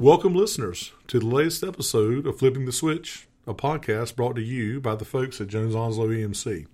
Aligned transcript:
Welcome, 0.00 0.34
listeners, 0.34 0.92
to 1.08 1.18
the 1.18 1.26
latest 1.26 1.62
episode 1.62 2.26
of 2.26 2.38
Flipping 2.38 2.64
the 2.64 2.72
Switch, 2.72 3.28
a 3.46 3.52
podcast 3.52 4.16
brought 4.16 4.34
to 4.36 4.42
you 4.42 4.80
by 4.80 4.94
the 4.94 5.04
folks 5.04 5.42
at 5.42 5.48
Jones 5.48 5.74
Onslow 5.74 6.08
EMC. 6.08 6.66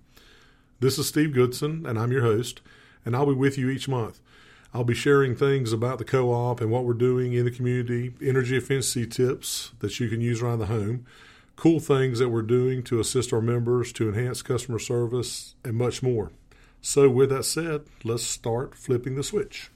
This 0.79 0.97
is 0.97 1.09
Steve 1.09 1.33
Goodson, 1.33 1.85
and 1.85 1.99
I'm 1.99 2.13
your 2.13 2.21
host, 2.21 2.61
and 3.03 3.13
I'll 3.17 3.25
be 3.25 3.33
with 3.33 3.57
you 3.57 3.69
each 3.69 3.89
month. 3.89 4.21
I'll 4.73 4.85
be 4.85 4.93
sharing 4.93 5.35
things 5.35 5.73
about 5.73 5.97
the 5.97 6.05
co 6.05 6.31
op 6.31 6.61
and 6.61 6.71
what 6.71 6.85
we're 6.85 6.93
doing 6.93 7.33
in 7.33 7.43
the 7.43 7.51
community, 7.51 8.13
energy 8.21 8.55
efficiency 8.55 9.05
tips 9.05 9.73
that 9.79 9.99
you 9.99 10.07
can 10.07 10.21
use 10.21 10.41
around 10.41 10.59
the 10.59 10.67
home, 10.67 11.05
cool 11.57 11.81
things 11.81 12.19
that 12.19 12.29
we're 12.29 12.41
doing 12.43 12.81
to 12.83 13.01
assist 13.01 13.33
our 13.33 13.41
members 13.41 13.91
to 13.91 14.07
enhance 14.07 14.41
customer 14.41 14.79
service, 14.79 15.53
and 15.65 15.73
much 15.75 16.01
more. 16.01 16.31
So, 16.81 17.09
with 17.09 17.31
that 17.31 17.43
said, 17.43 17.81
let's 18.05 18.23
start 18.23 18.73
flipping 18.73 19.15
the 19.15 19.21
switch. 19.23 19.69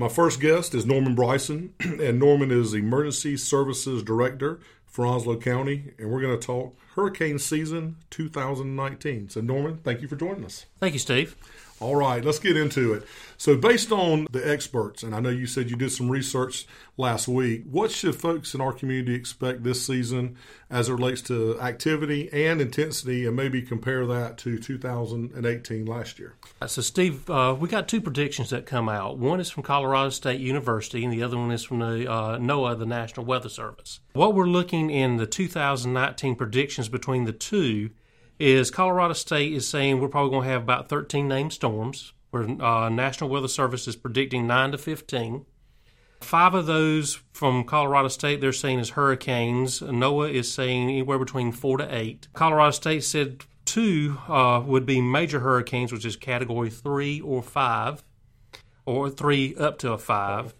My 0.00 0.08
first 0.08 0.40
guest 0.40 0.76
is 0.76 0.86
Norman 0.86 1.16
Bryson, 1.16 1.74
and 1.80 2.20
Norman 2.20 2.52
is 2.52 2.72
Emergency 2.72 3.36
Services 3.36 4.04
Director 4.04 4.60
for 4.86 5.04
Onslow 5.04 5.38
County, 5.38 5.92
and 5.98 6.08
we're 6.08 6.20
going 6.20 6.38
to 6.38 6.46
talk 6.46 6.78
hurricane 6.94 7.40
season 7.40 7.96
2019. 8.10 9.28
So, 9.28 9.40
Norman, 9.40 9.78
thank 9.78 10.00
you 10.00 10.06
for 10.06 10.14
joining 10.14 10.44
us. 10.44 10.66
Thank 10.78 10.92
you, 10.92 11.00
Steve. 11.00 11.34
All 11.80 11.94
right, 11.94 12.24
let's 12.24 12.40
get 12.40 12.56
into 12.56 12.92
it. 12.92 13.04
So, 13.36 13.56
based 13.56 13.92
on 13.92 14.26
the 14.32 14.50
experts, 14.50 15.04
and 15.04 15.14
I 15.14 15.20
know 15.20 15.28
you 15.28 15.46
said 15.46 15.70
you 15.70 15.76
did 15.76 15.92
some 15.92 16.10
research 16.10 16.66
last 16.96 17.28
week, 17.28 17.62
what 17.70 17.92
should 17.92 18.16
folks 18.16 18.52
in 18.52 18.60
our 18.60 18.72
community 18.72 19.14
expect 19.14 19.62
this 19.62 19.86
season 19.86 20.36
as 20.68 20.88
it 20.88 20.94
relates 20.94 21.22
to 21.22 21.60
activity 21.60 22.28
and 22.32 22.60
intensity, 22.60 23.26
and 23.26 23.36
maybe 23.36 23.62
compare 23.62 24.06
that 24.06 24.38
to 24.38 24.58
2018 24.58 25.86
last 25.86 26.18
year? 26.18 26.34
So, 26.66 26.82
Steve, 26.82 27.30
uh, 27.30 27.56
we 27.56 27.68
got 27.68 27.86
two 27.86 28.00
predictions 28.00 28.50
that 28.50 28.66
come 28.66 28.88
out. 28.88 29.18
One 29.18 29.38
is 29.38 29.48
from 29.48 29.62
Colorado 29.62 30.10
State 30.10 30.40
University, 30.40 31.04
and 31.04 31.12
the 31.12 31.22
other 31.22 31.38
one 31.38 31.52
is 31.52 31.62
from 31.62 31.78
the 31.78 32.10
uh, 32.10 32.38
NOAA, 32.38 32.76
the 32.76 32.86
National 32.86 33.24
Weather 33.24 33.48
Service. 33.48 34.00
What 34.14 34.34
we're 34.34 34.46
looking 34.46 34.90
in 34.90 35.16
the 35.16 35.26
2019 35.26 36.34
predictions 36.34 36.88
between 36.88 37.22
the 37.22 37.32
two 37.32 37.90
is 38.38 38.70
Colorado 38.70 39.14
State 39.14 39.52
is 39.52 39.68
saying 39.68 40.00
we're 40.00 40.08
probably 40.08 40.30
going 40.30 40.44
to 40.44 40.50
have 40.50 40.62
about 40.62 40.88
13 40.88 41.26
named 41.26 41.52
storms, 41.52 42.12
where 42.30 42.44
uh, 42.62 42.88
National 42.88 43.30
Weather 43.30 43.48
Service 43.48 43.88
is 43.88 43.96
predicting 43.96 44.46
9 44.46 44.72
to 44.72 44.78
15. 44.78 45.44
Five 46.20 46.54
of 46.54 46.66
those 46.66 47.20
from 47.32 47.64
Colorado 47.64 48.08
State 48.08 48.40
they're 48.40 48.52
saying 48.52 48.80
is 48.80 48.90
hurricanes. 48.90 49.80
NOAA 49.80 50.32
is 50.32 50.52
saying 50.52 50.88
anywhere 50.88 51.18
between 51.18 51.52
4 51.52 51.78
to 51.78 51.94
8. 51.96 52.28
Colorado 52.32 52.72
State 52.72 53.04
said 53.04 53.44
two 53.64 54.18
uh, 54.28 54.62
would 54.64 54.86
be 54.86 55.00
major 55.00 55.40
hurricanes, 55.40 55.92
which 55.92 56.04
is 56.04 56.16
category 56.16 56.70
3 56.70 57.20
or 57.20 57.42
5, 57.42 58.02
or 58.84 59.10
3 59.10 59.56
up 59.56 59.78
to 59.78 59.92
a 59.92 59.98
5. 59.98 60.54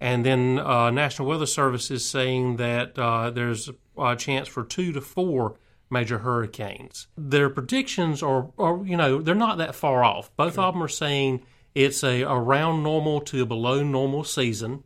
And 0.00 0.26
then 0.26 0.58
uh, 0.58 0.90
National 0.90 1.28
Weather 1.28 1.46
Service 1.46 1.90
is 1.90 2.08
saying 2.08 2.56
that 2.56 2.98
uh, 2.98 3.30
there's 3.30 3.70
a 3.96 4.16
chance 4.16 4.48
for 4.48 4.64
2 4.64 4.92
to 4.92 5.00
4 5.00 5.56
major 5.92 6.18
hurricanes. 6.18 7.06
Their 7.16 7.50
predictions 7.50 8.22
are, 8.22 8.48
are 8.58 8.84
you 8.84 8.96
know, 8.96 9.20
they're 9.20 9.34
not 9.34 9.58
that 9.58 9.74
far 9.74 10.02
off. 10.02 10.34
Both 10.36 10.58
okay. 10.58 10.62
of 10.62 10.74
them 10.74 10.82
are 10.82 10.88
saying 10.88 11.44
it's 11.74 12.02
a 12.02 12.22
around 12.22 12.82
normal 12.82 13.20
to 13.20 13.46
below 13.46 13.82
normal 13.82 14.24
season. 14.24 14.82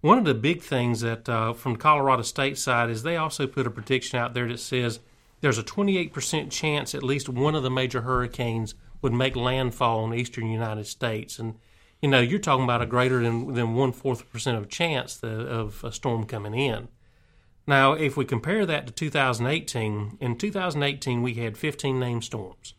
One 0.00 0.18
of 0.18 0.24
the 0.24 0.34
big 0.34 0.62
things 0.62 1.00
that 1.00 1.28
uh, 1.28 1.52
from 1.52 1.76
Colorado 1.76 2.22
State 2.22 2.58
side 2.58 2.90
is 2.90 3.02
they 3.02 3.16
also 3.16 3.46
put 3.46 3.66
a 3.66 3.70
prediction 3.70 4.18
out 4.18 4.34
there 4.34 4.48
that 4.48 4.60
says 4.60 5.00
there's 5.40 5.58
a 5.58 5.62
28% 5.62 6.50
chance 6.50 6.94
at 6.94 7.02
least 7.02 7.28
one 7.28 7.54
of 7.54 7.62
the 7.62 7.70
major 7.70 8.02
hurricanes 8.02 8.74
would 9.02 9.12
make 9.12 9.36
landfall 9.36 10.04
in 10.04 10.10
the 10.10 10.16
eastern 10.16 10.50
United 10.50 10.86
States. 10.86 11.38
And, 11.38 11.56
you 12.00 12.08
know, 12.08 12.20
you're 12.20 12.38
talking 12.38 12.64
about 12.64 12.82
a 12.82 12.86
greater 12.86 13.22
than, 13.22 13.54
than 13.54 13.74
one 13.74 13.92
fourth 13.92 14.30
percent 14.30 14.58
of 14.58 14.68
chance 14.68 15.22
of 15.22 15.82
a 15.84 15.92
storm 15.92 16.24
coming 16.24 16.54
in. 16.54 16.88
Now, 17.70 17.92
if 17.92 18.16
we 18.16 18.24
compare 18.24 18.66
that 18.66 18.88
to 18.88 18.92
2018, 18.92 20.18
in 20.20 20.36
2018 20.36 21.22
we 21.22 21.34
had 21.34 21.56
15 21.56 22.00
named 22.00 22.24
storms. 22.24 22.74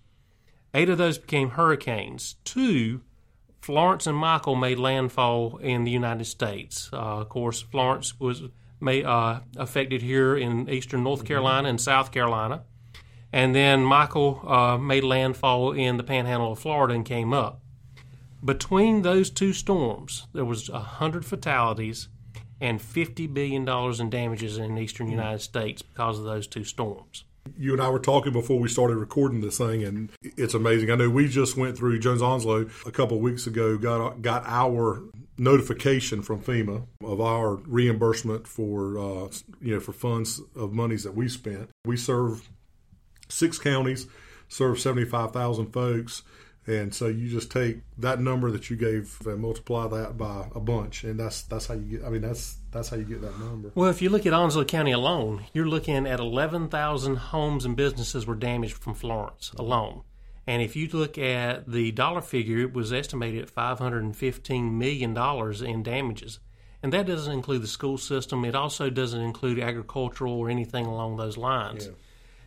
Eight 0.73 0.89
of 0.89 0.97
those 0.97 1.17
became 1.17 1.51
hurricanes. 1.51 2.35
Two, 2.43 2.99
Florence 3.61 4.05
and 4.05 4.17
Michael, 4.17 4.57
made 4.57 4.79
landfall 4.79 5.55
in 5.59 5.85
the 5.85 5.91
United 5.91 6.25
States. 6.25 6.89
Uh, 6.91 7.21
of 7.21 7.29
course, 7.29 7.61
Florence 7.61 8.19
was 8.19 8.43
may, 8.81 9.01
uh, 9.01 9.39
affected 9.55 10.01
here 10.01 10.35
in 10.35 10.69
eastern 10.69 11.05
North 11.05 11.23
Carolina 11.23 11.69
and 11.69 11.79
South 11.79 12.11
Carolina. 12.11 12.63
And 13.31 13.55
then 13.55 13.85
Michael 13.85 14.41
uh, 14.45 14.77
made 14.77 15.05
landfall 15.05 15.71
in 15.71 15.95
the 15.95 16.03
panhandle 16.03 16.51
of 16.51 16.59
Florida 16.59 16.95
and 16.95 17.05
came 17.05 17.31
up. 17.31 17.61
Between 18.43 19.03
those 19.03 19.29
two 19.29 19.53
storms, 19.53 20.27
there 20.33 20.43
was 20.43 20.69
100 20.69 21.23
fatalities 21.23 22.09
and 22.61 22.79
$50 22.79 23.33
billion 23.33 23.67
in 23.67 24.09
damages 24.09 24.57
in 24.57 24.77
eastern 24.77 25.09
United 25.09 25.39
States 25.39 25.81
because 25.81 26.19
of 26.19 26.25
those 26.25 26.47
two 26.47 26.63
storms. 26.63 27.25
You 27.57 27.73
and 27.73 27.81
I 27.81 27.89
were 27.89 27.99
talking 27.99 28.31
before 28.31 28.59
we 28.59 28.69
started 28.69 28.97
recording 28.97 29.41
this 29.41 29.57
thing, 29.57 29.83
and 29.83 30.11
it's 30.21 30.53
amazing. 30.53 30.91
I 30.91 30.95
know 30.95 31.09
we 31.09 31.27
just 31.27 31.57
went 31.57 31.75
through 31.75 31.97
Jones 31.99 32.21
Onslow 32.21 32.69
a 32.85 32.91
couple 32.91 33.17
of 33.17 33.23
weeks 33.23 33.47
ago, 33.47 33.79
got, 33.79 34.21
got 34.21 34.43
our 34.45 35.01
notification 35.41 36.21
from 36.21 36.39
FEMA 36.39 36.85
of 37.03 37.19
our 37.19 37.55
reimbursement 37.55 38.47
for 38.47 38.99
uh, 38.99 39.27
you 39.59 39.73
know 39.73 39.79
for 39.79 39.91
funds 39.91 40.39
of 40.55 40.71
monies 40.71 41.03
that 41.03 41.15
we 41.15 41.27
spent. 41.27 41.69
We 41.83 41.97
serve 41.97 42.47
six 43.27 43.57
counties, 43.57 44.05
serve 44.47 44.79
seventy 44.79 45.05
five 45.05 45.31
thousand 45.31 45.73
folks, 45.73 46.21
and 46.67 46.93
so 46.93 47.07
you 47.07 47.27
just 47.27 47.51
take 47.51 47.79
that 47.97 48.19
number 48.19 48.51
that 48.51 48.69
you 48.69 48.75
gave 48.75 49.17
and 49.25 49.39
multiply 49.39 49.87
that 49.87 50.17
by 50.17 50.47
a 50.53 50.59
bunch, 50.59 51.03
and 51.03 51.19
that's 51.19 51.41
that's 51.43 51.67
how 51.67 51.73
you 51.73 51.97
get. 51.97 52.05
I 52.05 52.09
mean, 52.09 52.21
that's 52.21 52.57
that's 52.71 52.89
how 52.89 52.97
you 52.97 53.03
get 53.03 53.21
that 53.21 53.39
number. 53.39 53.71
Well, 53.73 53.89
if 53.89 54.01
you 54.01 54.09
look 54.09 54.25
at 54.25 54.33
Onslow 54.33 54.65
County 54.65 54.91
alone, 54.91 55.45
you're 55.53 55.67
looking 55.67 56.07
at 56.07 56.19
eleven 56.19 56.69
thousand 56.69 57.15
homes 57.17 57.65
and 57.65 57.75
businesses 57.75 58.27
were 58.27 58.35
damaged 58.35 58.75
from 58.75 58.93
Florence 58.93 59.51
alone. 59.57 60.03
And 60.47 60.61
if 60.61 60.75
you 60.75 60.87
look 60.91 61.17
at 61.17 61.71
the 61.71 61.91
dollar 61.91 62.21
figure, 62.21 62.59
it 62.59 62.73
was 62.73 62.93
estimated 62.93 63.43
at 63.43 63.49
five 63.49 63.79
hundred 63.79 64.03
and 64.03 64.15
fifteen 64.15 64.77
million 64.77 65.13
dollars 65.13 65.61
in 65.61 65.81
damages. 65.81 66.39
And 66.83 66.91
that 66.93 67.05
doesn't 67.05 67.31
include 67.31 67.61
the 67.61 67.67
school 67.67 67.97
system. 67.97 68.43
It 68.43 68.55
also 68.55 68.89
doesn't 68.89 69.21
include 69.21 69.59
agricultural 69.59 70.33
or 70.33 70.49
anything 70.49 70.85
along 70.85 71.17
those 71.17 71.37
lines. 71.37 71.85
Yeah. 71.85 71.93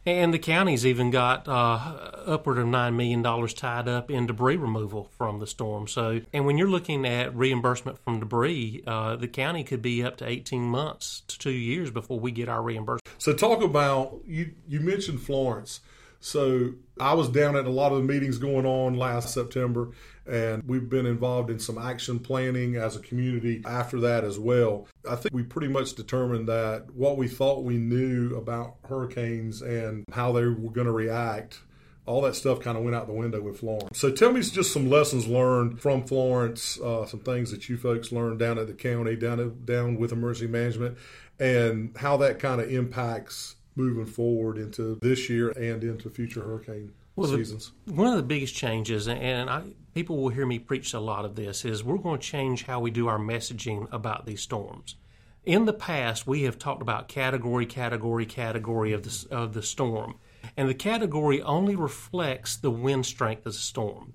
And 0.06 0.34
the 0.34 0.38
county's 0.38 0.84
even 0.84 1.10
got 1.10 1.48
uh, 1.48 2.10
upward 2.26 2.59
of 2.59 2.66
$9 2.66 2.94
million 2.94 3.22
tied 3.48 3.88
up 3.88 4.10
in 4.10 4.26
debris 4.26 4.56
removal 4.56 5.10
from 5.16 5.38
the 5.38 5.47
storm. 5.47 5.88
So, 5.88 6.20
and 6.32 6.44
when 6.44 6.59
you're 6.59 6.69
looking 6.69 7.06
at 7.06 7.34
reimbursement 7.34 7.98
from 7.98 8.20
debris, 8.20 8.82
uh, 8.87 9.16
the 9.16 9.28
county 9.28 9.64
could 9.64 9.81
be 9.81 10.03
up 10.03 10.19
to 10.19 10.28
18 10.28 10.60
months 10.62 11.22
to 11.28 11.38
two 11.38 11.50
years 11.50 11.91
before 11.91 12.20
we 12.20 12.32
get 12.32 12.50
our 12.50 12.62
reimbursement. 12.62 13.03
So, 13.16 13.32
talk 13.32 13.62
about 13.62 14.20
you, 14.26 14.53
you 14.69 14.81
mentioned 14.81 15.22
Florence. 15.22 15.81
So 16.25 16.72
I 16.98 17.12
was 17.12 17.28
down 17.28 17.54
at 17.54 17.66
a 17.66 17.70
lot 17.70 17.93
of 17.93 17.98
the 17.98 18.04
meetings 18.04 18.38
going 18.38 18.64
on 18.64 18.94
last 18.94 19.34
September, 19.34 19.91
and 20.27 20.62
we've 20.67 20.89
been 20.89 21.07
involved 21.07 21.51
in 21.51 21.59
some 21.59 21.79
action 21.79 22.19
planning 22.19 22.77
as 22.77 22.97
a 22.97 23.01
community 23.01 23.62
after 23.65 24.01
that 24.01 24.25
as 24.25 24.39
well. 24.39 24.87
I 25.09 25.17
think 25.17 25.35
we 25.35 25.43
pretty 25.43 25.69
much 25.69 25.95
determined 25.95 26.49
that 26.49 26.87
what 26.95 27.17
we 27.17 27.29
thought 27.29 27.65
we 27.65 27.77
knew 27.77 28.37
about 28.37 28.77
hurricanes 28.89 29.62
and 29.62 30.05
how 30.12 30.33
they 30.33 30.45
were 30.45 30.55
going 30.55 30.87
to 30.87 30.93
react 30.93 31.61
all 32.07 32.21
that 32.23 32.35
stuff 32.35 32.61
kind 32.61 32.77
of 32.77 32.85
went 32.85 32.95
out 32.95 33.07
the 33.07 33.12
window 33.12 33.41
with 33.41 33.61
Florence. 33.61 33.99
So 33.99 34.11
tell 34.11 34.33
me 34.33 34.43
just 34.43 34.73
some 34.73 34.91
lessons 34.91 35.27
learned 35.27 35.81
from 35.81 36.05
Florence, 36.05 36.79
uh, 36.81 37.06
some 37.06 37.21
things 37.21 37.51
that 37.51 37.69
you 37.69 37.77
folks 37.77 38.12
learned 38.12 38.39
down 38.39 38.59
at 38.59 38.67
the 38.67 38.75
county, 38.75 39.17
down 39.17 39.41
at, 39.41 39.65
down 39.65 39.97
with 39.97 40.12
emergency 40.12 40.47
management, 40.47 40.99
and 41.39 41.97
how 41.97 42.17
that 42.19 42.39
kind 42.39 42.61
of 42.61 42.71
impacts 42.71 43.56
moving 43.75 44.06
forward 44.06 44.59
into 44.59 44.99
this 45.01 45.29
year 45.29 45.50
and 45.50 45.82
into 45.82 46.11
future 46.11 46.43
hurricane 46.43 46.93
well, 47.16 47.28
seasons. 47.28 47.72
The, 47.87 47.94
one 47.94 48.08
of 48.08 48.16
the 48.16 48.22
biggest 48.22 48.55
changes, 48.55 49.08
and 49.08 49.49
I, 49.49 49.62
people 49.94 50.16
will 50.16 50.31
hear 50.31 50.46
me 50.46 50.58
preach 50.58 50.93
a 50.94 51.00
lot 51.00 51.25
of 51.25 51.37
this, 51.37 51.64
is 51.64 51.84
we're 51.84 51.99
going 51.99 52.20
to 52.20 52.26
change 52.26 52.64
how 52.64 52.81
we 52.81 52.90
do 52.90 53.08
our 53.08 53.19
messaging 53.19 53.93
about 53.93 54.26
these 54.26 54.40
storms. 54.40 54.96
In 55.44 55.66
the 55.66 55.72
past, 55.75 56.26
we 56.26 56.44
have 56.44 56.58
talked 56.58 56.82
about 56.82 57.08
category, 57.08 57.66
category, 57.66 58.25
category 58.25 58.93
of 58.93 59.02
the, 59.02 59.26
of 59.34 59.52
the 59.52 59.62
storm, 59.62 60.14
and 60.56 60.69
the 60.69 60.75
category 60.75 61.43
only 61.43 61.76
reflects 61.76 62.56
the 62.56 62.70
wind 62.70 63.06
strength 63.06 63.46
of 63.46 63.52
the 63.52 63.58
storm. 63.58 64.12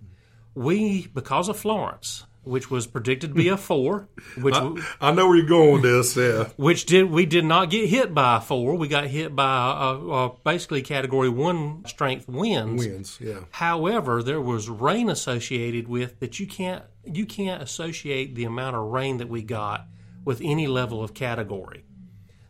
We, 0.55 1.07
because 1.07 1.47
of 1.47 1.57
Florence, 1.57 2.25
which 2.49 2.69
was 2.71 2.87
predicted 2.87 3.29
to 3.29 3.35
be 3.35 3.47
a 3.47 3.57
four. 3.57 4.09
Which 4.37 4.55
I, 4.55 4.73
I, 4.99 5.11
know 5.11 5.27
where 5.27 5.37
you're 5.37 5.47
going 5.47 5.73
with 5.73 5.83
this. 5.83 6.17
Yeah. 6.17 6.49
Which 6.57 6.85
did 6.85 7.09
we 7.09 7.25
did 7.25 7.45
not 7.45 7.69
get 7.69 7.89
hit 7.89 8.13
by 8.13 8.37
a 8.37 8.41
four. 8.41 8.75
We 8.75 8.87
got 8.87 9.07
hit 9.07 9.35
by 9.35 9.73
a, 9.79 10.29
basically 10.43 10.81
category 10.81 11.29
one 11.29 11.85
strength 11.85 12.27
winds. 12.27 12.85
Winds. 12.85 13.17
Yeah. 13.21 13.41
However, 13.51 14.23
there 14.23 14.41
was 14.41 14.67
rain 14.67 15.09
associated 15.09 15.87
with 15.87 16.19
that. 16.19 16.39
You 16.39 16.47
can't 16.47 16.83
you 17.05 17.25
can't 17.25 17.61
associate 17.61 18.35
the 18.35 18.45
amount 18.45 18.75
of 18.75 18.83
rain 18.83 19.17
that 19.17 19.29
we 19.29 19.43
got 19.43 19.87
with 20.25 20.41
any 20.43 20.67
level 20.67 21.03
of 21.03 21.13
category. 21.13 21.85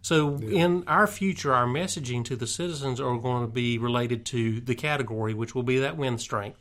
So 0.01 0.37
yeah. 0.39 0.63
in 0.63 0.83
our 0.87 1.07
future, 1.07 1.53
our 1.53 1.67
messaging 1.67 2.23
to 2.25 2.35
the 2.35 2.47
citizens 2.47 3.01
are 3.01 3.17
going 3.17 3.45
to 3.45 3.51
be 3.51 3.77
related 3.77 4.25
to 4.27 4.61
the 4.61 4.75
category, 4.75 5.33
which 5.33 5.53
will 5.53 5.63
be 5.63 5.79
that 5.79 5.97
wind 5.97 6.21
strength 6.21 6.59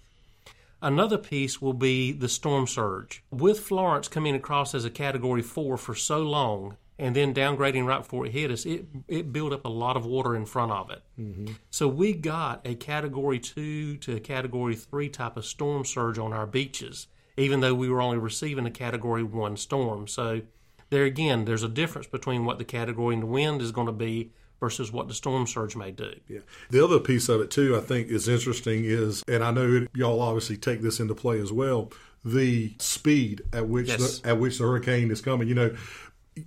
Another 0.81 1.19
piece 1.19 1.61
will 1.61 1.73
be 1.73 2.13
the 2.13 2.29
storm 2.29 2.67
surge. 2.67 3.25
With 3.31 3.61
Florence 3.61 4.09
coming 4.09 4.35
across 4.35 4.75
as 4.75 4.85
a 4.85 4.91
category 4.91 5.43
four 5.43 5.77
for 5.77 5.95
so 5.95 6.23
long, 6.23 6.77
and 6.99 7.15
then 7.15 7.33
downgrading 7.33 7.87
right 7.87 8.03
before 8.03 8.27
it 8.27 8.33
hit 8.33 8.51
us, 8.51 8.67
it 8.67 8.87
it 9.07 9.33
built 9.33 9.53
up 9.53 9.65
a 9.65 9.69
lot 9.69 9.97
of 9.97 10.05
water 10.05 10.35
in 10.35 10.45
front 10.45 10.73
of 10.73 10.91
it. 10.91 11.03
Mm-hmm. 11.19 11.53
So 11.71 11.87
we 11.89 12.13
got 12.13 12.61
a 12.65 12.75
Category 12.75 13.39
two 13.39 13.97
to 13.99 14.17
a 14.17 14.21
Category 14.21 14.75
three 14.75 15.09
type 15.09 15.37
of 15.37 15.47
storm 15.47 15.85
surge 15.85 16.19
on 16.19 16.33
our 16.33 16.47
beaches, 16.47 17.07
even 17.37 17.61
though 17.61 17.75
we 17.75 17.89
were 17.89 18.01
only 18.01 18.19
receiving 18.19 18.67
a 18.67 18.71
Category 18.71 19.23
one 19.23 19.57
storm. 19.57 20.09
So 20.09 20.43
there 20.91 21.05
again, 21.05 21.45
there's 21.45 21.63
a 21.63 21.69
difference 21.69 22.07
between 22.07 22.45
what 22.45 22.59
the 22.59 22.65
category 22.65 23.15
in 23.15 23.21
the 23.21 23.27
wind 23.27 23.61
is 23.61 23.73
going 23.73 23.87
to 23.87 23.93
be 23.93 24.33
versus 24.61 24.93
what 24.93 25.09
the 25.09 25.15
storm 25.15 25.47
surge 25.47 25.77
may 25.77 25.91
do. 25.91 26.15
Yeah. 26.29 26.41
The 26.71 26.83
other 26.83 26.99
piece 26.99 27.29
of 27.29 27.41
it 27.41 27.51
too, 27.51 27.77
I 27.77 27.81
think, 27.81 28.09
is 28.09 28.29
interesting 28.29 28.85
is, 28.85 29.23
and 29.29 29.45
I 29.45 29.51
know 29.51 29.87
y'all 29.95 30.21
obviously 30.21 30.57
take 30.57 30.83
this 30.83 31.01
into 31.01 31.15
play 31.15 31.41
as 31.41 31.53
well, 31.53 31.93
the 32.25 32.75
speed 32.79 33.43
at 33.53 33.69
which 33.69 33.89
yes. 33.89 34.19
the, 34.19 34.29
at 34.31 34.39
which 34.39 34.59
the 34.59 34.65
hurricane 34.65 35.11
is 35.11 35.21
coming. 35.21 35.49
You 35.49 35.55
know, 35.55 35.77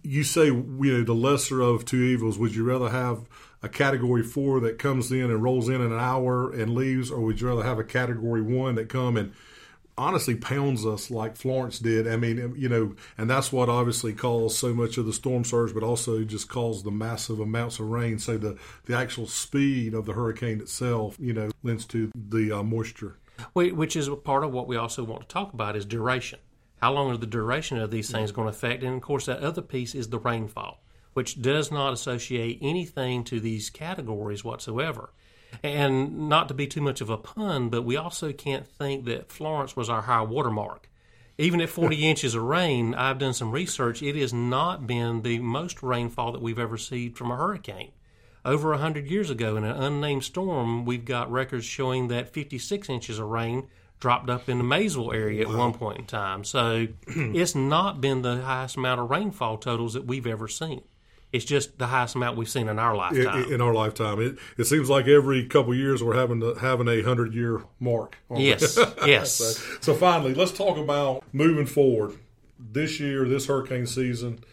you 0.04 0.24
say 0.24 0.46
you 0.46 0.98
know 0.98 1.04
the 1.04 1.14
lesser 1.14 1.62
of 1.62 1.86
two 1.86 2.02
evils. 2.02 2.38
Would 2.38 2.56
you 2.56 2.64
rather 2.64 2.90
have 2.90 3.26
a 3.64 3.70
category 3.70 4.24
four 4.24 4.60
that 4.62 4.80
comes 4.80 5.12
in 5.12 5.30
and 5.30 5.42
rolls 5.42 5.70
in 5.70 5.76
in 5.76 5.92
an 5.92 6.00
hour 6.00 6.52
and 6.52 6.74
leaves, 6.74 7.12
or 7.12 7.22
would 7.22 7.40
you 7.40 7.48
rather 7.48 7.64
have 7.64 7.80
a 7.80 7.84
category 7.84 8.42
one 8.42 8.76
that 8.76 8.90
come 8.90 9.18
and 9.18 9.34
honestly 9.98 10.36
pounds 10.36 10.86
us 10.86 11.12
like 11.12 11.36
Florence 11.36 11.80
did. 11.80 12.08
I 12.08 12.16
mean, 12.16 12.54
you 12.58 12.70
know, 12.70 12.96
and 13.18 13.30
that's 13.30 13.52
what 13.52 13.70
obviously 13.70 14.14
caused 14.14 14.58
so 14.58 14.74
much 14.74 14.98
of 14.98 15.06
the 15.06 15.14
storm 15.14 15.44
surge, 15.44 15.74
but 15.74 15.84
also 15.84 16.24
just 16.24 16.50
caused 16.50 16.86
the 16.86 16.92
massive 16.92 17.40
amounts 17.40 17.80
of 17.80 17.88
rain. 17.88 18.20
So 18.20 18.38
the 18.38 18.58
the 18.86 18.96
actual 18.96 19.28
speed 19.28 19.94
of 19.94 20.06
the 20.06 20.14
hurricane 20.14 20.60
itself, 20.60 21.18
you 21.20 21.34
know, 21.34 21.52
lends 21.64 21.86
to 21.88 22.12
the 22.16 22.52
uh, 22.52 22.64
moisture. 22.64 23.18
Which 23.54 23.96
is 23.96 24.10
part 24.24 24.44
of 24.44 24.52
what 24.52 24.68
we 24.68 24.76
also 24.76 25.04
want 25.04 25.22
to 25.22 25.28
talk 25.28 25.54
about 25.54 25.76
is 25.76 25.86
duration. 25.86 26.40
How 26.82 26.94
long 26.94 27.12
is 27.14 27.20
the 27.20 27.28
duration 27.28 27.78
of 27.78 27.92
these 27.92 28.10
things 28.10 28.32
going 28.32 28.48
to 28.48 28.56
affect? 28.56 28.84
And 28.84 28.96
of 28.96 29.02
course, 29.02 29.28
that 29.28 29.40
other 29.40 29.62
piece 29.62 29.94
is 29.94 30.10
the 30.10 30.20
rainfall, 30.20 30.82
which 31.14 31.42
does 31.42 31.72
not 31.72 31.94
associate 31.94 32.60
anything 32.62 33.24
to 33.26 33.40
these 33.40 33.70
categories 33.70 34.44
whatsoever. 34.44 35.14
And 35.64 36.30
not 36.30 36.48
to 36.48 36.54
be 36.54 36.68
too 36.68 36.82
much 36.82 37.02
of 37.02 37.10
a 37.10 37.18
pun, 37.18 37.70
but 37.70 37.84
we 37.84 37.98
also 37.98 38.32
can't 38.32 38.68
think 38.68 39.06
that 39.06 39.32
Florence 39.32 39.76
was 39.76 39.90
our 39.90 40.04
high 40.04 40.22
water 40.22 40.52
mark. 40.52 40.90
Even 41.38 41.62
at 41.62 41.70
40 41.70 41.96
inches 42.10 42.36
of 42.36 42.44
rain, 42.44 42.94
I've 42.96 43.20
done 43.20 43.34
some 43.34 43.52
research, 43.52 44.02
it 44.02 44.16
has 44.16 44.34
not 44.34 44.88
been 44.88 45.22
the 45.22 45.40
most 45.40 45.82
rainfall 45.84 46.32
that 46.32 46.42
we've 46.42 46.60
ever 46.60 46.74
received 46.74 47.18
from 47.18 47.32
a 47.32 47.36
hurricane. 47.36 47.92
Over 48.44 48.72
100 48.72 49.06
years 49.08 49.30
ago, 49.30 49.56
in 49.56 49.64
an 49.64 49.76
unnamed 49.76 50.24
storm, 50.24 50.84
we've 50.84 51.06
got 51.06 51.32
records 51.32 51.66
showing 51.66 52.08
that 52.08 52.34
56 52.34 52.90
inches 52.90 53.20
of 53.20 53.28
rain 53.28 53.68
dropped 54.00 54.30
up 54.30 54.50
in 54.50 54.58
the 54.58 54.64
Maysville 54.64 55.14
area 55.14 55.48
wow. 55.48 55.54
at 55.54 55.58
one 55.58 55.74
point 55.74 56.00
in 56.00 56.06
time. 56.06 56.44
So 56.44 56.88
it's 57.08 57.56
not 57.56 58.02
been 58.02 58.24
the 58.24 58.42
highest 58.42 58.76
amount 58.78 59.00
of 59.00 59.10
rainfall 59.10 59.58
totals 59.58 59.94
that 59.94 60.06
we've 60.06 60.26
ever 60.28 60.48
seen. 60.48 60.82
It's 61.32 61.46
just 61.46 61.78
the 61.78 61.88
highest 61.88 62.16
amount 62.16 62.38
we've 62.38 62.50
seen 62.50 62.68
in 62.68 62.78
our 62.78 62.96
lifetime. 62.96 63.44
In, 63.46 63.54
in 63.54 63.62
our 63.62 63.74
lifetime, 63.74 64.22
it, 64.22 64.38
it 64.58 64.66
seems 64.66 64.90
like 64.90 65.08
every 65.08 65.46
couple 65.46 65.74
years 65.74 66.04
we're 66.04 66.16
having 66.16 66.42
to, 66.42 66.56
having 66.56 66.88
a 66.88 67.02
hundred 67.02 67.34
year 67.34 67.64
mark. 67.80 68.18
Yes, 68.36 68.78
yes. 69.06 69.36
so, 69.36 69.78
so 69.80 69.94
finally, 69.94 70.34
let's 70.34 70.52
talk 70.52 70.78
about 70.78 71.24
moving 71.32 71.66
forward 71.66 72.18
this 72.60 73.00
year, 73.00 73.28
this 73.28 73.48
hurricane 73.48 73.88
season. 73.88 74.44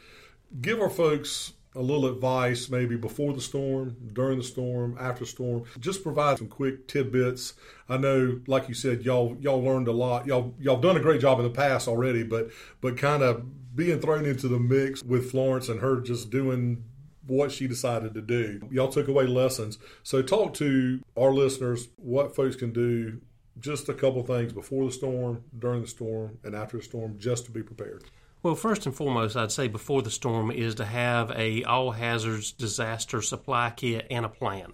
Give 0.60 0.80
our 0.80 0.88
folks 0.88 1.52
a 1.74 1.80
little 1.80 2.06
advice 2.06 2.70
maybe 2.70 2.96
before 2.96 3.32
the 3.32 3.40
storm, 3.40 3.96
during 4.12 4.38
the 4.38 4.44
storm, 4.44 4.96
after 4.98 5.24
storm. 5.24 5.64
Just 5.78 6.02
provide 6.02 6.38
some 6.38 6.48
quick 6.48 6.88
tidbits. 6.88 7.54
I 7.88 7.96
know, 7.98 8.40
like 8.46 8.68
you 8.68 8.74
said, 8.74 9.02
y'all 9.02 9.36
y'all 9.40 9.62
learned 9.62 9.88
a 9.88 9.92
lot. 9.92 10.26
Y'all 10.26 10.54
y'all 10.58 10.80
done 10.80 10.96
a 10.96 11.00
great 11.00 11.20
job 11.20 11.38
in 11.38 11.44
the 11.44 11.50
past 11.50 11.88
already, 11.88 12.22
but 12.22 12.50
but 12.80 12.96
kind 12.96 13.22
of 13.22 13.76
being 13.76 14.00
thrown 14.00 14.24
into 14.24 14.48
the 14.48 14.58
mix 14.58 15.02
with 15.02 15.30
Florence 15.30 15.68
and 15.68 15.80
her 15.80 16.00
just 16.00 16.30
doing 16.30 16.84
what 17.26 17.52
she 17.52 17.68
decided 17.68 18.14
to 18.14 18.22
do. 18.22 18.60
Y'all 18.70 18.88
took 18.88 19.06
away 19.06 19.26
lessons. 19.26 19.78
So 20.02 20.22
talk 20.22 20.54
to 20.54 21.00
our 21.16 21.32
listeners 21.32 21.88
what 21.96 22.34
folks 22.34 22.56
can 22.56 22.72
do 22.72 23.20
just 23.60 23.88
a 23.88 23.94
couple 23.94 24.22
things 24.22 24.52
before 24.52 24.84
the 24.84 24.92
storm, 24.92 25.44
during 25.58 25.82
the 25.82 25.88
storm, 25.88 26.38
and 26.44 26.54
after 26.54 26.78
the 26.78 26.82
storm 26.82 27.18
just 27.18 27.44
to 27.46 27.50
be 27.50 27.62
prepared. 27.62 28.04
Well, 28.42 28.54
first 28.54 28.86
and 28.86 28.94
foremost, 28.94 29.36
I'd 29.36 29.52
say 29.52 29.68
before 29.68 30.02
the 30.02 30.10
storm 30.10 30.50
is 30.50 30.76
to 30.76 30.84
have 30.84 31.30
a 31.32 31.64
all 31.64 31.90
hazards 31.90 32.52
disaster 32.52 33.20
supply 33.20 33.72
kit 33.74 34.06
and 34.10 34.24
a 34.24 34.28
plan. 34.28 34.72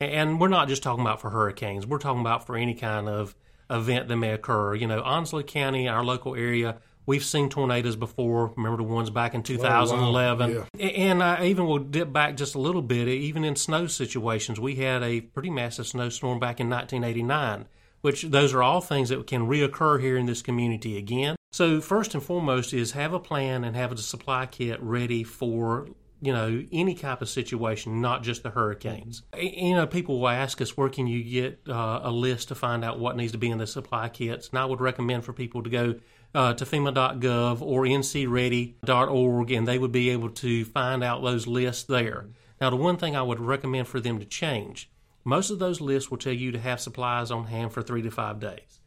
And 0.00 0.40
we're 0.40 0.48
not 0.48 0.68
just 0.68 0.82
talking 0.82 1.02
about 1.02 1.20
for 1.20 1.30
hurricanes. 1.30 1.86
We're 1.86 1.98
talking 1.98 2.20
about 2.20 2.46
for 2.46 2.56
any 2.56 2.74
kind 2.74 3.08
of 3.08 3.34
event 3.70 4.08
that 4.08 4.16
may 4.16 4.32
occur. 4.32 4.74
You 4.74 4.86
know, 4.86 5.02
Onslow 5.02 5.42
County, 5.42 5.88
our 5.88 6.04
local 6.04 6.34
area, 6.34 6.78
We've 7.04 7.24
seen 7.24 7.48
tornadoes 7.48 7.96
before. 7.96 8.52
Remember 8.56 8.76
the 8.76 8.88
ones 8.88 9.10
back 9.10 9.34
in 9.34 9.42
2011? 9.42 10.50
Oh, 10.50 10.60
wow. 10.60 10.66
yeah. 10.76 10.86
And 10.86 11.22
I 11.22 11.46
even 11.46 11.66
will 11.66 11.78
dip 11.78 12.12
back 12.12 12.36
just 12.36 12.54
a 12.54 12.60
little 12.60 12.82
bit. 12.82 13.08
Even 13.08 13.44
in 13.44 13.56
snow 13.56 13.88
situations, 13.88 14.60
we 14.60 14.76
had 14.76 15.02
a 15.02 15.20
pretty 15.20 15.50
massive 15.50 15.88
snowstorm 15.88 16.38
back 16.38 16.60
in 16.60 16.70
1989, 16.70 17.66
which 18.02 18.22
those 18.22 18.54
are 18.54 18.62
all 18.62 18.80
things 18.80 19.08
that 19.08 19.26
can 19.26 19.48
reoccur 19.48 20.00
here 20.00 20.16
in 20.16 20.26
this 20.26 20.42
community 20.42 20.96
again. 20.96 21.34
So, 21.52 21.82
first 21.82 22.14
and 22.14 22.22
foremost, 22.22 22.72
is 22.72 22.92
have 22.92 23.12
a 23.12 23.18
plan 23.18 23.62
and 23.62 23.76
have 23.76 23.92
a 23.92 23.96
supply 23.98 24.46
kit 24.46 24.82
ready 24.82 25.22
for 25.22 25.86
you 26.22 26.32
know 26.32 26.64
any 26.72 26.94
type 26.94 27.20
of 27.20 27.28
situation, 27.28 28.00
not 28.00 28.22
just 28.22 28.42
the 28.42 28.50
hurricanes. 28.50 29.22
You 29.36 29.74
know, 29.74 29.86
people 29.86 30.20
will 30.20 30.28
ask 30.28 30.62
us 30.62 30.76
where 30.78 30.88
can 30.88 31.06
you 31.06 31.22
get 31.22 31.60
uh, 31.68 32.00
a 32.04 32.10
list 32.10 32.48
to 32.48 32.54
find 32.54 32.82
out 32.82 32.98
what 32.98 33.16
needs 33.16 33.32
to 33.32 33.38
be 33.38 33.50
in 33.50 33.58
the 33.58 33.66
supply 33.66 34.08
kits, 34.08 34.48
and 34.48 34.58
I 34.58 34.64
would 34.64 34.80
recommend 34.80 35.26
for 35.26 35.34
people 35.34 35.62
to 35.62 35.68
go 35.68 35.94
uh, 36.34 36.54
to 36.54 36.64
FEMA.gov 36.64 37.60
or 37.60 37.82
ncready.org, 37.84 39.50
and 39.50 39.68
they 39.68 39.78
would 39.78 39.92
be 39.92 40.08
able 40.08 40.30
to 40.30 40.64
find 40.64 41.04
out 41.04 41.22
those 41.22 41.46
lists 41.46 41.82
there. 41.84 42.28
Now, 42.62 42.70
the 42.70 42.76
one 42.76 42.96
thing 42.96 43.14
I 43.14 43.22
would 43.22 43.40
recommend 43.40 43.88
for 43.88 44.00
them 44.00 44.18
to 44.20 44.24
change 44.24 44.88
most 45.24 45.50
of 45.50 45.58
those 45.58 45.80
lists 45.80 46.10
will 46.10 46.18
tell 46.18 46.32
you 46.32 46.50
to 46.52 46.58
have 46.58 46.80
supplies 46.80 47.30
on 47.30 47.44
hand 47.44 47.72
for 47.72 47.82
three 47.82 48.02
to 48.02 48.10
five 48.10 48.40
days. 48.40 48.81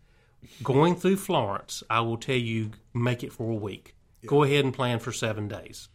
Going 0.63 0.95
through 0.95 1.17
Florence, 1.17 1.83
I 1.89 2.01
will 2.01 2.17
tell 2.17 2.35
you 2.35 2.71
make 2.93 3.23
it 3.23 3.33
for 3.33 3.51
a 3.51 3.55
week. 3.55 3.95
Yeah. 4.21 4.27
Go 4.27 4.43
ahead 4.43 4.65
and 4.65 4.73
plan 4.73 4.99
for 4.99 5.11
seven 5.11 5.47
days 5.47 5.89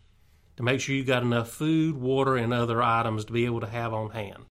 to 0.56 0.62
make 0.62 0.80
sure 0.80 0.94
you 0.94 1.04
got 1.04 1.22
enough 1.22 1.48
food, 1.48 1.96
water, 1.96 2.36
and 2.36 2.52
other 2.52 2.82
items 2.82 3.24
to 3.24 3.32
be 3.32 3.46
able 3.46 3.60
to 3.60 3.66
have 3.66 3.94
on 3.94 4.10
hand. 4.10 4.44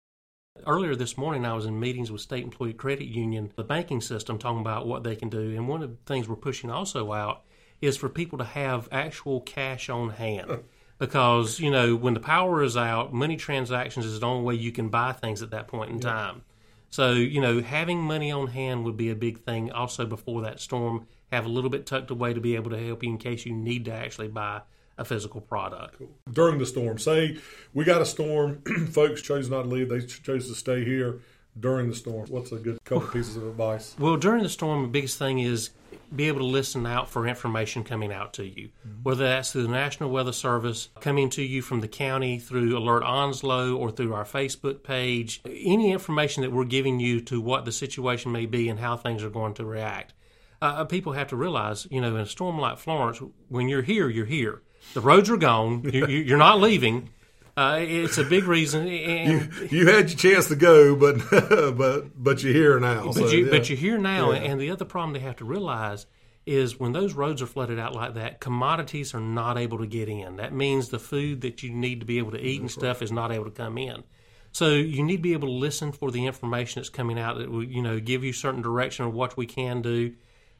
Earlier 0.66 0.94
this 0.94 1.18
morning, 1.18 1.44
I 1.44 1.52
was 1.52 1.66
in 1.66 1.78
meetings 1.78 2.10
with 2.10 2.20
State 2.20 2.44
Employee 2.44 2.72
Credit 2.72 3.06
Union, 3.06 3.52
the 3.56 3.64
banking 3.64 4.00
system, 4.00 4.38
talking 4.38 4.60
about 4.60 4.86
what 4.86 5.02
they 5.02 5.16
can 5.16 5.28
do. 5.28 5.50
And 5.54 5.68
one 5.68 5.82
of 5.82 5.90
the 5.90 5.96
things 6.06 6.28
we're 6.28 6.36
pushing 6.36 6.70
also 6.70 7.12
out 7.12 7.42
is 7.80 7.96
for 7.96 8.08
people 8.08 8.38
to 8.38 8.44
have 8.44 8.88
actual 8.90 9.40
cash 9.40 9.88
on 9.90 10.10
hand. 10.10 10.64
because, 10.98 11.60
you 11.60 11.70
know, 11.70 11.94
when 11.94 12.14
the 12.14 12.20
power 12.20 12.62
is 12.62 12.76
out, 12.76 13.12
money 13.12 13.36
transactions 13.36 14.06
is 14.06 14.20
the 14.20 14.26
only 14.26 14.44
way 14.44 14.54
you 14.54 14.72
can 14.72 14.88
buy 14.88 15.12
things 15.12 15.42
at 15.42 15.50
that 15.50 15.68
point 15.68 15.90
in 15.90 16.00
time. 16.00 16.42
So, 16.90 17.12
you 17.12 17.40
know, 17.40 17.60
having 17.60 18.00
money 18.00 18.30
on 18.30 18.48
hand 18.48 18.84
would 18.84 18.96
be 18.96 19.10
a 19.10 19.14
big 19.14 19.44
thing 19.44 19.70
also 19.70 20.06
before 20.06 20.42
that 20.42 20.60
storm. 20.60 21.06
Have 21.32 21.44
a 21.44 21.48
little 21.48 21.70
bit 21.70 21.86
tucked 21.86 22.10
away 22.10 22.32
to 22.34 22.40
be 22.40 22.54
able 22.54 22.70
to 22.70 22.78
help 22.78 23.02
you 23.02 23.10
in 23.10 23.18
case 23.18 23.44
you 23.44 23.52
need 23.52 23.84
to 23.86 23.92
actually 23.92 24.28
buy 24.28 24.62
a 24.98 25.04
physical 25.04 25.40
product. 25.40 25.98
Cool. 25.98 26.08
During 26.32 26.58
the 26.58 26.66
storm, 26.66 26.98
say 26.98 27.38
we 27.74 27.84
got 27.84 28.00
a 28.00 28.06
storm, 28.06 28.62
folks 28.90 29.22
chose 29.22 29.50
not 29.50 29.62
to 29.62 29.68
leave, 29.68 29.88
they 29.88 30.00
chose 30.00 30.48
to 30.48 30.54
stay 30.54 30.84
here 30.84 31.20
during 31.58 31.88
the 31.88 31.94
storm. 31.94 32.26
What's 32.28 32.52
a 32.52 32.56
good 32.56 32.78
couple 32.84 33.08
pieces 33.08 33.36
of 33.36 33.46
advice? 33.46 33.94
Well, 33.98 34.16
during 34.16 34.42
the 34.42 34.48
storm, 34.48 34.82
the 34.82 34.88
biggest 34.88 35.18
thing 35.18 35.40
is 35.40 35.70
be 36.14 36.28
able 36.28 36.40
to 36.40 36.46
listen 36.46 36.86
out 36.86 37.08
for 37.08 37.26
information 37.26 37.84
coming 37.84 38.12
out 38.12 38.32
to 38.34 38.44
you, 38.44 38.68
mm-hmm. 38.86 39.02
whether 39.02 39.24
that's 39.24 39.52
through 39.52 39.62
the 39.62 39.68
National 39.68 40.10
Weather 40.10 40.32
Service, 40.32 40.88
coming 41.00 41.30
to 41.30 41.42
you 41.42 41.62
from 41.62 41.80
the 41.80 41.88
county 41.88 42.38
through 42.38 42.76
Alert 42.76 43.02
Onslow 43.02 43.76
or 43.76 43.90
through 43.90 44.14
our 44.14 44.24
Facebook 44.24 44.82
page. 44.82 45.40
Any 45.44 45.92
information 45.92 46.42
that 46.42 46.52
we're 46.52 46.64
giving 46.64 47.00
you 47.00 47.20
to 47.22 47.40
what 47.40 47.64
the 47.64 47.72
situation 47.72 48.32
may 48.32 48.46
be 48.46 48.68
and 48.68 48.78
how 48.78 48.96
things 48.96 49.22
are 49.22 49.30
going 49.30 49.54
to 49.54 49.64
react. 49.64 50.14
Uh, 50.62 50.84
people 50.84 51.12
have 51.12 51.28
to 51.28 51.36
realize, 51.36 51.86
you 51.90 52.00
know, 52.00 52.14
in 52.14 52.22
a 52.22 52.26
storm 52.26 52.58
like 52.58 52.78
Florence, 52.78 53.20
when 53.48 53.68
you're 53.68 53.82
here, 53.82 54.08
you're 54.08 54.26
here. 54.26 54.62
The 54.94 55.00
roads 55.00 55.28
are 55.28 55.36
gone. 55.36 55.82
You, 55.92 56.34
are 56.34 56.38
not 56.38 56.60
leaving. 56.60 57.10
Uh, 57.56 57.78
it's 57.80 58.18
a 58.18 58.24
big 58.24 58.44
reason. 58.44 58.86
And, 59.06 59.52
you, 59.70 59.78
you, 59.80 59.86
had 59.88 60.10
your 60.10 60.18
chance 60.18 60.48
to 60.48 60.56
go, 60.56 60.94
but 60.94 61.18
but 61.76 62.22
but 62.22 62.42
you're 62.42 62.52
here 62.52 62.78
now. 62.78 63.06
But, 63.06 63.14
so, 63.14 63.28
you, 63.28 63.44
yeah. 63.44 63.50
but 63.50 63.68
you're 63.68 63.78
here 63.78 63.98
now. 63.98 64.32
Yeah. 64.32 64.40
And 64.40 64.60
the 64.60 64.70
other 64.70 64.84
problem 64.84 65.14
they 65.14 65.20
have 65.20 65.36
to 65.36 65.44
realize 65.44 66.06
is 66.44 66.78
when 66.78 66.92
those 66.92 67.14
roads 67.14 67.42
are 67.42 67.46
flooded 67.46 67.78
out 67.78 67.94
like 67.94 68.14
that, 68.14 68.40
commodities 68.40 69.14
are 69.14 69.20
not 69.20 69.58
able 69.58 69.78
to 69.78 69.86
get 69.86 70.08
in. 70.08 70.36
That 70.36 70.52
means 70.52 70.88
the 70.88 70.98
food 70.98 71.40
that 71.40 71.62
you 71.62 71.70
need 71.70 72.00
to 72.00 72.06
be 72.06 72.18
able 72.18 72.32
to 72.32 72.40
eat 72.40 72.60
and 72.60 72.70
stuff 72.70 73.02
is 73.02 73.10
not 73.10 73.32
able 73.32 73.46
to 73.46 73.50
come 73.50 73.78
in. 73.78 74.04
So 74.52 74.70
you 74.70 75.02
need 75.02 75.16
to 75.16 75.22
be 75.22 75.32
able 75.32 75.48
to 75.48 75.54
listen 75.54 75.92
for 75.92 76.10
the 76.10 76.24
information 76.24 76.80
that's 76.80 76.88
coming 76.88 77.18
out 77.18 77.38
that 77.38 77.50
will, 77.50 77.64
you 77.64 77.82
know, 77.82 77.98
give 77.98 78.22
you 78.22 78.32
certain 78.32 78.62
direction 78.62 79.04
of 79.04 79.12
what 79.12 79.36
we 79.36 79.44
can 79.44 79.82
do 79.82 80.14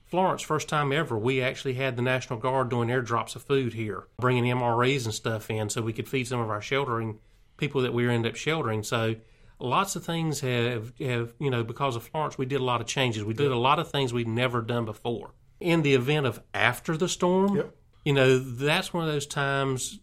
Florence, 0.07 0.41
first 0.41 0.69
time 0.69 0.93
ever, 0.93 1.19
we 1.19 1.43
actually 1.43 1.75
had 1.75 1.97
the 1.97 2.03
National 2.03 2.39
Guard 2.39 2.69
doing 2.69 2.89
airdrops 2.89 3.35
of 3.35 3.43
food 3.43 3.75
here, 3.75 4.07
bringing 4.19 4.45
MREs 4.45 5.05
and 5.05 5.13
stuff 5.13 5.51
in 5.51 5.69
so 5.69 5.83
we 5.83 5.93
could 5.93 6.09
feed 6.09 6.29
some 6.29 6.41
of 6.41 6.49
our 6.49 6.63
sheltering 6.63 7.19
people 7.57 7.83
that 7.83 7.93
we 7.93 8.09
end 8.09 8.25
up 8.25 8.37
sheltering. 8.37 8.85
So 8.85 9.17
lots 9.59 9.97
of 9.97 10.05
things 10.05 10.41
have, 10.41 10.93
have, 11.01 11.33
you 11.41 11.51
know, 11.51 11.65
because 11.65 11.97
of 11.97 12.05
Florence, 12.05 12.39
we 12.39 12.47
did 12.47 12.61
a 12.61 12.65
lot 12.65 12.81
of 12.81 12.87
changes. 12.87 13.25
We 13.25 13.35
did 13.35 13.51
a 13.51 13.59
lot 13.59 13.81
of 13.81 13.91
things 13.91 14.13
we'd 14.13 14.29
never 14.29 14.63
done 14.63 14.85
before. 14.85 15.33
In 15.59 15.83
the 15.83 15.95
event 15.95 16.27
of 16.27 16.41
after 16.55 16.97
the 16.97 17.09
storm, 17.09 17.57
yep. 17.57 17.75
you 18.05 18.13
know, 18.13 18.39
that's 18.39 18.93
one 18.93 19.09
of 19.09 19.13
those 19.13 19.27
times 19.27 19.99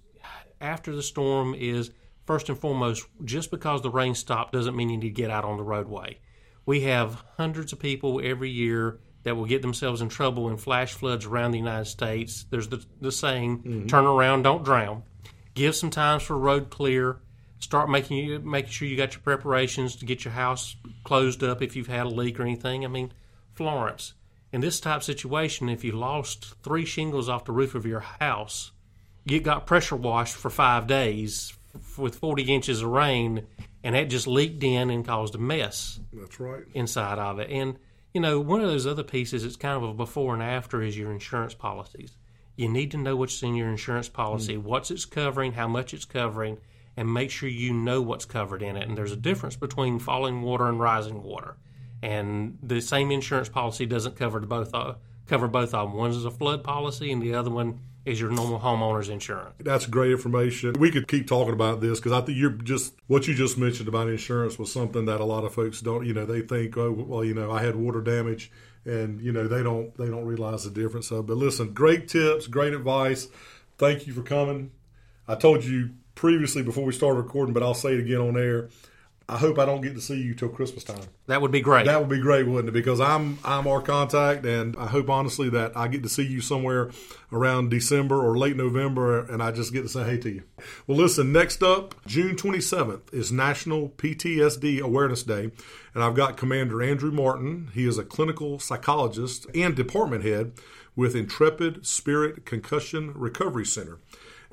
after 0.60 0.94
the 0.94 1.04
storm 1.04 1.56
is 1.56 1.92
first 2.26 2.50
and 2.50 2.58
foremost, 2.58 3.06
just 3.24 3.52
because 3.52 3.82
the 3.82 3.90
rain 3.90 4.16
stopped 4.16 4.52
doesn't 4.52 4.76
mean 4.76 4.90
you 4.90 4.98
need 4.98 5.08
to 5.08 5.14
get 5.14 5.30
out 5.30 5.46
on 5.46 5.58
the 5.58 5.64
roadway. 5.64 6.20
We 6.66 6.82
have 6.82 7.24
hundreds 7.38 7.72
of 7.72 7.80
people 7.80 8.22
every 8.24 8.50
year 8.50 9.00
that 9.24 9.36
will 9.36 9.46
get 9.46 9.62
themselves 9.62 10.02
in 10.02 10.10
trouble 10.10 10.50
in 10.50 10.58
flash 10.58 10.94
floods 10.94 11.26
around 11.26 11.52
the 11.52 11.58
United 11.58 11.86
States. 11.86 12.46
There's 12.50 12.68
the, 12.68 12.84
the 13.02 13.12
saying, 13.12 13.60
mm-hmm. 13.60 13.88
turn 13.88 14.06
around, 14.06 14.44
don't 14.44 14.64
drown. 14.64 15.04
Give 15.54 15.76
some 15.76 15.90
times 15.90 16.24
for 16.24 16.38
road 16.38 16.70
clear. 16.70 17.18
Start 17.60 17.90
making 17.90 18.18
you 18.18 18.40
making 18.40 18.72
sure 18.72 18.88
you 18.88 18.98
got 18.98 19.14
your 19.14 19.22
preparations 19.22 19.96
to 19.98 20.06
get 20.06 20.26
your 20.26 20.34
house 20.34 20.76
closed 21.06 21.44
up 21.44 21.62
if 21.62 21.76
you've 21.76 21.88
had 21.88 22.06
a 22.06 22.10
leak 22.10 22.40
or 22.40 22.44
anything. 22.44 22.84
I 22.84 22.90
mean, 22.90 23.14
Florence, 23.54 24.14
in 24.52 24.62
this 24.62 24.80
type 24.80 24.98
of 24.98 25.04
situation, 25.04 25.70
if 25.70 25.84
you 25.84 25.94
lost 25.94 26.56
three 26.62 26.86
shingles 26.86 27.30
off 27.30 27.46
the 27.46 27.54
roof 27.54 27.74
of 27.74 27.86
your 27.86 28.02
house, 28.02 28.72
you 29.26 29.40
got 29.40 29.66
pressure 29.66 29.96
washed 29.96 30.36
for 30.36 30.50
five 30.50 30.88
days 30.88 31.54
with 31.98 32.16
40 32.16 32.44
inches 32.44 32.82
of 32.82 32.90
rain, 32.90 33.48
and 33.84 33.96
that 33.96 34.10
just 34.10 34.28
leaked 34.28 34.64
in 34.64 34.90
and 34.90 35.06
caused 35.06 35.36
a 35.36 35.38
mess. 35.40 36.00
That's 36.12 36.40
right. 36.40 36.64
Inside 36.74 37.18
of 37.20 37.40
it. 37.40 37.50
And, 37.50 37.80
you 38.14 38.22
know, 38.22 38.40
one 38.40 38.62
of 38.62 38.68
those 38.68 38.86
other 38.86 39.04
pieces, 39.04 39.44
it's 39.44 39.56
kind 39.56 39.76
of 39.76 39.90
a 39.90 39.94
before 39.94 40.34
and 40.34 40.44
after, 40.44 40.82
is 40.82 40.98
your 40.98 41.12
insurance 41.12 41.54
policies. 41.54 42.16
You 42.56 42.70
need 42.70 42.92
to 42.92 42.98
know 42.98 43.16
what's 43.16 43.42
in 43.42 43.56
your 43.56 43.70
insurance 43.70 44.08
policy, 44.08 44.56
mm. 44.56 44.62
what's 44.62 44.92
it's 44.92 45.06
covering, 45.06 45.54
how 45.54 45.68
much 45.68 45.94
it's 45.94 46.06
covering, 46.06 46.60
and 46.96 47.12
make 47.12 47.32
sure 47.32 47.50
you 47.50 47.74
know 47.74 48.02
what's 48.02 48.26
covered 48.26 48.62
in 48.62 48.78
it. 48.78 48.88
And 48.88 48.96
there's 48.96 49.12
a 49.12 49.18
difference 49.18 49.56
between 49.56 49.98
falling 49.98 50.44
water 50.44 50.70
and 50.70 50.80
rising 50.80 51.24
water. 51.24 51.58
And 52.04 52.60
the 52.62 52.82
same 52.82 53.10
insurance 53.10 53.50
policy 53.50 53.88
doesn't 53.88 54.16
cover 54.16 54.40
both 54.42 54.74
uh, 54.76 54.96
cover 55.26 55.48
both 55.48 55.74
of 55.74 55.90
them. 55.90 55.98
One 55.98 56.12
is 56.12 56.26
a 56.26 56.32
flood 56.32 56.64
policy, 56.64 57.12
and 57.12 57.22
the 57.22 57.34
other 57.34 57.50
one 57.50 57.80
is 58.06 58.20
your 58.20 58.30
normal 58.30 58.60
homeowner's 58.60 59.10
insurance. 59.10 59.56
That's 59.60 59.86
great 59.86 60.12
information. 60.12 60.74
We 60.74 60.92
could 60.92 61.08
keep 61.08 61.28
talking 61.28 61.54
about 61.54 61.80
this 61.80 62.00
because 62.00 62.12
I 62.12 62.22
think 62.22 62.38
you're 62.38 62.52
just 62.52 62.94
what 63.08 63.28
you 63.28 63.34
just 63.34 63.58
mentioned 63.58 63.88
about 63.88 64.10
insurance 64.10 64.60
was 64.60 64.72
something 64.72 65.06
that 65.06 65.22
a 65.22 65.26
lot 65.26 65.46
of 65.46 65.54
folks 65.54 65.82
don't. 65.82 66.06
You 66.06 66.14
know, 66.14 66.26
they 66.26 66.42
think, 66.42 66.78
oh, 66.78 66.92
well, 66.92 67.24
you 67.24 67.34
know, 67.34 67.52
I 67.52 67.62
had 67.64 67.76
water 67.76 68.02
damage, 68.02 68.52
and 68.86 69.22
you 69.22 69.32
know, 69.32 69.48
they 69.48 69.64
don't 69.64 69.96
they 69.98 70.08
don't 70.08 70.26
realize 70.26 70.66
the 70.66 70.72
difference 70.72 71.12
of. 71.12 71.28
But 71.28 71.38
listen, 71.38 71.74
great 71.74 72.08
tips, 72.08 72.48
great 72.48 72.74
advice. 72.74 73.30
Thank 73.78 74.06
you 74.06 74.14
for 74.14 74.24
coming. 74.24 74.72
I 75.28 75.36
told 75.36 75.64
you 75.64 75.92
previously 76.16 76.62
before 76.62 76.84
we 76.84 76.92
started 76.92 77.22
recording, 77.22 77.54
but 77.54 77.64
I'll 77.64 77.74
say 77.74 77.94
it 77.94 78.02
again 78.02 78.20
on 78.20 78.38
air. 78.38 78.70
I 79.30 79.38
hope 79.38 79.58
I 79.58 79.66
don't 79.66 79.82
get 79.82 79.96
to 79.96 80.02
see 80.02 80.22
you 80.22 80.36
till 80.36 80.50
Christmas 80.50 80.84
time. 80.84 81.06
That 81.28 81.42
would 81.42 81.52
be 81.52 81.62
great. 81.62 81.86
That 81.86 82.00
would 82.00 82.10
be 82.10 82.20
great, 82.20 82.46
wouldn't 82.46 82.70
it? 82.70 82.74
Because 82.74 83.00
I'm 83.00 83.40
I'm 83.46 83.68
our 83.68 83.82
contact, 83.82 84.46
and 84.46 84.76
I 84.76 84.88
hope 84.88 85.10
honestly 85.10 85.50
that 85.50 85.76
I 85.78 85.88
get 85.88 86.04
to 86.04 86.10
see 86.10 86.24
you 86.24 86.42
somewhere 86.42 86.92
around 87.32 87.70
December 87.70 88.22
or 88.22 88.38
late 88.38 88.58
November, 88.58 89.26
and 89.26 89.42
I 89.42 89.52
just 89.52 89.72
get 89.72 89.84
to 89.84 89.90
say 89.90 90.04
hey 90.04 90.18
to 90.18 90.30
you. 90.30 90.44
Well, 90.88 90.98
listen. 90.98 91.32
Next 91.32 91.64
up, 91.64 91.96
June 92.06 92.36
27th 92.36 93.14
is 93.14 93.32
National 93.32 93.90
PTSD 93.90 94.82
Awareness 94.82 95.24
Day, 95.24 95.52
and 95.94 96.04
I've 96.04 96.16
got 96.16 96.36
Commander 96.36 96.84
Andrew 96.84 97.12
Martin. 97.12 97.70
He 97.74 97.88
is 97.88 97.98
a 97.98 98.04
clinical 98.04 98.60
psychologist 98.60 99.48
and 99.56 99.76
department 99.76 100.26
head 100.26 100.52
with 100.96 101.16
Intrepid 101.16 101.88
Spirit 101.88 102.46
Concussion 102.46 103.14
Recovery 103.16 103.66
Center 103.66 104.00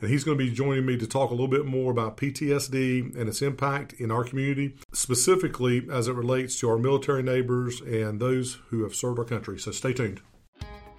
and 0.00 0.11
he's 0.11 0.25
going 0.25 0.38
to 0.38 0.45
be 0.45 0.50
joining 0.50 0.87
me 0.87 0.97
to 0.97 1.07
talk 1.07 1.30
a 1.30 1.35
little 1.35 1.49
bit 1.49 1.66
more 1.66 1.90
about 1.90 2.16
PTSD 2.16 3.16
and 3.16 3.28
its 3.28 3.42
impact 3.42 3.95
in 3.95 4.11
our 4.11 4.25
community, 4.25 4.76
specifically 4.92 5.87
as 5.90 6.09
it 6.09 6.14
relates 6.14 6.59
to 6.61 6.69
our 6.69 6.78
military 6.78 7.23
neighbors 7.23 7.80
and 7.80 8.21
those 8.21 8.59
who 8.69 8.83
have 8.83 8.95
served 8.95 9.19
our 9.19 9.25
country. 9.25 9.59
So 9.59 9.71
stay 9.71 9.92
tuned. 9.92 10.21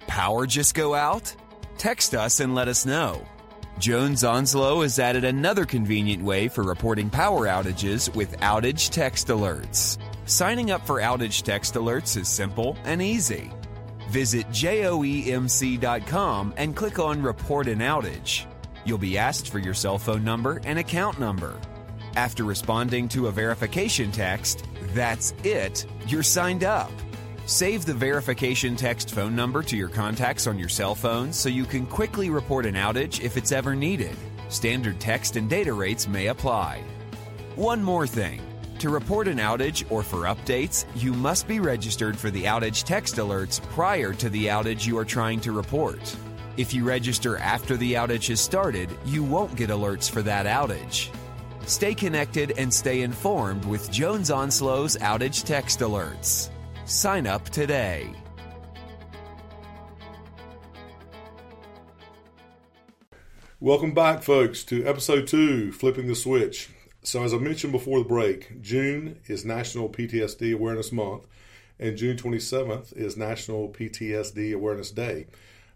Power 0.06 0.46
just 0.46 0.74
go 0.74 0.94
out? 0.94 1.34
Text 1.78 2.14
us 2.14 2.40
and 2.40 2.54
let 2.54 2.68
us 2.68 2.86
know. 2.86 3.26
Jones 3.78 4.22
Onslow 4.22 4.82
has 4.82 4.98
added 4.98 5.24
another 5.24 5.64
convenient 5.64 6.22
way 6.22 6.48
for 6.48 6.62
reporting 6.62 7.10
power 7.10 7.46
outages 7.46 8.14
with 8.14 8.38
outage 8.40 8.90
text 8.90 9.28
alerts. 9.28 9.98
Signing 10.26 10.70
up 10.70 10.86
for 10.86 11.00
outage 11.00 11.42
text 11.42 11.74
alerts 11.74 12.16
is 12.16 12.28
simple 12.28 12.76
and 12.84 13.02
easy. 13.02 13.50
Visit 14.10 14.46
joemc.com 14.50 14.94
and 16.56 16.76
click 16.76 16.98
on 16.98 17.22
Report 17.22 17.66
an 17.66 17.78
Outage. 17.78 18.44
You'll 18.84 18.98
be 18.98 19.18
asked 19.18 19.50
for 19.50 19.58
your 19.58 19.74
cell 19.74 19.98
phone 19.98 20.24
number 20.24 20.60
and 20.64 20.78
account 20.78 21.20
number. 21.20 21.60
After 22.16 22.44
responding 22.44 23.08
to 23.08 23.28
a 23.28 23.32
verification 23.32 24.12
text, 24.12 24.64
that's 24.94 25.32
it, 25.44 25.86
you're 26.06 26.22
signed 26.22 26.64
up. 26.64 26.90
Save 27.46 27.84
the 27.84 27.94
verification 27.94 28.76
text 28.76 29.10
phone 29.10 29.34
number 29.34 29.62
to 29.62 29.76
your 29.76 29.88
contacts 29.88 30.46
on 30.46 30.58
your 30.58 30.68
cell 30.68 30.94
phone 30.94 31.32
so 31.32 31.48
you 31.48 31.64
can 31.64 31.86
quickly 31.86 32.30
report 32.30 32.66
an 32.66 32.74
outage 32.74 33.20
if 33.20 33.36
it's 33.36 33.52
ever 33.52 33.74
needed. 33.74 34.16
Standard 34.48 35.00
text 35.00 35.36
and 35.36 35.48
data 35.48 35.72
rates 35.72 36.06
may 36.06 36.28
apply. 36.28 36.82
One 37.56 37.82
more 37.82 38.06
thing. 38.06 38.40
To 38.80 38.90
report 38.90 39.28
an 39.28 39.38
outage 39.38 39.84
or 39.90 40.02
for 40.02 40.24
updates, 40.24 40.86
you 40.94 41.12
must 41.12 41.46
be 41.46 41.60
registered 41.60 42.16
for 42.16 42.30
the 42.30 42.44
outage 42.44 42.84
text 42.84 43.16
alerts 43.16 43.62
prior 43.70 44.12
to 44.14 44.28
the 44.28 44.46
outage 44.46 44.86
you 44.86 44.98
are 44.98 45.04
trying 45.04 45.40
to 45.40 45.52
report. 45.52 46.16
If 46.58 46.74
you 46.74 46.84
register 46.84 47.38
after 47.38 47.78
the 47.78 47.94
outage 47.94 48.28
has 48.28 48.38
started, 48.38 48.90
you 49.06 49.24
won't 49.24 49.56
get 49.56 49.70
alerts 49.70 50.10
for 50.10 50.20
that 50.22 50.44
outage. 50.44 51.08
Stay 51.66 51.94
connected 51.94 52.52
and 52.58 52.72
stay 52.72 53.00
informed 53.00 53.64
with 53.64 53.90
Jones 53.90 54.30
Onslow's 54.30 54.98
outage 54.98 55.44
text 55.44 55.80
alerts. 55.80 56.50
Sign 56.84 57.26
up 57.26 57.48
today. 57.48 58.12
Welcome 63.58 63.94
back, 63.94 64.22
folks, 64.22 64.62
to 64.64 64.84
episode 64.84 65.26
two 65.28 65.72
Flipping 65.72 66.06
the 66.06 66.14
Switch. 66.14 66.68
So, 67.02 67.22
as 67.24 67.32
I 67.32 67.38
mentioned 67.38 67.72
before 67.72 68.00
the 68.00 68.04
break, 68.04 68.60
June 68.60 69.20
is 69.26 69.46
National 69.46 69.88
PTSD 69.88 70.52
Awareness 70.52 70.92
Month, 70.92 71.26
and 71.78 71.96
June 71.96 72.18
27th 72.18 72.94
is 72.94 73.16
National 73.16 73.70
PTSD 73.70 74.52
Awareness 74.52 74.90
Day. 74.90 75.28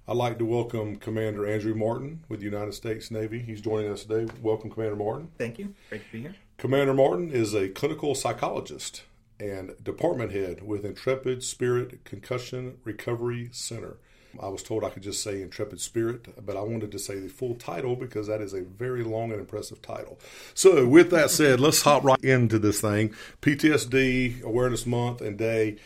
I'd 0.08 0.16
like 0.16 0.38
to 0.38 0.44
welcome 0.44 0.96
Commander 0.96 1.48
Andrew 1.48 1.75
Martin 1.75 2.22
with 2.28 2.38
the 2.38 2.44
United 2.44 2.75
States 2.75 3.10
Navy. 3.10 3.40
He's 3.40 3.60
joining 3.60 3.90
us 3.90 4.04
today. 4.04 4.32
Welcome, 4.40 4.70
Commander 4.70 4.94
Martin. 4.94 5.32
Thank 5.36 5.58
you. 5.58 5.75
Great 5.88 6.06
to 6.06 6.12
be 6.12 6.20
here. 6.20 6.36
Commander 6.58 6.94
Martin 6.94 7.32
is 7.32 7.54
a 7.54 7.70
clinical 7.70 8.14
psychologist 8.14 9.02
and 9.40 9.72
department 9.82 10.30
head 10.30 10.62
with 10.62 10.84
Intrepid 10.84 11.42
Spirit 11.42 12.04
Concussion 12.04 12.78
Recovery 12.84 13.48
Center. 13.50 13.96
I 14.40 14.46
was 14.46 14.62
told 14.62 14.84
I 14.84 14.90
could 14.90 15.02
just 15.02 15.25
say 15.25 15.42
Intrepid 15.42 15.80
Spirit, 15.80 16.46
but 16.46 16.56
I 16.56 16.60
wanted 16.60 16.92
to 16.92 17.00
say 17.00 17.18
the 17.18 17.28
full 17.28 17.56
title 17.56 17.96
because 17.96 18.28
that 18.28 18.40
is 18.40 18.54
a 18.54 18.62
very 18.62 19.02
long 19.02 19.32
and 19.32 19.40
impressive 19.40 19.82
title. 19.82 20.20
So, 20.54 20.86
with 20.86 21.10
that 21.10 21.30
said, 21.30 21.58
let's 21.58 21.82
hop 21.82 22.04
right 22.04 22.22
into 22.22 22.60
this 22.60 22.80
thing. 22.80 23.12
PTSD 23.42 24.42
Awareness 24.42 24.86
Month 24.86 25.20
and 25.20 25.36
Day. 25.36 25.78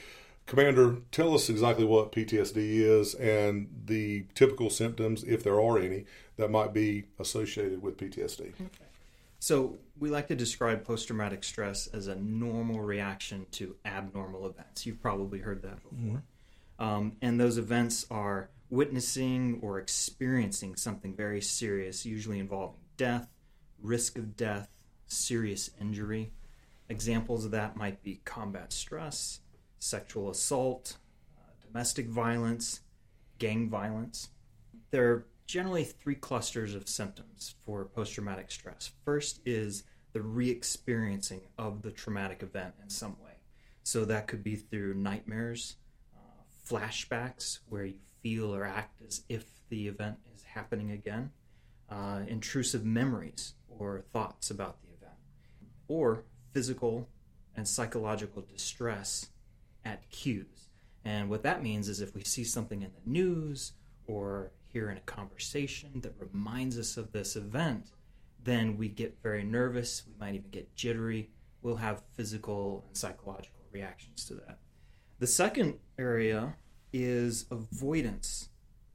Commander, 0.51 0.97
tell 1.13 1.33
us 1.33 1.49
exactly 1.49 1.85
what 1.85 2.11
PTSD 2.11 2.57
is 2.57 3.15
and 3.15 3.69
the 3.85 4.25
typical 4.35 4.69
symptoms, 4.69 5.23
if 5.23 5.45
there 5.45 5.61
are 5.61 5.79
any, 5.79 6.07
that 6.39 6.51
might 6.51 6.75
be 6.75 7.05
associated 7.21 7.81
with 7.81 7.97
PTSD. 7.97 8.49
Okay. 8.61 8.85
So, 9.39 9.79
we 10.01 10.11
like 10.11 10.27
to 10.27 10.35
describe 10.35 10.83
post 10.83 11.07
traumatic 11.07 11.45
stress 11.45 11.87
as 11.87 12.09
a 12.09 12.17
normal 12.17 12.81
reaction 12.81 13.47
to 13.53 13.77
abnormal 13.85 14.45
events. 14.45 14.85
You've 14.85 15.01
probably 15.01 15.39
heard 15.39 15.63
that 15.63 15.85
before. 15.85 16.21
Mm-hmm. 16.81 16.85
Um, 16.85 17.13
and 17.23 17.39
those 17.39 17.57
events 17.57 18.05
are 18.11 18.51
witnessing 18.71 19.61
or 19.63 19.79
experiencing 19.79 20.75
something 20.75 21.15
very 21.15 21.41
serious, 21.41 22.05
usually 22.05 22.41
involving 22.41 22.81
death, 22.97 23.29
risk 23.81 24.19
of 24.19 24.37
death, 24.37 24.69
serious 25.07 25.71
injury. 25.81 26.33
Examples 26.89 27.45
of 27.45 27.53
that 27.53 27.77
might 27.77 28.03
be 28.03 28.21
combat 28.25 28.73
stress 28.73 29.39
sexual 29.81 30.31
assault, 30.31 30.97
uh, 31.37 31.67
domestic 31.67 32.07
violence, 32.07 32.81
gang 33.39 33.69
violence. 33.69 34.29
There 34.91 35.11
are 35.11 35.27
generally 35.47 35.85
three 35.85 36.15
clusters 36.15 36.75
of 36.77 36.89
symptoms 36.89 37.57
for 37.65 37.87
post 37.87 38.15
traumatic 38.15 38.53
stress. 38.53 38.93
First 39.05 39.41
is 39.45 39.83
the 40.13 40.23
re 40.23 40.49
experiencing 40.51 41.41
of 41.59 41.83
the 41.83 41.91
traumatic 41.91 42.43
event 42.43 42.75
in 42.83 42.89
some 42.91 43.17
way. 43.25 43.31
So 43.83 44.05
that 44.05 44.29
could 44.29 44.45
be 44.45 44.57
through 44.57 44.95
nightmares, 44.95 45.77
uh, 46.15 46.43
flashbacks, 46.69 47.61
where 47.69 47.85
you 47.85 47.99
feel 48.23 48.55
or 48.55 48.65
act 48.65 49.01
as 49.03 49.23
if 49.29 49.45
the 49.71 49.89
event 49.89 50.19
is 50.35 50.43
happening 50.43 50.91
again, 50.91 51.31
uh, 51.89 52.21
intrusive 52.29 52.85
memories 52.85 53.55
or 53.69 54.05
thoughts 54.13 54.51
about 54.51 54.83
the 54.83 54.89
event, 54.89 55.19
or 55.89 56.25
physical 56.53 57.09
and 57.57 57.67
psychological 57.67 58.43
distress 58.43 59.31
at 59.85 60.09
cues. 60.11 60.69
And 61.05 61.31
what 61.31 61.43
that 61.43 61.63
means 61.63 61.89
is 61.89 62.01
if 62.01 62.15
we 62.15 62.25
see 62.25 62.45
something 62.45 62.83
in 62.83 62.91
the 62.93 63.11
news 63.11 63.73
or 64.07 64.53
hear 64.67 64.91
in 64.91 64.97
a 64.97 65.01
conversation 65.01 66.01
that 66.03 66.15
reminds 66.19 66.79
us 66.79 66.97
of 66.97 67.13
this 67.13 67.37
event, 67.37 67.87
then 68.43 68.77
we 68.77 68.89
get 68.89 69.19
very 69.23 69.45
nervous. 69.45 70.03
We 70.07 70.15
might 70.19 70.35
even 70.35 70.51
get 70.51 70.75
jittery. 70.75 71.31
We'll 71.63 71.77
have 71.77 72.03
physical 72.15 72.85
and 72.87 72.97
psychological 72.97 73.61
reactions 73.73 74.25
to 74.27 74.35
that. 74.35 74.59
The 75.19 75.27
second 75.27 75.79
area 75.99 76.55
is 76.93 77.47
avoidance 77.51 78.49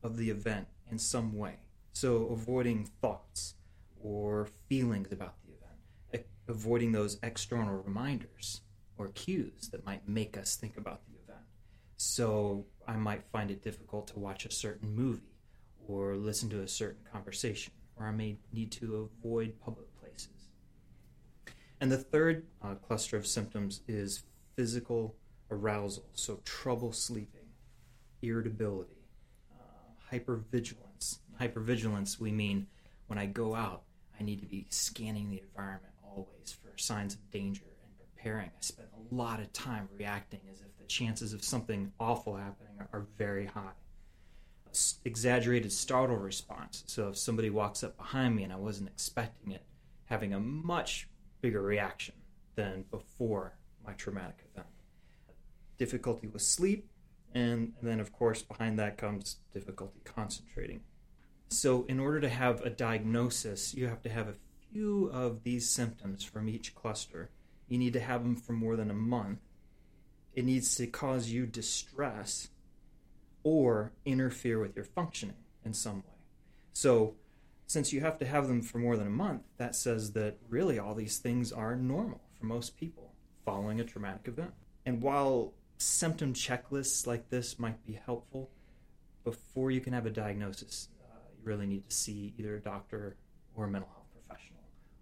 of 0.03 0.17
the 0.17 0.29
event 0.29 0.67
in 0.91 0.97
some 0.97 1.37
way. 1.37 1.57
So, 1.93 2.25
avoiding 2.27 2.89
thoughts 3.01 3.55
or 4.01 4.47
feelings 4.67 5.11
about 5.11 5.35
the 5.43 5.53
event, 5.53 6.27
avoiding 6.47 6.91
those 6.91 7.17
external 7.23 7.75
reminders 7.75 8.61
or 8.97 9.09
cues 9.09 9.69
that 9.71 9.85
might 9.85 10.07
make 10.07 10.37
us 10.37 10.55
think 10.55 10.77
about 10.77 11.01
the 11.05 11.13
event. 11.23 11.45
So 11.97 12.65
I 12.87 12.95
might 12.95 13.23
find 13.31 13.51
it 13.51 13.63
difficult 13.63 14.07
to 14.07 14.19
watch 14.19 14.45
a 14.45 14.51
certain 14.51 14.93
movie 14.95 15.35
or 15.87 16.15
listen 16.15 16.49
to 16.49 16.61
a 16.61 16.67
certain 16.67 17.03
conversation, 17.11 17.73
or 17.95 18.05
I 18.07 18.11
may 18.11 18.37
need 18.51 18.71
to 18.73 19.09
avoid 19.21 19.59
public 19.63 19.87
places. 19.99 20.49
And 21.79 21.91
the 21.91 21.97
third 21.97 22.45
uh, 22.63 22.75
cluster 22.75 23.17
of 23.17 23.27
symptoms 23.27 23.81
is 23.87 24.23
physical 24.55 25.15
arousal, 25.51 26.05
so 26.13 26.39
trouble 26.45 26.91
sleeping, 26.91 27.49
irritability, 28.21 29.03
uh, 29.53 30.15
hypervigilance. 30.15 31.19
Hypervigilance, 31.39 32.19
we 32.19 32.31
mean 32.31 32.67
when 33.07 33.19
I 33.19 33.25
go 33.25 33.53
out, 33.53 33.83
I 34.19 34.23
need 34.23 34.39
to 34.39 34.47
be 34.47 34.65
scanning 34.69 35.29
the 35.29 35.41
environment 35.41 35.93
always 36.03 36.57
for 36.63 36.77
signs 36.77 37.13
of 37.13 37.31
danger 37.31 37.65
preparing. 38.25 38.49
I 38.49 38.61
spend 38.61 38.87
a 38.93 39.15
lot 39.15 39.39
of 39.39 39.53
time 39.53 39.87
reacting 39.97 40.41
as 40.51 40.61
if 40.61 40.75
the 40.77 40.85
chances 40.85 41.33
of 41.33 41.43
something 41.43 41.91
awful 41.99 42.35
happening 42.35 42.73
are, 42.91 43.05
very 43.17 43.45
high. 43.45 43.73
Exaggerated 45.05 45.71
startle 45.71 46.17
response. 46.17 46.83
So 46.87 47.09
if 47.09 47.17
somebody 47.17 47.49
walks 47.49 47.83
up 47.83 47.95
behind 47.97 48.35
me 48.35 48.43
and 48.43 48.51
I 48.51 48.57
wasn't 48.57 48.89
expecting 48.89 49.51
it, 49.51 49.63
having 50.05 50.33
a 50.33 50.39
much 50.39 51.07
bigger 51.41 51.61
reaction 51.61 52.15
than 52.55 52.85
before 52.89 53.57
my 53.85 53.93
traumatic 53.93 54.39
event. 54.51 54.67
Difficulty 55.77 56.27
with 56.27 56.41
sleep, 56.41 56.89
and 57.33 57.73
then, 57.81 57.99
of 57.99 58.11
course, 58.11 58.41
behind 58.41 58.79
that 58.79 58.97
comes 58.97 59.37
difficulty 59.53 59.99
concentrating. 60.03 60.81
So, 61.49 61.85
in 61.87 61.99
order 61.99 62.21
to 62.21 62.29
have 62.29 62.61
a 62.61 62.69
diagnosis, 62.69 63.73
you 63.73 63.87
have 63.87 64.01
to 64.03 64.09
have 64.09 64.29
a 64.29 64.35
few 64.71 65.07
of 65.07 65.43
these 65.43 65.69
symptoms 65.69 66.23
from 66.23 66.49
each 66.49 66.73
cluster. 66.73 67.29
You 67.67 67.77
need 67.77 67.93
to 67.93 67.99
have 67.99 68.23
them 68.23 68.35
for 68.35 68.53
more 68.53 68.75
than 68.75 68.91
a 68.91 68.95
month. 68.95 69.39
It 70.33 70.45
needs 70.45 70.75
to 70.75 70.87
cause 70.87 71.29
you 71.29 71.45
distress 71.45 72.49
or 73.43 73.91
interfere 74.05 74.59
with 74.59 74.75
your 74.75 74.85
functioning 74.85 75.37
in 75.63 75.73
some 75.73 75.97
way. 75.97 76.15
So, 76.73 77.15
since 77.67 77.91
you 77.91 78.01
have 78.01 78.19
to 78.19 78.25
have 78.25 78.47
them 78.47 78.61
for 78.61 78.77
more 78.77 78.95
than 78.95 79.07
a 79.07 79.11
month, 79.11 79.41
that 79.57 79.75
says 79.75 80.11
that 80.11 80.37
really 80.49 80.77
all 80.77 80.93
these 80.93 81.17
things 81.17 81.51
are 81.51 81.75
normal 81.75 82.21
for 82.37 82.45
most 82.45 82.77
people 82.77 83.13
following 83.43 83.79
a 83.79 83.83
traumatic 83.83 84.27
event. 84.27 84.53
And 84.85 85.01
while 85.01 85.53
symptom 85.77 86.33
checklists 86.33 87.07
like 87.07 87.29
this 87.29 87.57
might 87.57 87.83
be 87.85 87.99
helpful, 88.05 88.51
before 89.23 89.71
you 89.71 89.81
can 89.81 89.93
have 89.93 90.05
a 90.05 90.11
diagnosis, 90.11 90.89
uh, 91.03 91.17
you 91.35 91.43
really 91.43 91.65
need 91.65 91.89
to 91.89 91.95
see 91.95 92.33
either 92.37 92.55
a 92.55 92.61
doctor 92.61 93.15
or 93.55 93.65
a 93.65 93.67
mental 93.67 93.89
health. 93.89 94.04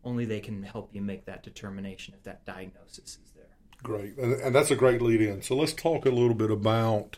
Only 0.04 0.26
they 0.26 0.40
can 0.40 0.64
help 0.64 0.94
you 0.94 1.02
make 1.02 1.26
that 1.26 1.44
determination 1.44 2.14
if 2.16 2.24
that 2.24 2.46
diagnosis 2.46 3.18
is 3.24 3.32
there. 3.36 3.46
Great, 3.82 4.18
and, 4.18 4.54
that's 4.56 4.72
a 4.72 4.76
great 4.76 5.02
lead 5.02 5.22
in. 5.22 5.42
So 5.42 5.56
let's 5.56 5.74
talk 5.74 6.06
a 6.06 6.10
little 6.10 6.34
bit 6.34 6.52
about 6.52 7.18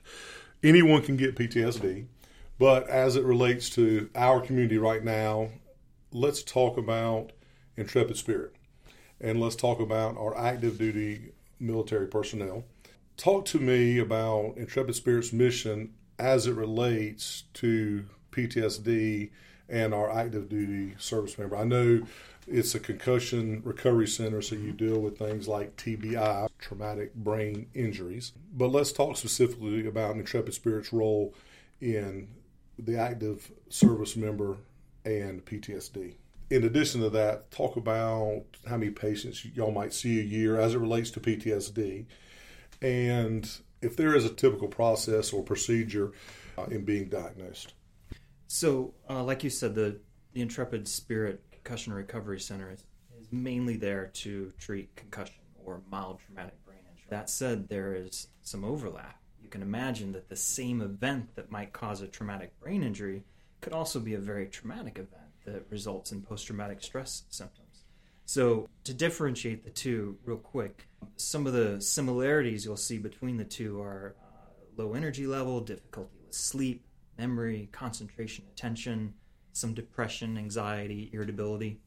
anyone 0.63 1.01
can 1.01 1.17
get 1.17 1.35
PTSD, 1.35 2.05
but 2.59 2.87
as 2.89 3.15
it 3.15 3.23
relates 3.23 3.69
to 3.71 4.09
our 4.15 4.41
community 4.41 4.77
right 4.77 5.03
now, 5.03 5.49
let's 6.11 6.41
talk 6.41 6.77
about 6.77 7.31
intrepid 7.77 8.17
spirit, 8.17 8.55
and 9.19 9.39
let's 9.39 9.55
talk 9.55 9.79
about 9.79 10.17
our 10.17 10.37
active 10.37 10.77
duty 10.77 11.33
military 11.59 12.07
personnel. 12.07 12.63
Talk 13.17 13.45
to 13.45 13.59
me 13.59 13.99
about 13.99 14.57
intrepid 14.57 14.95
spirit's 14.95 15.31
mission 15.31 15.93
as 16.19 16.47
it 16.47 16.53
relates 16.53 17.43
to 17.53 18.05
PTSD 18.31 19.31
and 19.69 19.93
our 19.93 20.09
active 20.11 20.49
duty 20.49 20.95
service 20.97 21.37
member. 21.37 21.55
I 21.55 21.63
know 21.63 22.01
it's 22.47 22.75
a 22.75 22.79
concussion 22.79 23.61
recovery 23.63 24.07
center, 24.07 24.41
so 24.41 24.55
you 24.55 24.71
deal 24.71 24.99
with 24.99 25.17
things 25.17 25.47
like 25.47 25.75
TBI, 25.77 26.47
traumatic 26.59 27.15
brain 27.15 27.67
injuries. 27.73 28.33
But 28.53 28.67
let's 28.67 28.91
talk 28.91 29.17
specifically 29.17 29.87
about 29.87 30.15
Intrepid 30.15 30.53
Spirit's 30.53 30.93
role 30.93 31.33
in 31.81 32.27
the 32.77 32.97
active 32.97 33.51
service 33.69 34.15
member 34.15 34.57
and 35.03 35.43
PTSD. 35.43 36.13
In 36.51 36.63
addition 36.63 37.01
to 37.01 37.09
that, 37.09 37.49
talk 37.49 37.75
about 37.75 38.43
how 38.67 38.77
many 38.77 38.91
patients 38.91 39.43
y'all 39.43 39.71
might 39.71 39.93
see 39.93 40.19
a 40.19 40.23
year 40.23 40.59
as 40.59 40.75
it 40.75 40.79
relates 40.79 41.09
to 41.11 41.19
PTSD, 41.19 42.05
and 42.81 43.49
if 43.81 43.97
there 43.97 44.15
is 44.15 44.25
a 44.25 44.29
typical 44.29 44.67
process 44.67 45.33
or 45.33 45.41
procedure 45.41 46.11
uh, 46.57 46.65
in 46.65 46.85
being 46.85 47.09
diagnosed. 47.09 47.73
So, 48.47 48.93
uh, 49.09 49.23
like 49.23 49.43
you 49.43 49.49
said, 49.49 49.73
the, 49.73 49.99
the 50.33 50.41
Intrepid 50.41 50.87
Spirit 50.87 51.41
Concussion 51.65 51.93
Recovery 51.93 52.39
Center 52.39 52.71
is, 52.71 52.85
is 53.19 53.27
mainly 53.31 53.75
there 53.75 54.11
to 54.13 54.53
treat 54.59 54.95
concussion 54.95 55.41
or 55.65 55.81
mild 55.89 56.19
traumatic 56.19 56.63
brain 56.63 56.77
injury. 56.91 57.07
That 57.09 57.27
said, 57.27 57.67
there 57.67 57.95
is 57.95 58.27
some 58.43 58.63
overlap. 58.63 59.19
You 59.41 59.49
can 59.49 59.63
imagine 59.63 60.11
that 60.11 60.29
the 60.29 60.35
same 60.35 60.81
event 60.81 61.35
that 61.35 61.49
might 61.49 61.73
cause 61.73 62.01
a 62.01 62.07
traumatic 62.07 62.57
brain 62.59 62.83
injury 62.83 63.23
could 63.61 63.73
also 63.73 63.99
be 63.99 64.13
a 64.13 64.19
very 64.19 64.45
traumatic 64.45 64.99
event 64.99 65.31
that 65.45 65.65
results 65.71 66.11
in 66.11 66.21
post 66.21 66.45
traumatic 66.45 66.83
stress 66.83 67.23
symptoms. 67.29 67.83
So, 68.27 68.67
to 68.83 68.93
differentiate 68.93 69.63
the 69.63 69.71
two, 69.71 70.19
real 70.23 70.37
quick, 70.37 70.87
some 71.15 71.47
of 71.47 71.53
the 71.53 71.81
similarities 71.81 72.63
you'll 72.63 72.77
see 72.77 72.99
between 72.99 73.37
the 73.37 73.43
two 73.43 73.81
are 73.81 74.15
uh, 74.21 74.83
low 74.83 74.93
energy 74.93 75.25
level, 75.25 75.61
difficulty 75.61 76.17
with 76.23 76.35
sleep, 76.35 76.85
memory, 77.17 77.69
concentration, 77.71 78.45
attention, 78.51 79.15
some 79.55 79.73
depression, 79.73 80.37
anxiety, 80.37 81.09
irritability. 81.13 81.79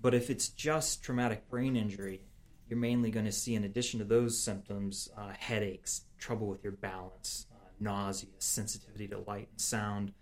But 0.00 0.14
if 0.14 0.30
it's 0.30 0.48
just 0.48 1.02
traumatic 1.02 1.48
brain 1.50 1.76
injury, 1.76 2.22
you're 2.68 2.78
mainly 2.78 3.10
going 3.10 3.26
to 3.26 3.32
see, 3.32 3.54
in 3.54 3.64
addition 3.64 3.98
to 3.98 4.06
those 4.06 4.42
symptoms, 4.42 5.10
uh, 5.16 5.32
headaches, 5.38 6.02
trouble 6.18 6.46
with 6.46 6.64
your 6.64 6.72
balance, 6.72 7.46
uh, 7.52 7.68
nausea, 7.78 8.30
sensitivity 8.38 9.06
to 9.08 9.18
light 9.26 9.48
and 9.50 9.60
sound, 9.60 10.12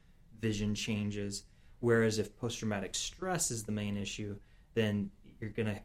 vision 0.40 0.74
changes. 0.74 1.44
Whereas 1.78 2.18
if 2.18 2.36
post 2.36 2.58
traumatic 2.58 2.96
stress 2.96 3.52
is 3.52 3.62
the 3.62 3.72
main 3.72 3.96
issue, 3.96 4.36
then 4.74 5.10
you're 5.40 5.50
going 5.50 5.68
to 5.68 5.80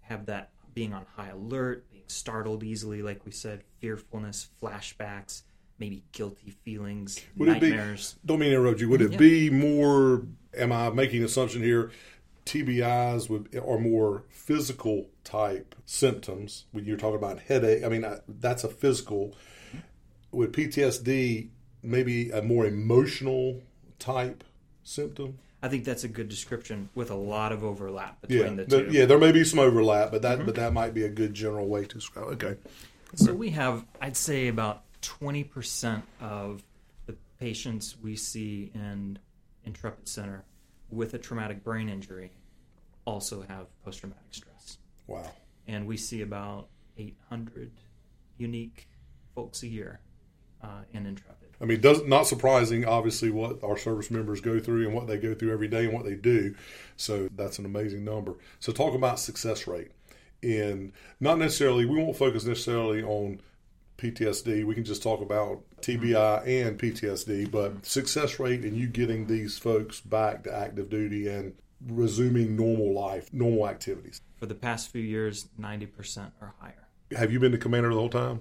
have 0.00 0.24
that 0.26 0.50
being 0.72 0.94
on 0.94 1.04
high 1.14 1.28
alert, 1.28 1.90
being 1.90 2.04
startled 2.06 2.62
easily, 2.62 3.02
like 3.02 3.26
we 3.26 3.32
said, 3.32 3.64
fearfulness, 3.80 4.48
flashbacks, 4.62 5.42
maybe 5.78 6.02
guilty 6.12 6.50
feelings, 6.50 7.20
Would 7.36 7.48
it 7.48 7.60
be? 7.60 7.70
nightmares. 7.70 8.16
Don't 8.24 8.38
mean 8.40 8.50
to 8.50 8.56
interrupt 8.56 8.80
you. 8.80 8.88
Would 8.88 9.02
it 9.02 9.12
Yeah. 9.12 9.18
be 9.18 9.50
more? 9.50 10.26
Am 10.56 10.72
I 10.72 10.90
making 10.90 11.20
an 11.20 11.24
assumption 11.26 11.62
here? 11.62 11.90
TBIs 12.46 13.28
would 13.28 13.54
are 13.56 13.78
more 13.78 14.24
physical 14.30 15.10
type 15.22 15.74
symptoms. 15.84 16.64
When 16.72 16.84
you're 16.86 16.96
talking 16.96 17.16
about 17.16 17.40
headache, 17.40 17.84
I 17.84 17.88
mean 17.88 18.04
I, 18.04 18.18
that's 18.26 18.64
a 18.64 18.68
physical. 18.68 19.34
With 20.30 20.52
PTSD, 20.52 21.48
maybe 21.82 22.30
a 22.30 22.42
more 22.42 22.66
emotional 22.66 23.62
type 23.98 24.44
symptom. 24.82 25.38
I 25.62 25.68
think 25.68 25.84
that's 25.84 26.04
a 26.04 26.08
good 26.08 26.28
description 26.28 26.88
with 26.94 27.10
a 27.10 27.14
lot 27.16 27.50
of 27.52 27.64
overlap 27.64 28.20
between 28.22 28.58
Yeah, 28.58 28.64
the 28.64 28.84
two. 28.84 28.88
yeah. 28.90 29.06
There 29.06 29.18
may 29.18 29.32
be 29.32 29.44
some 29.44 29.58
overlap, 29.58 30.10
but 30.10 30.22
that 30.22 30.38
mm-hmm. 30.38 30.46
but 30.46 30.54
that 30.56 30.72
might 30.72 30.94
be 30.94 31.02
a 31.04 31.08
good 31.08 31.34
general 31.34 31.66
way 31.66 31.84
to 31.84 31.94
describe. 31.96 32.26
Okay, 32.34 32.56
So 33.14 33.34
we 33.34 33.50
have, 33.50 33.84
I'd 34.00 34.16
say, 34.16 34.48
about 34.48 34.84
20% 35.02 36.02
of 36.20 36.62
the 37.06 37.16
patients 37.38 37.96
we 38.02 38.16
see 38.16 38.70
in 38.74 39.18
Intrepid 39.64 40.08
Center 40.08 40.44
with 40.90 41.14
a 41.14 41.18
traumatic 41.18 41.62
brain 41.62 41.88
injury 41.88 42.32
also 43.04 43.42
have 43.42 43.66
post 43.84 44.00
traumatic 44.00 44.24
stress. 44.30 44.78
wow. 45.06 45.30
And 45.66 45.86
we 45.86 45.96
see 45.96 46.22
about 46.22 46.68
800 46.96 47.70
unique 48.38 48.88
folks 49.34 49.62
a 49.62 49.68
year 49.68 50.00
uh, 50.62 50.82
in 50.92 51.06
Intrepid. 51.06 51.48
I 51.60 51.64
mean, 51.64 51.80
does 51.80 52.04
not 52.04 52.26
surprising, 52.26 52.84
obviously, 52.84 53.30
what 53.30 53.62
our 53.64 53.76
service 53.76 54.10
members 54.10 54.40
go 54.40 54.60
through 54.60 54.86
and 54.86 54.94
what 54.94 55.06
they 55.06 55.16
go 55.16 55.34
through 55.34 55.52
every 55.52 55.68
day 55.68 55.84
and 55.86 55.92
what 55.92 56.04
they 56.04 56.14
do. 56.14 56.54
So 56.96 57.28
that's 57.34 57.58
an 57.58 57.64
amazing 57.64 58.04
number. 58.04 58.34
So 58.60 58.72
talk 58.72 58.94
about 58.94 59.18
success 59.18 59.66
rate. 59.66 59.90
And 60.42 60.92
not 61.18 61.38
necessarily, 61.38 61.84
we 61.84 61.98
won't 61.98 62.16
focus 62.16 62.44
necessarily 62.44 63.02
on 63.02 63.40
PTSD. 63.98 64.64
We 64.64 64.74
can 64.74 64.84
just 64.84 65.02
talk 65.02 65.20
about 65.20 65.62
TBI 65.82 66.12
mm-hmm. 66.12 66.48
and 66.48 66.78
PTSD, 66.78 67.50
but 67.50 67.70
mm-hmm. 67.72 67.82
success 67.82 68.38
rate 68.38 68.62
and 68.62 68.76
you 68.76 68.86
getting 68.86 69.26
these 69.26 69.58
folks 69.58 70.00
back 70.00 70.44
to 70.44 70.54
active 70.54 70.88
duty 70.88 71.28
and 71.28 71.54
resuming 71.86 72.56
normal 72.56 72.94
life, 72.94 73.32
normal 73.32 73.68
activities. 73.68 74.20
For 74.38 74.46
the 74.46 74.54
past 74.54 74.90
few 74.90 75.02
years, 75.02 75.48
90% 75.60 76.30
or 76.40 76.54
higher. 76.60 76.88
Have 77.16 77.32
you 77.32 77.40
been 77.40 77.52
the 77.52 77.58
commander 77.58 77.88
the 77.88 77.96
whole 77.96 78.08
time? 78.08 78.40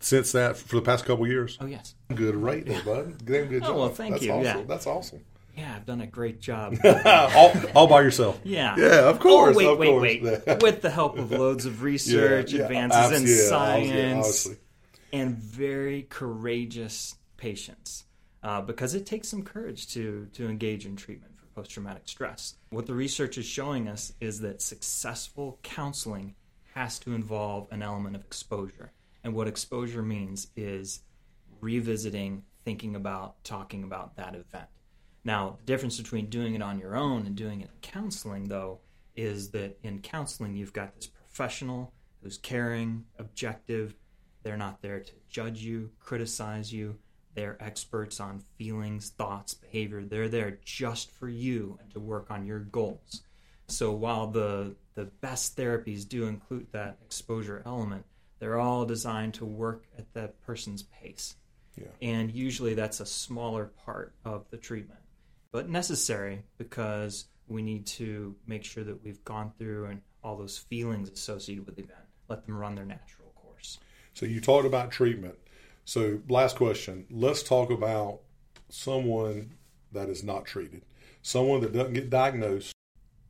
Since 0.00 0.32
that, 0.32 0.56
for 0.56 0.76
the 0.76 0.82
past 0.82 1.04
couple 1.04 1.26
years? 1.28 1.56
Oh, 1.60 1.66
yes. 1.66 1.94
Good 2.12 2.34
rate 2.34 2.66
there, 2.66 2.82
bud. 2.82 3.24
Damn 3.24 3.46
good 3.46 3.62
Oh, 3.64 3.76
well, 3.76 3.88
thank 3.88 4.14
That's 4.14 4.24
you. 4.24 4.32
Awesome. 4.32 4.58
Yeah. 4.58 4.64
That's 4.66 4.86
awesome. 4.86 5.24
Yeah, 5.56 5.74
I've 5.76 5.84
done 5.84 6.00
a 6.00 6.06
great 6.06 6.40
job. 6.40 6.76
all, 6.84 7.52
all 7.74 7.86
by 7.86 8.00
yourself. 8.02 8.40
Yeah. 8.44 8.74
Yeah, 8.78 9.08
of 9.08 9.20
course. 9.20 9.54
Oh, 9.54 9.58
wait, 9.58 9.66
of 9.66 9.78
wait, 9.78 10.20
course. 10.22 10.46
wait. 10.46 10.62
With 10.62 10.80
the 10.82 10.90
help 10.90 11.18
of 11.18 11.30
loads 11.30 11.66
of 11.66 11.82
research, 11.82 12.52
Yeah, 12.52 12.58
yeah, 12.60 12.64
advances 12.64 13.20
in 13.20 13.26
yeah, 13.28 13.48
science, 13.48 14.26
obviously. 14.46 14.56
and 15.12 15.36
very 15.36 16.02
courageous 16.08 17.16
patients. 17.36 18.04
Uh, 18.42 18.60
because 18.60 18.94
it 18.94 19.06
takes 19.06 19.28
some 19.28 19.42
courage 19.42 19.86
to, 19.94 20.26
to 20.32 20.48
engage 20.48 20.84
in 20.86 20.96
treatment 20.96 21.32
for 21.38 21.46
post 21.54 21.70
traumatic 21.70 22.02
stress. 22.08 22.54
What 22.70 22.86
the 22.86 22.94
research 22.94 23.38
is 23.38 23.44
showing 23.46 23.86
us 23.88 24.12
is 24.20 24.40
that 24.40 24.60
successful 24.62 25.60
counseling 25.62 26.34
has 26.74 26.98
to 27.00 27.14
involve 27.14 27.68
an 27.70 27.82
element 27.82 28.16
of 28.16 28.22
exposure. 28.22 28.90
And 29.22 29.34
what 29.34 29.46
exposure 29.46 30.02
means 30.02 30.48
is 30.56 31.02
revisiting, 31.60 32.42
thinking 32.64 32.96
about, 32.96 33.44
talking 33.44 33.84
about 33.84 34.16
that 34.16 34.34
event. 34.34 34.66
Now, 35.24 35.56
the 35.58 35.64
difference 35.64 35.98
between 35.98 36.26
doing 36.26 36.54
it 36.54 36.62
on 36.62 36.78
your 36.78 36.96
own 36.96 37.26
and 37.26 37.36
doing 37.36 37.60
it 37.60 37.70
in 37.72 37.80
counseling, 37.80 38.44
though, 38.48 38.80
is 39.14 39.50
that 39.50 39.78
in 39.82 40.00
counseling, 40.00 40.56
you've 40.56 40.72
got 40.72 40.94
this 40.94 41.06
professional 41.06 41.92
who's 42.22 42.38
caring, 42.38 43.04
objective. 43.18 43.94
They're 44.42 44.56
not 44.56 44.82
there 44.82 45.00
to 45.00 45.12
judge 45.28 45.62
you, 45.62 45.90
criticize 46.00 46.72
you. 46.72 46.98
They're 47.34 47.56
experts 47.60 48.20
on 48.20 48.42
feelings, 48.58 49.10
thoughts, 49.10 49.54
behavior. 49.54 50.04
They're 50.04 50.28
there 50.28 50.58
just 50.64 51.10
for 51.10 51.28
you 51.28 51.78
and 51.80 51.90
to 51.92 52.00
work 52.00 52.30
on 52.30 52.44
your 52.44 52.60
goals. 52.60 53.22
So 53.68 53.92
while 53.92 54.26
the 54.26 54.76
the 54.94 55.04
best 55.04 55.56
therapies 55.56 56.06
do 56.06 56.26
include 56.26 56.66
that 56.72 56.98
exposure 57.02 57.62
element, 57.64 58.04
they're 58.38 58.58
all 58.58 58.84
designed 58.84 59.32
to 59.34 59.46
work 59.46 59.84
at 59.96 60.12
that 60.12 60.38
person's 60.42 60.82
pace. 60.82 61.36
Yeah. 61.76 61.86
And 62.02 62.30
usually 62.30 62.74
that's 62.74 63.00
a 63.00 63.06
smaller 63.06 63.70
part 63.86 64.12
of 64.26 64.44
the 64.50 64.58
treatment, 64.58 65.00
but 65.52 65.68
necessary 65.68 66.42
because 66.58 67.26
we 67.46 67.62
need 67.62 67.86
to 67.86 68.34
make 68.46 68.64
sure 68.64 68.82
that 68.82 69.04
we've 69.04 69.22
gone 69.24 69.52
through 69.58 69.86
and 69.86 70.00
all 70.24 70.36
those 70.36 70.58
feelings 70.58 71.10
associated 71.10 71.66
with 71.66 71.76
the 71.76 71.82
event, 71.82 72.00
let 72.28 72.46
them 72.46 72.56
run 72.56 72.74
their 72.74 72.86
natural 72.86 73.32
course. 73.36 73.78
So 74.14 74.26
you 74.26 74.40
talked 74.40 74.66
about 74.66 74.90
treatment. 74.90 75.34
So 75.84 76.20
last 76.28 76.56
question. 76.56 77.06
Let's 77.10 77.42
talk 77.42 77.70
about 77.70 78.20
someone 78.68 79.52
that 79.92 80.08
is 80.08 80.24
not 80.24 80.46
treated, 80.46 80.82
someone 81.20 81.60
that 81.60 81.72
doesn't 81.72 81.92
get 81.92 82.10
diagnosed. 82.10 82.72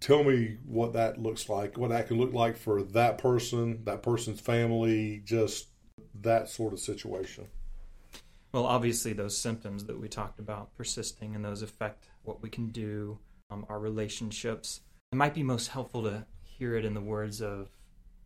Tell 0.00 0.24
me 0.24 0.58
what 0.66 0.92
that 0.94 1.20
looks 1.20 1.48
like, 1.48 1.78
what 1.78 1.90
that 1.90 2.08
can 2.08 2.18
look 2.18 2.32
like 2.32 2.56
for 2.56 2.82
that 2.82 3.18
person, 3.18 3.84
that 3.84 4.02
person's 4.02 4.40
family, 4.40 5.22
just 5.24 5.68
that 6.20 6.48
sort 6.48 6.72
of 6.72 6.80
situation. 6.80 7.46
Well, 8.52 8.66
obviously, 8.66 9.12
those 9.12 9.38
symptoms 9.38 9.86
that 9.86 9.98
we 9.98 10.08
talked 10.08 10.38
about 10.38 10.74
persisting 10.74 11.34
and 11.34 11.44
those 11.44 11.62
affect 11.62 12.08
what 12.24 12.42
we 12.42 12.48
can 12.48 12.68
do, 12.68 13.18
um, 13.50 13.66
our 13.68 13.78
relationships. 13.78 14.80
It 15.12 15.16
might 15.16 15.34
be 15.34 15.42
most 15.42 15.68
helpful 15.68 16.02
to 16.04 16.26
hear 16.42 16.76
it 16.76 16.84
in 16.84 16.94
the 16.94 17.00
words 17.00 17.42
of 17.42 17.68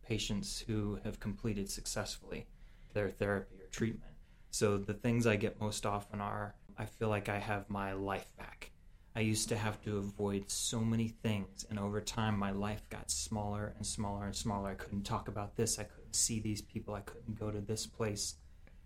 patients 0.03 0.63
who 0.65 0.99
have 1.03 1.19
completed 1.19 1.69
successfully 1.69 2.47
their 2.93 3.09
therapy 3.09 3.55
or 3.61 3.67
treatment. 3.67 4.13
So, 4.51 4.77
the 4.77 4.93
things 4.93 5.27
I 5.27 5.35
get 5.35 5.59
most 5.59 5.85
often 5.85 6.21
are 6.21 6.55
I 6.77 6.85
feel 6.85 7.09
like 7.09 7.27
I 7.27 7.39
have 7.39 7.69
my 7.69 7.93
life 7.93 8.31
back. 8.37 8.71
I 9.15 9.21
used 9.21 9.49
to 9.49 9.57
have 9.57 9.81
to 9.81 9.97
avoid 9.97 10.49
so 10.51 10.79
many 10.79 11.07
things, 11.07 11.65
and 11.69 11.79
over 11.79 11.99
time, 11.99 12.37
my 12.37 12.51
life 12.51 12.87
got 12.89 13.09
smaller 13.09 13.73
and 13.75 13.85
smaller 13.85 14.25
and 14.25 14.35
smaller. 14.35 14.69
I 14.69 14.75
couldn't 14.75 15.03
talk 15.03 15.27
about 15.27 15.55
this, 15.55 15.79
I 15.79 15.85
couldn't 15.85 16.15
see 16.15 16.39
these 16.39 16.61
people, 16.61 16.93
I 16.93 17.01
couldn't 17.01 17.39
go 17.39 17.49
to 17.49 17.59
this 17.59 17.87
place. 17.87 18.35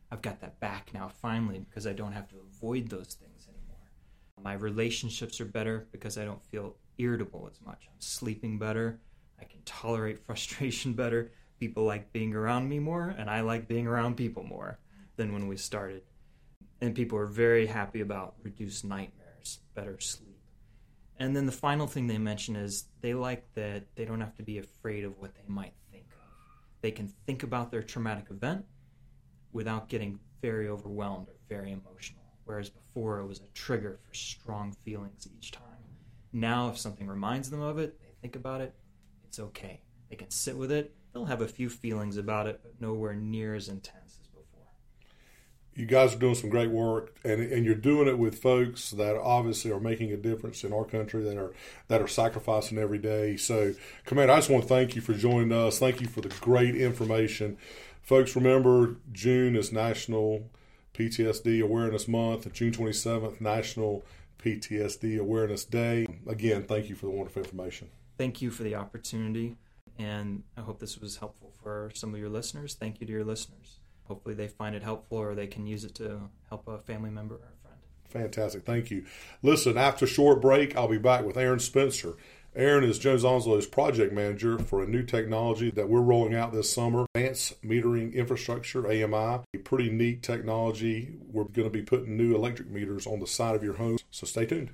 I've 0.10 0.22
got 0.22 0.40
that 0.40 0.60
back 0.62 0.94
now 0.94 1.10
finally 1.10 1.60
because 1.60 1.86
I 1.86 1.94
don't 1.94 2.14
have 2.14 2.30
to 2.30 2.36
avoid 2.40 2.90
those 2.90 3.18
things. 3.20 3.31
My 4.44 4.54
relationships 4.54 5.40
are 5.40 5.46
better 5.46 5.88
because 5.92 6.18
I 6.18 6.26
don't 6.26 6.44
feel 6.44 6.76
irritable 6.98 7.48
as 7.52 7.60
much. 7.66 7.88
I'm 7.88 8.00
sleeping 8.00 8.58
better. 8.58 9.00
I 9.40 9.46
can 9.46 9.62
tolerate 9.66 10.20
frustration 10.26 10.94
better. 10.94 11.32
People 11.60 11.84
like 11.84 12.12
being 12.12 12.34
around 12.34 12.68
me 12.68 12.80
more, 12.80 13.14
and 13.18 13.30
I 13.30 13.42
like 13.42 13.68
being 13.68 13.86
around 13.86 14.16
people 14.16 14.44
more 14.44 14.80
than 15.16 15.32
when 15.32 15.48
we 15.48 15.58
started. 15.58 16.02
And 16.80 16.96
people 16.96 17.20
are 17.20 17.28
very 17.28 17.68
happy 17.68 18.02
about 18.02 18.36
reduced 18.42 18.84
nightmares, 18.84 19.60
better 19.76 20.00
sleep. 20.00 20.40
And 21.18 21.36
then 21.36 21.46
the 21.46 21.52
final 21.52 21.86
thing 21.86 22.08
they 22.08 22.18
mention 22.18 22.56
is 22.56 22.86
they 23.02 23.14
like 23.14 23.46
that 23.54 23.84
they 23.96 24.06
don't 24.06 24.22
have 24.22 24.36
to 24.38 24.44
be 24.44 24.58
afraid 24.58 25.04
of 25.04 25.20
what 25.20 25.36
they 25.36 25.44
might 25.48 25.74
think 25.92 26.08
of. 26.14 26.28
They 26.82 26.90
can 26.90 27.08
think 27.28 27.44
about 27.44 27.70
their 27.70 27.84
traumatic 27.84 28.32
event 28.32 28.66
without 29.52 29.88
getting 29.88 30.20
very 30.42 30.68
overwhelmed 30.68 31.28
or 31.28 31.36
very 31.48 31.72
emotional. 31.72 32.21
Whereas 32.46 32.70
before 32.70 33.20
it 33.20 33.28
was 33.28 33.40
a 33.40 33.48
trigger 33.54 34.00
for 34.08 34.14
strong 34.14 34.74
feelings 34.84 35.28
each 35.38 35.52
time. 35.52 35.64
Now, 36.34 36.70
if 36.70 36.78
something 36.78 37.08
reminds 37.08 37.50
them 37.50 37.62
of 37.62 37.78
it, 37.78 38.00
they 38.02 38.14
think 38.22 38.36
about 38.36 38.62
it, 38.62 38.74
it's 39.26 39.40
okay. 39.40 39.82
They 40.10 40.16
can 40.16 40.30
sit 40.30 40.58
with 40.58 40.72
it. 40.72 40.94
They'll 41.14 41.26
have 41.26 41.42
a 41.42 41.48
few 41.48 41.70
feelings 41.70 42.18
about 42.18 42.48
it, 42.48 42.60
but 42.64 42.80
nowhere 42.80 43.14
near 43.14 43.56
as 43.56 43.68
intense 43.68 44.18
as 44.22 44.28
before. 44.28 44.68
You 45.74 45.86
guys 45.86 46.16
are 46.16 46.20
doing 46.20 46.36
some 46.36 46.50
great 46.50 46.70
work, 46.70 47.18
and 47.24 47.42
and 47.42 47.66
you're 47.66 47.76
doing 47.76 48.08
it 48.08 48.18
with 48.18 48.40
folks 48.40 48.92
that 48.92 49.16
obviously 49.16 49.72
are 49.72 49.80
making 49.80 50.12
a 50.12 50.18
difference 50.18 50.64
in 50.64 50.74
our 50.74 50.86
country 50.86 51.24
that 51.24 51.38
are 51.38 51.54
that 51.90 52.02
are 52.02 52.08
sacrificing 52.08 52.78
every 52.78 52.98
day. 52.98 53.38
So, 53.38 53.74
Commander, 54.06 54.34
I 54.34 54.38
just 54.38 54.50
want 54.50 54.64
to 54.64 54.70
thank 54.70 54.96
you 54.96 55.02
for 55.02 55.14
joining 55.14 55.52
us. 55.52 55.80
Thank 55.80 56.02
you 56.02 56.08
for 56.08 56.22
the 56.22 56.30
great 56.42 56.76
information. 56.76 57.58
Folks, 58.02 58.36
remember 58.36 58.98
June 59.12 59.56
is 59.56 59.72
National 59.72 60.44
PTSD 61.02 61.64
Awareness 61.64 62.08
Month, 62.08 62.52
June 62.54 62.72
27th, 62.72 63.42
National 63.42 64.06
PTSD 64.38 65.20
Awareness 65.20 65.66
Day. 65.66 66.06
Again, 66.28 66.64
thank 66.64 66.90
you 66.90 66.96
for 66.96 67.08
the 67.08 67.12
wonderful 67.12 67.42
information. 67.42 67.90
Thank 68.20 68.40
you 68.42 68.52
for 68.52 68.62
the 68.62 68.76
opportunity, 68.76 69.56
and 69.98 70.44
I 70.56 70.62
hope 70.62 70.80
this 70.80 71.00
was 71.00 71.18
helpful 71.18 71.54
for 71.64 71.92
some 71.96 72.14
of 72.14 72.20
your 72.20 72.30
listeners. 72.30 72.76
Thank 72.76 73.02
you 73.02 73.08
to 73.08 73.14
your 73.14 73.24
listeners. 73.24 73.80
Hopefully, 74.04 74.36
they 74.36 74.48
find 74.48 74.76
it 74.76 74.84
helpful 74.84 75.18
or 75.18 75.34
they 75.34 75.48
can 75.48 75.66
use 75.66 75.86
it 75.86 75.96
to 75.96 76.30
help 76.50 76.68
a 76.68 76.78
family 76.78 77.10
member 77.10 77.36
or 77.36 77.38
a 77.38 77.62
friend. 77.64 77.80
Fantastic. 78.10 78.64
Thank 78.64 78.92
you. 78.92 79.06
Listen, 79.42 79.78
after 79.78 80.06
a 80.06 80.08
short 80.08 80.40
break, 80.40 80.78
I'll 80.78 80.88
be 80.88 81.00
back 81.00 81.26
with 81.26 81.36
Aaron 81.36 81.60
Spencer. 81.60 82.16
Aaron 82.54 82.84
is 82.84 83.00
Jones 83.00 83.24
Onslow's 83.24 83.66
project 83.66 84.12
manager 84.12 84.60
for 84.60 84.84
a 84.84 84.86
new 84.86 85.04
technology 85.04 85.72
that 85.72 85.88
we're 85.88 86.02
rolling 86.02 86.36
out 86.36 86.52
this 86.52 86.70
summer 86.70 87.06
Advanced 87.16 87.62
Metering 87.62 88.14
Infrastructure, 88.14 88.86
AMI. 88.86 89.44
A 89.54 89.58
pretty 89.64 89.90
neat 89.90 90.22
technology. 90.22 91.16
We're 91.32 91.46
going 91.46 91.66
to 91.66 91.70
be 91.70 91.82
putting 91.82 92.18
new 92.18 92.36
electric 92.36 92.70
meters 92.70 93.08
on 93.08 93.22
the 93.22 93.28
side 93.28 93.56
of 93.56 93.64
your 93.64 93.76
home, 93.76 94.00
so 94.10 94.28
stay 94.28 94.46
tuned. 94.46 94.72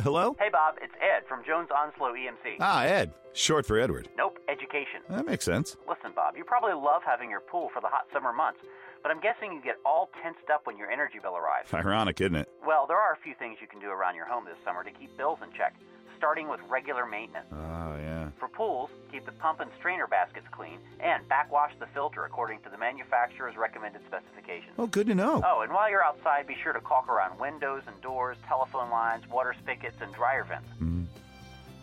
Hello? 0.00 0.34
Hey, 0.40 0.48
Bob, 0.50 0.74
it's 0.82 0.94
Ed 1.00 1.28
from 1.28 1.44
Jones 1.46 1.68
Onslow 1.70 2.12
EMC. 2.14 2.56
Ah, 2.58 2.82
Ed. 2.82 3.12
Short 3.32 3.66
for 3.66 3.78
Edward. 3.78 4.08
Nope, 4.16 4.38
education. 4.48 5.02
That 5.10 5.26
makes 5.26 5.44
sense. 5.44 5.76
Listen, 5.88 6.10
Bob, 6.16 6.36
you 6.36 6.42
probably 6.42 6.74
love 6.74 7.02
having 7.06 7.30
your 7.30 7.40
pool 7.40 7.68
for 7.72 7.80
the 7.80 7.86
hot 7.88 8.06
summer 8.12 8.32
months, 8.32 8.58
but 9.02 9.10
I'm 9.10 9.20
guessing 9.20 9.52
you 9.52 9.60
get 9.62 9.76
all 9.84 10.10
tensed 10.22 10.48
up 10.52 10.66
when 10.66 10.76
your 10.76 10.90
energy 10.90 11.18
bill 11.20 11.36
arrives. 11.36 11.72
Ironic, 11.74 12.20
isn't 12.20 12.36
it? 12.36 12.48
Well, 12.66 12.86
there 12.86 12.98
are 12.98 13.12
a 13.12 13.16
few 13.22 13.34
things 13.34 13.58
you 13.60 13.66
can 13.66 13.80
do 13.80 13.88
around 13.90 14.14
your 14.14 14.26
home 14.26 14.44
this 14.44 14.56
summer 14.64 14.84
to 14.84 14.90
keep 14.90 15.16
bills 15.16 15.38
in 15.42 15.50
check, 15.56 15.74
starting 16.18 16.48
with 16.48 16.60
regular 16.68 17.06
maintenance. 17.06 17.46
Oh, 17.52 17.96
yeah. 17.96 18.28
For 18.38 18.48
pools, 18.48 18.90
keep 19.10 19.26
the 19.26 19.32
pump 19.32 19.60
and 19.60 19.70
strainer 19.78 20.06
baskets 20.06 20.46
clean 20.50 20.78
and 21.00 21.26
backwash 21.28 21.72
the 21.80 21.86
filter 21.86 22.24
according 22.24 22.60
to 22.60 22.68
the 22.70 22.78
manufacturer's 22.78 23.56
recommended 23.56 24.02
specifications. 24.06 24.72
Oh, 24.78 24.86
good 24.86 25.06
to 25.08 25.14
know. 25.14 25.42
Oh, 25.44 25.60
and 25.62 25.72
while 25.72 25.90
you're 25.90 26.04
outside, 26.04 26.46
be 26.46 26.56
sure 26.62 26.72
to 26.72 26.80
caulk 26.80 27.08
around 27.08 27.38
windows 27.38 27.82
and 27.86 28.00
doors, 28.00 28.36
telephone 28.48 28.90
lines, 28.90 29.24
water 29.30 29.54
spigots, 29.62 29.96
and 30.00 30.12
dryer 30.14 30.44
vents. 30.44 30.68
Mm. 30.80 31.06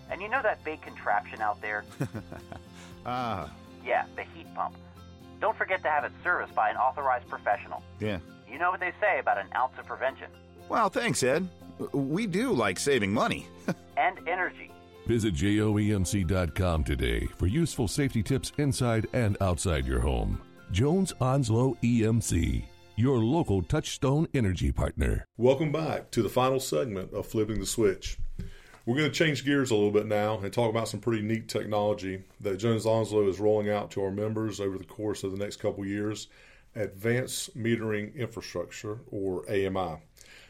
And 0.09 0.21
you 0.21 0.29
know 0.29 0.41
that 0.41 0.63
big 0.63 0.81
contraption 0.81 1.41
out 1.41 1.61
there? 1.61 1.83
Ah, 3.05 3.49
Yeah, 3.85 4.05
the 4.15 4.23
heat 4.23 4.53
pump. 4.53 4.75
Don't 5.39 5.57
forget 5.57 5.81
to 5.83 5.89
have 5.89 6.03
it 6.03 6.11
serviced 6.23 6.55
by 6.55 6.69
an 6.69 6.77
authorized 6.77 7.27
professional. 7.29 7.83
yeah. 7.99 8.19
You 8.51 8.57
know 8.57 8.71
what 8.71 8.79
they 8.79 8.93
say 9.01 9.19
about 9.19 9.37
an 9.37 9.47
ounce 9.55 9.73
of 9.77 9.85
prevention 9.85 10.27
Well, 10.69 10.89
thanks, 10.89 11.21
Ed. 11.21 11.47
We 11.91 12.25
do 12.25 12.53
like 12.53 12.79
saving 12.79 13.13
money. 13.13 13.45
and 13.97 14.17
energy. 14.27 14.71
Visit 15.05 15.33
joemc.com 15.35 16.83
today 16.83 17.27
for 17.37 17.47
useful 17.47 17.87
safety 17.87 18.23
tips 18.23 18.51
inside 18.57 19.07
and 19.13 19.37
outside 19.41 19.85
your 19.85 19.99
home. 19.99 20.41
Jones 20.71 21.13
Onslow 21.21 21.77
EMC, 21.83 22.63
your 22.95 23.17
local 23.19 23.61
touchstone 23.61 24.27
energy 24.33 24.71
partner. 24.71 25.25
Welcome 25.37 25.71
back 25.71 26.09
to 26.11 26.23
the 26.23 26.29
final 26.29 26.59
segment 26.59 27.13
of 27.13 27.27
Flipping 27.27 27.59
the 27.59 27.65
Switch. 27.65 28.17
We're 28.87 28.95
going 28.95 29.11
to 29.11 29.13
change 29.13 29.43
gears 29.43 29.69
a 29.69 29.75
little 29.75 29.91
bit 29.91 30.05
now 30.05 30.39
and 30.39 30.53
talk 30.53 30.69
about 30.69 30.87
some 30.87 31.01
pretty 31.01 31.21
neat 31.21 31.49
technology 31.49 32.23
that 32.39 32.55
Jones 32.55 32.85
Onslow 32.85 33.27
is 33.27 33.37
rolling 33.37 33.69
out 33.69 33.91
to 33.91 34.01
our 34.01 34.11
members 34.11 34.61
over 34.61 34.77
the 34.77 34.85
course 34.85 35.25
of 35.25 35.33
the 35.33 35.37
next 35.37 35.57
couple 35.57 35.85
years 35.85 36.29
Advanced 36.73 37.57
Metering 37.57 38.15
Infrastructure, 38.15 38.99
or 39.11 39.43
AMI. 39.49 40.01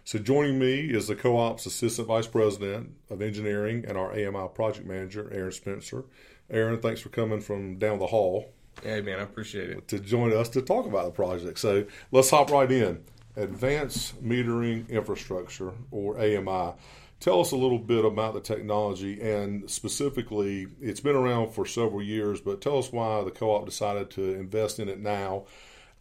So, 0.03 0.19
joining 0.19 0.59
me 0.59 0.81
is 0.81 1.07
the 1.07 1.15
co 1.15 1.37
op's 1.37 1.65
Assistant 1.65 2.07
Vice 2.07 2.27
President 2.27 2.91
of 3.09 3.23
Engineering 3.23 3.85
and 3.87 3.97
our 3.97 4.11
AMI 4.11 4.49
Project 4.53 4.85
Manager, 4.85 5.31
Aaron 5.33 5.51
Spencer. 5.51 6.03
Aaron, 6.51 6.79
thanks 6.79 7.01
for 7.01 7.09
coming 7.09 7.41
from 7.41 7.79
down 7.79 7.97
the 7.97 8.07
hall 8.07 8.51
Hey 8.83 9.01
man, 9.01 9.19
I 9.19 9.23
appreciate 9.23 9.71
it. 9.71 9.87
to 9.87 9.97
join 9.97 10.31
us 10.31 10.49
to 10.49 10.61
talk 10.61 10.85
about 10.85 11.05
the 11.05 11.11
project. 11.11 11.57
So 11.57 11.85
let's 12.11 12.29
hop 12.29 12.51
right 12.51 12.71
in. 12.71 13.03
Advanced 13.35 14.23
Metering 14.23 14.87
Infrastructure, 14.89 15.73
or 15.89 16.19
AMI. 16.19 16.73
Tell 17.19 17.41
us 17.41 17.51
a 17.51 17.57
little 17.57 17.79
bit 17.79 18.05
about 18.05 18.35
the 18.35 18.41
technology 18.41 19.19
and 19.21 19.69
specifically, 19.69 20.67
it's 20.79 20.99
been 20.99 21.15
around 21.15 21.51
for 21.51 21.65
several 21.65 22.01
years, 22.01 22.39
but 22.39 22.61
tell 22.61 22.77
us 22.77 22.91
why 22.91 23.23
the 23.23 23.31
co 23.31 23.51
op 23.51 23.65
decided 23.65 24.11
to 24.11 24.33
invest 24.35 24.79
in 24.79 24.87
it 24.87 24.99
now 24.99 25.45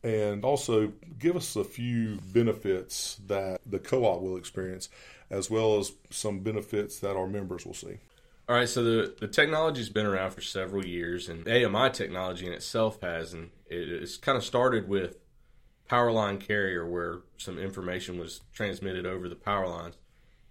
And 0.03 0.45
also 0.45 0.93
give 1.19 1.37
us 1.37 1.57
a 1.57 1.65
few 1.65 2.19
benefits 2.33 3.19
that 3.27 3.61
the 3.67 3.79
co 3.79 4.05
op 4.05 4.23
will 4.23 4.37
experience, 4.37 4.89
as 5.31 5.51
well 5.51 5.79
as 5.79 5.93
some 6.11 6.41
benefits 6.41 7.01
that 7.01 7.17
our 7.17 7.27
members 7.27 7.67
will 7.67 7.75
see. 7.75 7.99
All 8.49 8.55
right, 8.55 8.69
so 8.69 8.85
the, 8.85 9.15
the 9.19 9.27
technology's 9.27 9.89
been 9.89 10.07
around 10.07 10.31
for 10.31 10.41
several 10.41 10.87
years, 10.87 11.29
and 11.29 11.49
AMI 11.49 11.91
technology 11.91 12.47
in 12.47 12.53
itself 12.53 13.01
has, 13.01 13.33
and 13.33 13.51
it, 13.69 13.89
it's 13.91 14.17
kind 14.17 14.39
of 14.39 14.45
started 14.45 14.89
with 14.89 15.17
power 15.89 16.13
line 16.13 16.39
carrier 16.39 16.89
where 16.89 17.23
some 17.39 17.59
information 17.59 18.19
was 18.19 18.43
transmitted 18.53 19.07
over 19.07 19.29
the 19.29 19.35
power 19.35 19.67
lines. 19.67 19.97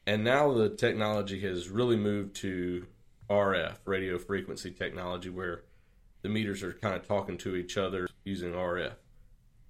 And 0.08 0.24
now 0.24 0.54
the 0.54 0.70
technology 0.70 1.40
has 1.42 1.70
really 1.70 1.96
moved 1.96 2.36
to 2.38 2.86
RF, 3.30 3.78
radio 3.86 4.20
frequency 4.20 4.72
technology, 4.72 5.30
where 5.30 5.64
the 6.22 6.30
meters 6.30 6.62
are 6.62 6.74
kind 6.74 6.96
of 6.96 7.08
talking 7.08 7.38
to 7.40 7.56
each 7.56 7.78
other 7.78 8.08
using 8.24 8.52
RF. 8.52 8.94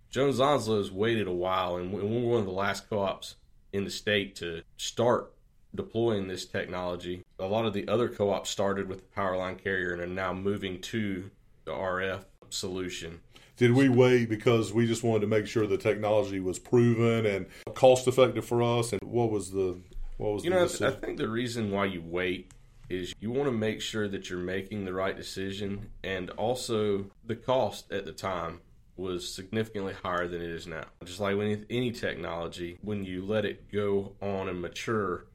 Jones 0.09 0.39
Onslow 0.39 0.77
has 0.77 0.91
waited 0.91 1.27
a 1.27 1.33
while, 1.33 1.77
and 1.77 1.91
we 1.91 2.01
were 2.01 2.07
one 2.07 2.39
of 2.39 2.45
the 2.45 2.51
last 2.51 2.89
co 2.89 2.99
ops 2.99 3.35
in 3.71 3.83
the 3.85 3.89
state 3.89 4.35
to 4.37 4.61
start 4.77 5.33
deploying 5.73 6.27
this 6.27 6.45
technology. 6.45 7.23
A 7.39 7.45
lot 7.45 7.65
of 7.65 7.73
the 7.73 7.87
other 7.87 8.09
co 8.09 8.29
ops 8.29 8.49
started 8.49 8.87
with 8.87 8.99
the 8.99 9.15
power 9.15 9.37
line 9.37 9.55
carrier 9.55 9.93
and 9.93 10.01
are 10.01 10.07
now 10.07 10.33
moving 10.33 10.81
to 10.81 11.29
the 11.63 11.71
RF 11.71 12.25
solution. 12.49 13.21
Did 13.57 13.71
we 13.71 13.87
wait 13.87 14.27
because 14.27 14.73
we 14.73 14.85
just 14.85 15.03
wanted 15.03 15.21
to 15.21 15.27
make 15.27 15.47
sure 15.47 15.65
the 15.65 15.77
technology 15.77 16.41
was 16.41 16.59
proven 16.59 17.25
and 17.25 17.45
cost 17.73 18.05
effective 18.05 18.45
for 18.45 18.61
us? 18.61 18.91
And 18.91 19.01
what 19.01 19.31
was 19.31 19.51
the 19.51 19.77
what 20.17 20.33
was 20.33 20.43
you 20.43 20.49
the 20.51 20.55
know? 20.55 20.87
I? 20.87 20.89
I 20.91 20.95
think 20.95 21.17
the 21.17 21.29
reason 21.29 21.71
why 21.71 21.85
you 21.85 22.01
wait 22.05 22.51
is 22.89 23.13
you 23.19 23.31
want 23.31 23.45
to 23.47 23.51
make 23.51 23.81
sure 23.81 24.07
that 24.07 24.29
you're 24.29 24.39
making 24.39 24.85
the 24.85 24.93
right 24.93 25.15
decision, 25.17 25.89
and 26.03 26.29
also 26.31 27.05
the 27.25 27.35
cost 27.35 27.91
at 27.91 28.05
the 28.05 28.11
time 28.11 28.61
was 28.97 29.27
significantly 29.33 29.93
higher 30.03 30.27
than 30.27 30.41
it 30.41 30.49
is 30.49 30.67
now. 30.67 30.85
Just 31.03 31.19
like 31.19 31.35
with 31.35 31.65
any 31.69 31.91
technology, 31.91 32.77
when 32.81 33.03
you 33.03 33.25
let 33.25 33.43
it 33.43 33.71
go 33.71 34.13
on 34.21 34.47
and 34.47 34.61
mature, 34.61 35.25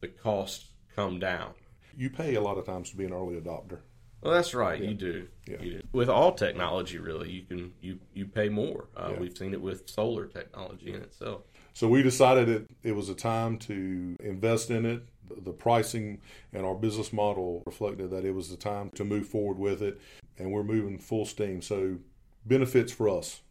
the 0.00 0.08
costs 0.08 0.66
come 0.94 1.18
down. 1.18 1.52
you 1.96 2.08
pay 2.08 2.34
a 2.36 2.40
lot 2.40 2.56
of 2.58 2.64
times 2.64 2.90
to 2.90 2.96
be 2.96 3.04
an 3.04 3.12
early 3.12 3.34
adopter. 3.40 3.80
Well, 4.22 4.32
that's 4.34 4.54
right. 4.54 4.80
You 4.82 4.94
do. 4.94 5.28
Yeah. 5.46 5.60
You 5.60 5.70
do. 5.74 5.82
With 5.92 6.08
all 6.08 6.32
technology, 6.32 6.98
really, 6.98 7.30
you 7.30 7.42
can 7.42 7.72
you 7.80 7.98
you 8.14 8.26
pay 8.26 8.48
more. 8.48 8.88
Uh, 8.96 9.10
Yeah. 9.12 9.20
We've 9.20 9.36
seen 9.36 9.52
it 9.52 9.60
with 9.60 9.88
solar 9.88 10.26
technology 10.26 10.92
in 10.92 11.02
itself. 11.02 11.42
So 11.78 11.86
we 11.86 12.02
decided 12.02 12.48
it, 12.48 12.66
it 12.82 12.96
was 12.96 13.08
a 13.08 13.14
time 13.14 13.56
to 13.58 14.16
invest 14.18 14.68
in 14.68 14.84
it. 14.84 15.06
The 15.44 15.52
pricing 15.52 16.20
and 16.52 16.66
our 16.66 16.74
business 16.74 17.12
model 17.12 17.62
reflected 17.66 18.10
that 18.10 18.24
it 18.24 18.32
was 18.32 18.50
the 18.50 18.56
time 18.56 18.90
to 18.96 19.04
move 19.04 19.28
forward 19.28 19.60
with 19.60 19.80
it, 19.80 20.00
and 20.38 20.50
we're 20.50 20.64
moving 20.64 20.98
full 20.98 21.24
steam. 21.24 21.62
So 21.62 21.98
benefits 22.44 22.90
for 22.90 23.08
us. 23.08 23.42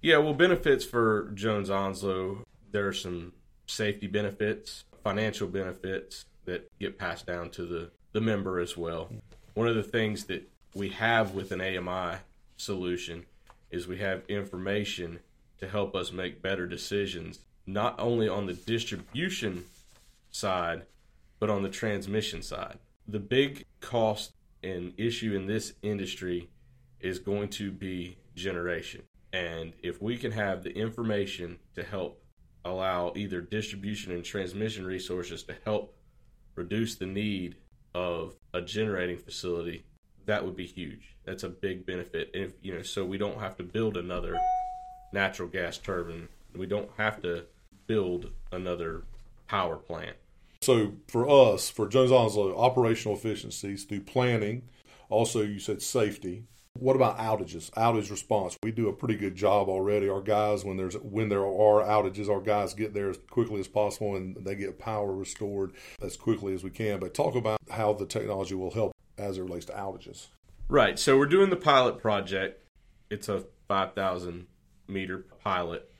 Yeah, 0.00 0.18
well, 0.18 0.34
benefits 0.34 0.84
for 0.84 1.30
Jones 1.34 1.70
Onslow. 1.70 2.44
There 2.72 2.88
are 2.88 2.92
some 2.92 3.34
safety 3.68 4.08
benefits, 4.08 4.82
financial 5.04 5.46
benefits 5.46 6.24
that 6.46 6.68
get 6.80 6.98
passed 6.98 7.24
down 7.24 7.50
to 7.50 7.64
the 7.64 7.92
the 8.10 8.20
member 8.20 8.58
as 8.58 8.76
well. 8.76 9.12
One 9.54 9.68
of 9.68 9.76
the 9.76 9.84
things 9.84 10.24
that 10.24 10.50
we 10.74 10.88
have 10.88 11.36
with 11.36 11.52
an 11.52 11.60
AMI 11.60 12.18
solution 12.56 13.26
is 13.70 13.86
we 13.86 13.98
have 13.98 14.24
information 14.28 15.20
to 15.64 15.70
help 15.70 15.96
us 15.96 16.12
make 16.12 16.42
better 16.42 16.66
decisions, 16.66 17.40
not 17.66 17.98
only 17.98 18.28
on 18.28 18.46
the 18.46 18.52
distribution 18.52 19.64
side, 20.30 20.82
but 21.40 21.50
on 21.50 21.62
the 21.62 21.68
transmission 21.68 22.42
side. 22.42 22.78
The 23.08 23.18
big 23.18 23.64
cost 23.80 24.32
and 24.62 24.92
issue 24.96 25.34
in 25.34 25.46
this 25.46 25.74
industry 25.82 26.48
is 27.00 27.18
going 27.18 27.48
to 27.50 27.70
be 27.70 28.16
generation. 28.34 29.02
And 29.32 29.72
if 29.82 30.00
we 30.00 30.16
can 30.16 30.32
have 30.32 30.62
the 30.62 30.70
information 30.70 31.58
to 31.74 31.82
help 31.82 32.22
allow 32.64 33.12
either 33.16 33.40
distribution 33.40 34.12
and 34.12 34.24
transmission 34.24 34.86
resources 34.86 35.42
to 35.44 35.54
help 35.64 35.94
reduce 36.54 36.96
the 36.96 37.06
need 37.06 37.56
of 37.94 38.36
a 38.52 38.60
generating 38.60 39.18
facility, 39.18 39.84
that 40.26 40.44
would 40.44 40.56
be 40.56 40.66
huge. 40.66 41.16
That's 41.24 41.42
a 41.42 41.48
big 41.48 41.84
benefit. 41.84 42.30
If 42.32 42.52
you 42.62 42.74
know, 42.74 42.82
so 42.82 43.04
we 43.04 43.18
don't 43.18 43.40
have 43.40 43.56
to 43.56 43.62
build 43.62 43.96
another 43.96 44.38
natural 45.14 45.48
gas 45.48 45.78
turbine. 45.78 46.28
We 46.54 46.66
don't 46.66 46.90
have 46.98 47.22
to 47.22 47.46
build 47.86 48.32
another 48.52 49.04
power 49.48 49.76
plant. 49.76 50.16
So 50.60 50.94
for 51.08 51.28
us, 51.28 51.70
for 51.70 51.88
Jones 51.88 52.10
Onslow, 52.10 52.52
uh, 52.52 52.56
operational 52.58 53.16
efficiencies 53.16 53.84
through 53.84 54.00
planning. 54.00 54.62
Also, 55.08 55.42
you 55.42 55.58
said 55.58 55.80
safety. 55.80 56.44
What 56.76 56.96
about 56.96 57.18
outages? 57.18 57.70
Outage 57.72 58.10
response. 58.10 58.56
We 58.62 58.72
do 58.72 58.88
a 58.88 58.92
pretty 58.92 59.16
good 59.16 59.36
job 59.36 59.68
already. 59.68 60.08
Our 60.08 60.20
guys, 60.22 60.64
when 60.64 60.76
there's 60.76 60.96
when 60.96 61.28
there 61.28 61.44
are 61.44 61.84
outages, 61.84 62.28
our 62.28 62.40
guys 62.40 62.74
get 62.74 62.94
there 62.94 63.10
as 63.10 63.18
quickly 63.30 63.60
as 63.60 63.68
possible 63.68 64.16
and 64.16 64.36
they 64.44 64.56
get 64.56 64.78
power 64.78 65.14
restored 65.14 65.72
as 66.02 66.16
quickly 66.16 66.52
as 66.54 66.64
we 66.64 66.70
can. 66.70 66.98
But 66.98 67.14
talk 67.14 67.36
about 67.36 67.60
how 67.70 67.92
the 67.92 68.06
technology 68.06 68.56
will 68.56 68.72
help 68.72 68.92
as 69.16 69.38
it 69.38 69.42
relates 69.42 69.66
to 69.66 69.72
outages. 69.72 70.28
Right. 70.68 70.98
So 70.98 71.16
we're 71.16 71.26
doing 71.26 71.50
the 71.50 71.56
pilot 71.56 71.98
project. 71.98 72.64
It's 73.10 73.28
a 73.28 73.44
5,000 73.68 74.46
meter 74.94 75.26
pilot 75.42 75.90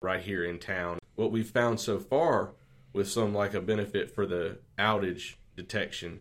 right 0.00 0.20
here 0.22 0.44
in 0.44 0.60
town. 0.60 0.98
What 1.16 1.32
we've 1.32 1.48
found 1.50 1.80
so 1.80 1.98
far 1.98 2.52
with 2.92 3.08
some 3.08 3.34
like 3.34 3.54
a 3.54 3.60
benefit 3.60 4.14
for 4.14 4.26
the 4.26 4.58
outage 4.78 5.34
detection 5.56 6.20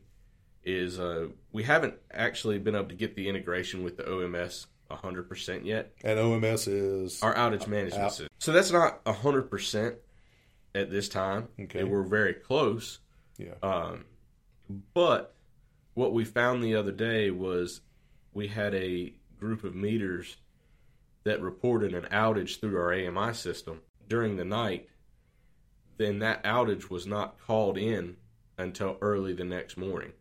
is 0.64 1.00
uh, 1.00 1.28
we 1.52 1.62
haven't 1.64 1.94
actually 2.12 2.58
been 2.58 2.76
able 2.76 2.88
to 2.88 2.96
get 2.96 3.16
the 3.16 3.30
integration 3.30 3.84
with 3.84 3.98
the 3.98 4.04
OMS 4.04 4.66
100% 4.90 5.66
yet. 5.66 5.94
And 6.04 6.18
OMS 6.18 6.68
is 6.68 7.22
Our 7.22 7.36
outage 7.36 7.68
management 7.68 8.04
Out- 8.06 8.12
system. 8.12 8.30
So 8.40 8.52
that's 8.52 8.72
not 8.72 9.04
100% 9.06 9.96
at 10.74 10.90
this 10.90 11.08
time. 11.10 11.50
Okay. 11.60 11.82
And 11.82 11.92
we're 11.92 12.04
very 12.04 12.34
close. 12.34 13.00
yeah. 13.38 13.54
Um, 13.62 14.06
but 14.94 15.36
what 15.94 16.14
we 16.14 16.26
found 16.26 16.64
the 16.64 16.76
other 16.76 16.92
day 16.92 17.30
was 17.30 17.82
we 18.34 18.48
had 18.48 18.74
a 18.74 19.14
group 19.40 19.64
of 19.64 19.76
meters 19.76 20.38
that 21.26 21.42
reported 21.42 21.94
an 21.94 22.06
outage 22.12 22.60
through 22.60 22.78
our 22.78 22.94
AMI 22.94 23.34
system 23.34 23.82
during 24.08 24.38
the 24.38 24.46
night. 24.46 24.88
Then 25.98 26.20
that 26.20 26.44
outage 26.44 26.90
was 26.90 27.06
not 27.06 27.40
called 27.40 27.78
in 27.78 28.18
until 28.58 28.98
early 29.02 29.34
the 29.34 29.44
next 29.44 29.76
morning. 29.76 30.14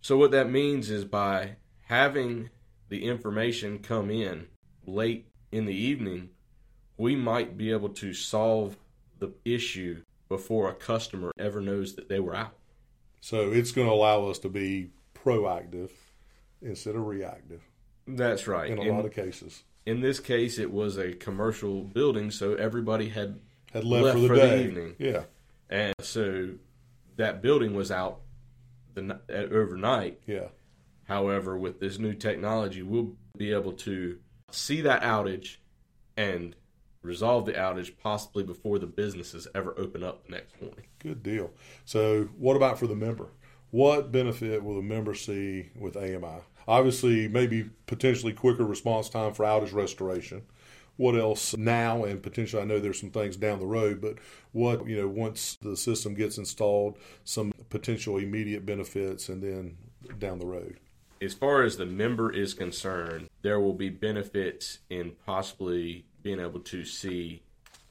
So, 0.00 0.16
what 0.16 0.30
that 0.32 0.50
means 0.50 0.90
is 0.90 1.04
by 1.04 1.56
having 1.82 2.50
the 2.88 3.04
information 3.04 3.78
come 3.78 4.10
in 4.10 4.48
late 4.86 5.26
in 5.52 5.66
the 5.66 5.74
evening, 5.74 6.30
we 6.96 7.16
might 7.16 7.56
be 7.56 7.70
able 7.70 7.90
to 7.90 8.12
solve 8.12 8.76
the 9.18 9.32
issue 9.44 10.02
before 10.28 10.68
a 10.68 10.74
customer 10.74 11.32
ever 11.38 11.60
knows 11.60 11.94
that 11.94 12.08
they 12.08 12.20
were 12.20 12.34
out. 12.34 12.54
So 13.20 13.50
it's 13.50 13.72
going 13.72 13.86
to 13.86 13.92
allow 13.92 14.28
us 14.28 14.38
to 14.40 14.48
be 14.48 14.90
proactive 15.14 15.90
instead 16.62 16.94
of 16.94 17.06
reactive 17.06 17.62
That's 18.06 18.46
right. 18.46 18.70
in 18.70 18.78
a 18.78 18.82
in, 18.82 18.96
lot 18.96 19.04
of 19.04 19.12
cases. 19.12 19.62
In 19.86 20.00
this 20.00 20.20
case, 20.20 20.58
it 20.58 20.70
was 20.70 20.96
a 20.98 21.12
commercial 21.12 21.82
building, 21.82 22.30
so 22.30 22.54
everybody 22.54 23.08
had, 23.08 23.40
Had 23.72 23.84
left, 23.84 24.04
Left 24.04 24.16
for 24.16 24.20
the 24.22 24.28
for 24.28 24.36
the 24.36 24.62
evening. 24.64 24.94
Yeah. 24.98 25.22
and 25.68 25.94
so 26.00 26.50
that 27.16 27.42
building 27.42 27.74
was 27.74 27.90
out 27.90 28.20
the 28.94 29.02
ni- 29.02 29.34
overnight. 29.34 30.20
Yeah. 30.26 30.48
However, 31.04 31.56
with 31.56 31.80
this 31.80 31.98
new 31.98 32.14
technology, 32.14 32.82
we'll 32.82 33.12
be 33.36 33.52
able 33.52 33.72
to 33.72 34.18
see 34.50 34.80
that 34.82 35.02
outage 35.02 35.56
and 36.16 36.54
resolve 37.02 37.46
the 37.46 37.52
outage 37.52 37.92
possibly 38.02 38.42
before 38.42 38.78
the 38.78 38.86
businesses 38.86 39.48
ever 39.54 39.74
open 39.78 40.02
up 40.04 40.24
the 40.26 40.32
next 40.32 40.60
morning. 40.60 40.84
Good 40.98 41.22
deal. 41.22 41.50
So, 41.84 42.28
what 42.38 42.56
about 42.56 42.78
for 42.78 42.86
the 42.86 42.94
member? 42.94 43.28
What 43.70 44.12
benefit 44.12 44.62
will 44.62 44.76
the 44.76 44.82
member 44.82 45.14
see 45.14 45.70
with 45.78 45.96
AMI? 45.96 46.42
Obviously, 46.70 47.26
maybe 47.26 47.68
potentially 47.86 48.32
quicker 48.32 48.64
response 48.64 49.08
time 49.08 49.34
for 49.34 49.44
outage 49.44 49.72
restoration. 49.72 50.42
What 50.96 51.16
else 51.16 51.56
now 51.56 52.04
and 52.04 52.22
potentially 52.22 52.62
I 52.62 52.64
know 52.64 52.78
there's 52.78 53.00
some 53.00 53.10
things 53.10 53.36
down 53.36 53.58
the 53.58 53.66
road, 53.66 54.00
but 54.00 54.18
what, 54.52 54.86
you 54.86 54.96
know, 54.96 55.08
once 55.08 55.58
the 55.60 55.76
system 55.76 56.14
gets 56.14 56.38
installed, 56.38 56.96
some 57.24 57.52
potential 57.70 58.18
immediate 58.18 58.64
benefits 58.64 59.28
and 59.28 59.42
then 59.42 59.78
down 60.20 60.38
the 60.38 60.46
road. 60.46 60.78
as 61.20 61.34
far 61.34 61.64
as 61.64 61.76
the 61.76 61.86
member 61.86 62.30
is 62.32 62.54
concerned, 62.54 63.28
there 63.42 63.58
will 63.60 63.74
be 63.74 63.88
benefits 63.88 64.78
in 64.88 65.12
possibly 65.26 66.04
being 66.22 66.38
able 66.40 66.60
to 66.60 66.84
see 66.84 67.42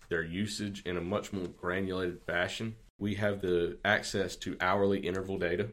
their 0.10 0.24
usage 0.24 0.82
in 0.86 0.96
a 0.96 1.02
much 1.02 1.32
more 1.34 1.48
granulated 1.48 2.22
fashion. 2.26 2.76
We 2.98 3.16
have 3.16 3.42
the 3.42 3.78
access 3.84 4.36
to 4.38 4.58
hourly 4.62 5.00
interval 5.00 5.38
data. 5.38 5.70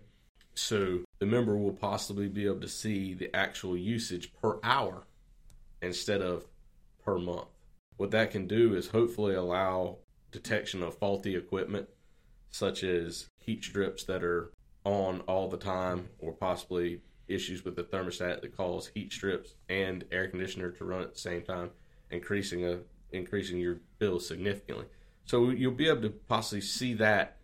So 0.57 1.01
the 1.19 1.27
member 1.27 1.57
will 1.57 1.73
possibly 1.73 2.29
be 2.29 2.47
able 2.47 2.61
to 2.61 2.69
see 2.69 3.14
the 3.14 3.35
actual 3.37 3.77
usage 3.77 4.33
per 4.40 4.59
hour 4.64 5.05
instead 5.83 6.23
of 6.23 6.47
per 7.05 7.19
month. 7.19 7.49
What 7.99 8.11
that 8.11 8.31
can 8.31 8.47
do 8.47 8.75
is 8.75 8.88
hopefully 8.88 9.35
allow 9.35 9.99
detection 10.33 10.83
of 10.83 10.97
faulty 10.97 11.37
equipment, 11.37 11.88
such 12.51 12.83
as 12.83 13.29
heat 13.38 13.64
strips 13.64 14.05
that 14.05 14.25
are 14.25 14.51
on 14.85 15.21
all 15.23 15.49
the 15.49 15.57
time, 15.57 16.09
or 16.19 16.33
possibly 16.33 17.01
issues 17.29 17.64
with 17.64 17.77
the 17.77 17.83
thermostat 17.83 18.40
that 18.40 18.57
cause 18.57 18.90
heat 18.95 19.12
strips 19.12 19.55
and 19.69 20.05
air 20.12 20.29
conditioner 20.29 20.71
to 20.71 20.85
run 20.85 21.03
at 21.03 21.12
the 21.12 21.21
same 21.21 21.42
time. 21.42 21.71
increasing 22.11 22.64
a 22.64 22.79
increasing 23.12 23.59
your 23.59 23.79
bill 23.99 24.21
significantly. 24.21 24.87
So 25.25 25.51
you'll 25.51 25.73
be 25.73 25.88
able 25.88 26.03
to 26.03 26.11
possibly 26.11 26.61
see 26.61 26.95
that 26.95 27.37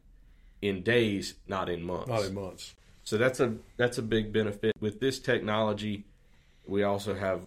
in 0.60 0.82
days, 0.82 1.34
not 1.46 1.68
in 1.68 1.82
months. 1.82 2.08
Not 2.08 2.24
in 2.24 2.34
months. 2.34 2.74
So 3.04 3.18
that's 3.18 3.40
a 3.40 3.54
that's 3.76 3.98
a 3.98 4.02
big 4.02 4.32
benefit 4.32 4.74
with 4.80 5.00
this 5.00 5.18
technology. 5.18 6.04
We 6.66 6.82
also 6.82 7.14
have 7.14 7.46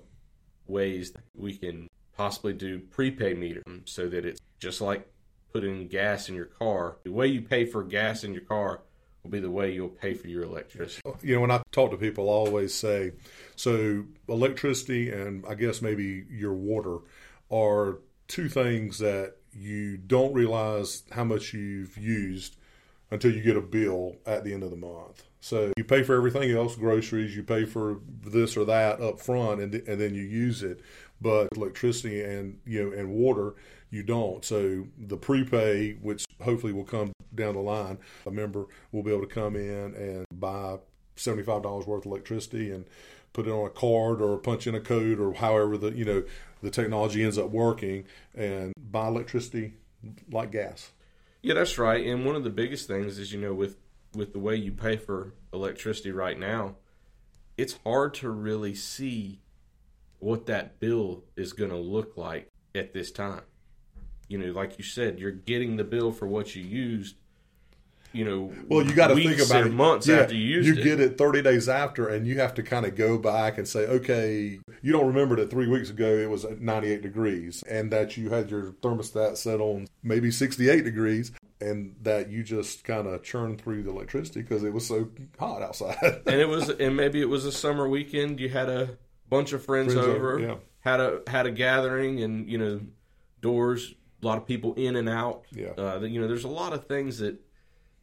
ways 0.68 1.14
we 1.36 1.58
can 1.58 1.90
possibly 2.18 2.54
do 2.54 2.80
prepay 2.80 3.34
meter 3.34 3.64
so 3.86 4.08
that 4.10 4.26
it's 4.26 4.40
just 4.60 4.82
like 4.82 5.08
putting 5.54 5.88
gas 5.88 6.28
in 6.30 6.36
your 6.36 6.46
car. 6.46 6.98
The 7.04 7.12
way 7.12 7.28
you 7.28 7.42
pay 7.42 7.66
for 7.66 7.84
gas 7.84 8.24
in 8.24 8.34
your 8.34 8.44
car 8.44 8.82
will 9.24 9.32
be 9.32 9.40
the 9.40 9.50
way 9.50 9.74
you'll 9.74 9.90
pay 9.90 10.14
for 10.14 10.28
your 10.28 10.44
electricity. 10.44 11.02
You 11.22 11.36
know, 11.36 11.42
when 11.42 11.52
I 11.52 11.62
talk 11.72 11.92
to 11.92 11.98
people, 11.98 12.30
I 12.30 12.34
always 12.34 12.74
say, 12.74 13.14
so 13.56 14.06
electricity 14.28 15.12
and 15.12 15.46
I 15.48 15.56
guess 15.56 15.82
maybe 15.82 16.26
your 16.30 16.54
water 16.54 16.98
are 17.50 18.00
two 18.28 18.50
things 18.50 19.00
that 19.00 19.36
you 19.54 19.98
don't 19.98 20.34
realize 20.34 21.04
how 21.12 21.24
much 21.24 21.54
you've 21.54 21.98
used 21.98 22.58
until 23.12 23.34
you 23.34 23.42
get 23.42 23.58
a 23.58 23.62
bill 23.62 24.16
at 24.26 24.44
the 24.44 24.54
end 24.54 24.64
of 24.64 24.72
the 24.72 24.78
month. 24.78 25.24
So 25.40 25.72
you 25.78 25.84
pay 25.84 26.02
for 26.04 26.16
everything 26.16 26.52
else, 26.52 26.76
groceries, 26.76 27.36
you 27.36 27.44
pay 27.44 27.66
for 27.66 28.00
this 28.24 28.58
or 28.58 28.66
that 28.66 29.00
up 29.00 29.20
front, 29.20 29.62
and, 29.62 29.76
and 29.76 30.02
then 30.02 30.16
you 30.16 30.24
use 30.24 30.64
it. 30.64 30.82
But 31.22 31.50
electricity 31.56 32.24
and 32.24 32.60
you 32.66 32.84
know 32.84 32.98
and 32.98 33.12
water, 33.12 33.54
you 33.90 34.04
don't. 34.04 34.44
So 34.44 34.88
the 34.98 35.18
prepay, 35.18 35.94
which 36.02 36.26
hopefully 36.42 36.74
will 36.74 36.84
come 36.84 37.12
down 37.34 37.54
the 37.54 37.62
line, 37.62 38.00
a 38.26 38.32
member 38.32 38.66
will 38.92 39.04
be 39.04 39.12
able 39.12 39.28
to 39.28 39.34
come 39.34 39.56
in 39.56 39.94
and 39.96 40.26
buy 40.34 40.78
seventy 41.16 41.44
five 41.44 41.64
dollars 41.64 41.86
worth 41.86 42.06
of 42.06 42.12
electricity 42.12 42.72
and 42.72 42.86
put 43.34 43.48
it 43.48 43.52
on 43.52 43.68
a 43.68 43.70
card 43.70 44.22
or 44.22 44.38
punch 44.38 44.66
in 44.66 44.76
a 44.76 44.80
code 44.80 45.20
or 45.20 45.34
however 45.34 45.78
the 45.78 45.92
you 45.92 46.06
know 46.06 46.24
the 46.62 46.70
technology 46.72 47.24
ends 47.24 47.38
up 47.38 47.50
working 47.50 48.06
and 48.34 48.74
buy 48.78 49.08
electricity 49.08 49.74
like 50.32 50.52
gas. 50.52 50.92
Yeah, 51.46 51.54
that's 51.54 51.78
right. 51.78 52.04
And 52.04 52.26
one 52.26 52.36
of 52.36 52.44
the 52.44 52.50
biggest 52.50 52.88
things 52.88 53.20
is 53.20 53.32
you 53.32 53.40
know 53.40 53.54
with 53.54 53.78
with 54.16 54.34
the 54.34 54.40
way 54.40 54.56
you 54.56 54.72
pay 54.72 54.98
for 54.98 55.36
electricity 55.54 56.12
right 56.12 56.40
now, 56.40 56.78
it's 57.56 57.78
hard 57.86 58.16
to 58.16 58.32
really 58.32 58.74
see 58.74 59.42
what 60.18 60.48
that 60.48 60.80
bill 60.80 61.24
is 61.36 61.54
going 61.54 61.70
to 61.70 61.78
look 61.78 62.18
like 62.18 62.50
at 62.74 62.96
this 62.96 63.12
time. 63.12 63.44
You 64.28 64.40
know, 64.40 64.54
like 64.54 64.80
you 64.80 64.84
said, 64.84 65.20
you're 65.20 65.30
getting 65.30 65.76
the 65.76 65.84
bill 65.84 66.12
for 66.12 66.26
what 66.26 66.56
you 66.56 66.64
used. 66.64 67.16
You 68.16 68.24
know, 68.24 68.54
well, 68.70 68.86
you 68.86 68.94
got 68.94 69.08
to 69.08 69.16
think 69.16 69.40
about 69.40 69.68
it. 69.68 69.74
Months 69.74 70.08
yeah, 70.08 70.22
after 70.22 70.36
you 70.36 70.62
you 70.62 70.76
get 70.76 71.02
it 71.02 71.18
30 71.18 71.42
days 71.42 71.68
after, 71.68 72.08
and 72.08 72.26
you 72.26 72.40
have 72.40 72.54
to 72.54 72.64
kind 72.64 72.86
of 72.86 72.96
go 72.96 73.18
back 73.18 73.58
and 73.58 73.68
say, 73.68 73.86
okay, 73.88 74.58
you 74.82 74.92
don't 74.94 75.08
remember 75.08 75.36
that 75.36 75.50
three 75.50 75.68
weeks 75.68 75.90
ago 75.90 76.08
it 76.08 76.30
was 76.30 76.46
98 76.46 77.02
degrees, 77.02 77.62
and 77.64 77.92
that 77.92 78.16
you 78.16 78.30
had 78.30 78.50
your 78.50 78.72
thermostat 78.82 79.36
set 79.36 79.60
on 79.60 79.88
maybe 80.02 80.32
68 80.32 80.86
degrees, 80.86 81.34
and 81.60 81.94
that 82.04 82.30
you 82.30 82.42
just 82.42 82.86
kind 82.86 83.06
of 83.06 83.22
churned 83.22 83.60
through 83.60 83.84
the 83.84 83.90
electricity 83.90 84.42
because 84.42 84.64
it 84.64 84.72
was 84.72 84.88
so 84.88 85.10
hot 85.38 85.62
outside. 85.62 85.98
and 86.26 86.40
it 86.40 86.48
was, 86.48 86.70
and 86.70 86.96
maybe 86.96 87.20
it 87.20 87.30
was 87.30 87.44
a 87.44 87.52
summer 87.52 87.88
weekend. 87.90 88.40
You 88.40 88.48
had 88.48 88.70
a 88.70 88.98
bunch 89.30 89.52
of 89.52 89.64
friends, 89.66 89.94
friends 89.94 90.08
over, 90.08 90.34
over 90.36 90.40
yeah. 90.40 90.56
had 90.80 91.02
a 91.02 91.22
had 91.28 91.48
a 91.48 91.52
gathering, 91.52 92.24
and 92.24 92.50
you 92.50 92.58
know, 92.58 92.80
doors, 93.42 93.94
a 94.24 94.26
lot 94.26 94.38
of 94.38 94.46
people 94.46 94.74
in 94.76 94.96
and 94.96 95.10
out. 95.10 95.44
Yeah, 95.52 95.72
uh, 95.78 96.00
you 96.00 96.22
know, 96.22 96.30
there's 96.30 96.46
a 96.46 96.50
lot 96.50 96.72
of 96.72 96.86
things 96.86 97.20
that 97.20 97.45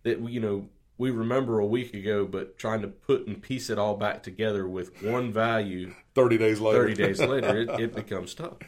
that 0.02 0.20
you 0.28 0.40
know 0.40 0.68
we 0.98 1.10
remember 1.10 1.58
a 1.58 1.66
week 1.66 1.94
ago, 1.94 2.26
but 2.26 2.58
trying 2.58 2.82
to 2.82 2.88
put 2.88 3.26
and 3.26 3.42
piece 3.42 3.70
it 3.70 3.78
all 3.78 3.96
back 3.96 4.22
together 4.22 4.68
with 4.68 5.02
one 5.02 5.32
value. 5.32 5.94
Thirty 6.14 6.38
days 6.38 6.60
later. 6.60 6.78
Thirty 6.78 6.94
days 6.94 7.20
later, 7.20 7.60
it, 7.60 7.80
it 7.80 7.94
becomes 7.94 8.34
tough. 8.34 8.58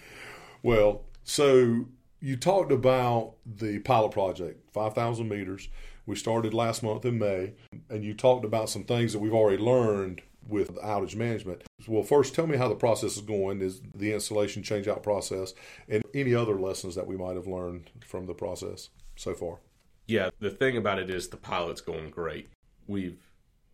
Well, 0.63 1.03
so 1.25 1.87
you 2.25 2.37
talked 2.37 2.73
about 2.73 3.35
the 3.45 3.81
pilot 3.81 4.13
project, 4.13 4.73
5,000 4.73 5.29
meters. 5.29 5.69
We 6.07 6.17
started 6.17 6.55
last 6.55 6.83
month 6.83 7.05
in 7.05 7.19
May, 7.19 7.53
and 7.91 8.03
you 8.03 8.15
talked 8.15 8.47
about 8.47 8.71
some 8.71 8.85
things 8.85 9.13
that 9.13 9.19
we've 9.19 9.35
already 9.35 9.63
learned 9.63 10.23
with 10.49 10.75
outage 10.77 11.17
management. 11.17 11.65
Well, 11.87 12.03
first, 12.03 12.35
tell 12.35 12.47
me 12.47 12.57
how 12.57 12.69
the 12.69 12.75
process 12.75 13.17
is 13.17 13.23
going, 13.23 13.61
is 13.61 13.83
the 13.95 14.15
installation 14.15 14.63
change 14.63 14.89
out 14.89 15.03
process, 15.03 15.53
and 15.87 16.03
any 16.15 16.35
other 16.35 16.59
lessons 16.59 16.95
that 16.95 17.07
we 17.07 17.17
might 17.17 17.37
have 17.37 17.47
learned 17.47 17.91
from 18.07 18.25
the 18.25 18.35
process 18.35 18.89
so 19.17 19.35
far. 19.35 19.59
Yeah, 20.07 20.31
the 20.39 20.51
thing 20.51 20.77
about 20.77 20.99
it 20.99 21.09
is 21.11 21.29
the 21.29 21.37
pilot's 21.37 21.81
going 21.81 22.11
great. 22.11 22.49
We've 22.87 23.21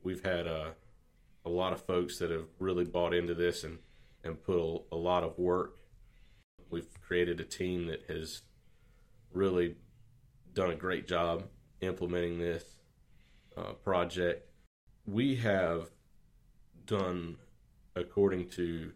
we've 0.03 0.25
had 0.25 0.47
a, 0.47 0.75
a 1.45 1.51
lot 1.51 1.73
of 1.73 1.83
folks 1.83 2.19
that 2.19 2.31
have 2.31 2.47
really 2.59 2.85
bought 2.85 3.13
into 3.13 3.35
this 3.35 3.65
and, 3.65 3.79
and 4.25 4.43
put 4.43 4.57
a, 4.57 4.95
a 4.95 4.97
lot 4.97 5.25
of 5.25 5.39
work 5.39 5.81
We've 6.71 6.89
created 7.03 7.41
a 7.41 7.45
team 7.45 7.87
that 7.87 8.05
has 8.09 8.43
really 9.33 9.77
done 10.55 10.71
a 10.71 10.77
great 10.77 11.09
job 11.09 11.45
implementing 11.81 12.39
this 12.39 12.65
uh, 13.57 13.73
project. 13.73 14.49
We 15.07 15.37
have 15.37 15.91
done, 16.87 17.37
according 17.97 18.51
to 18.51 18.93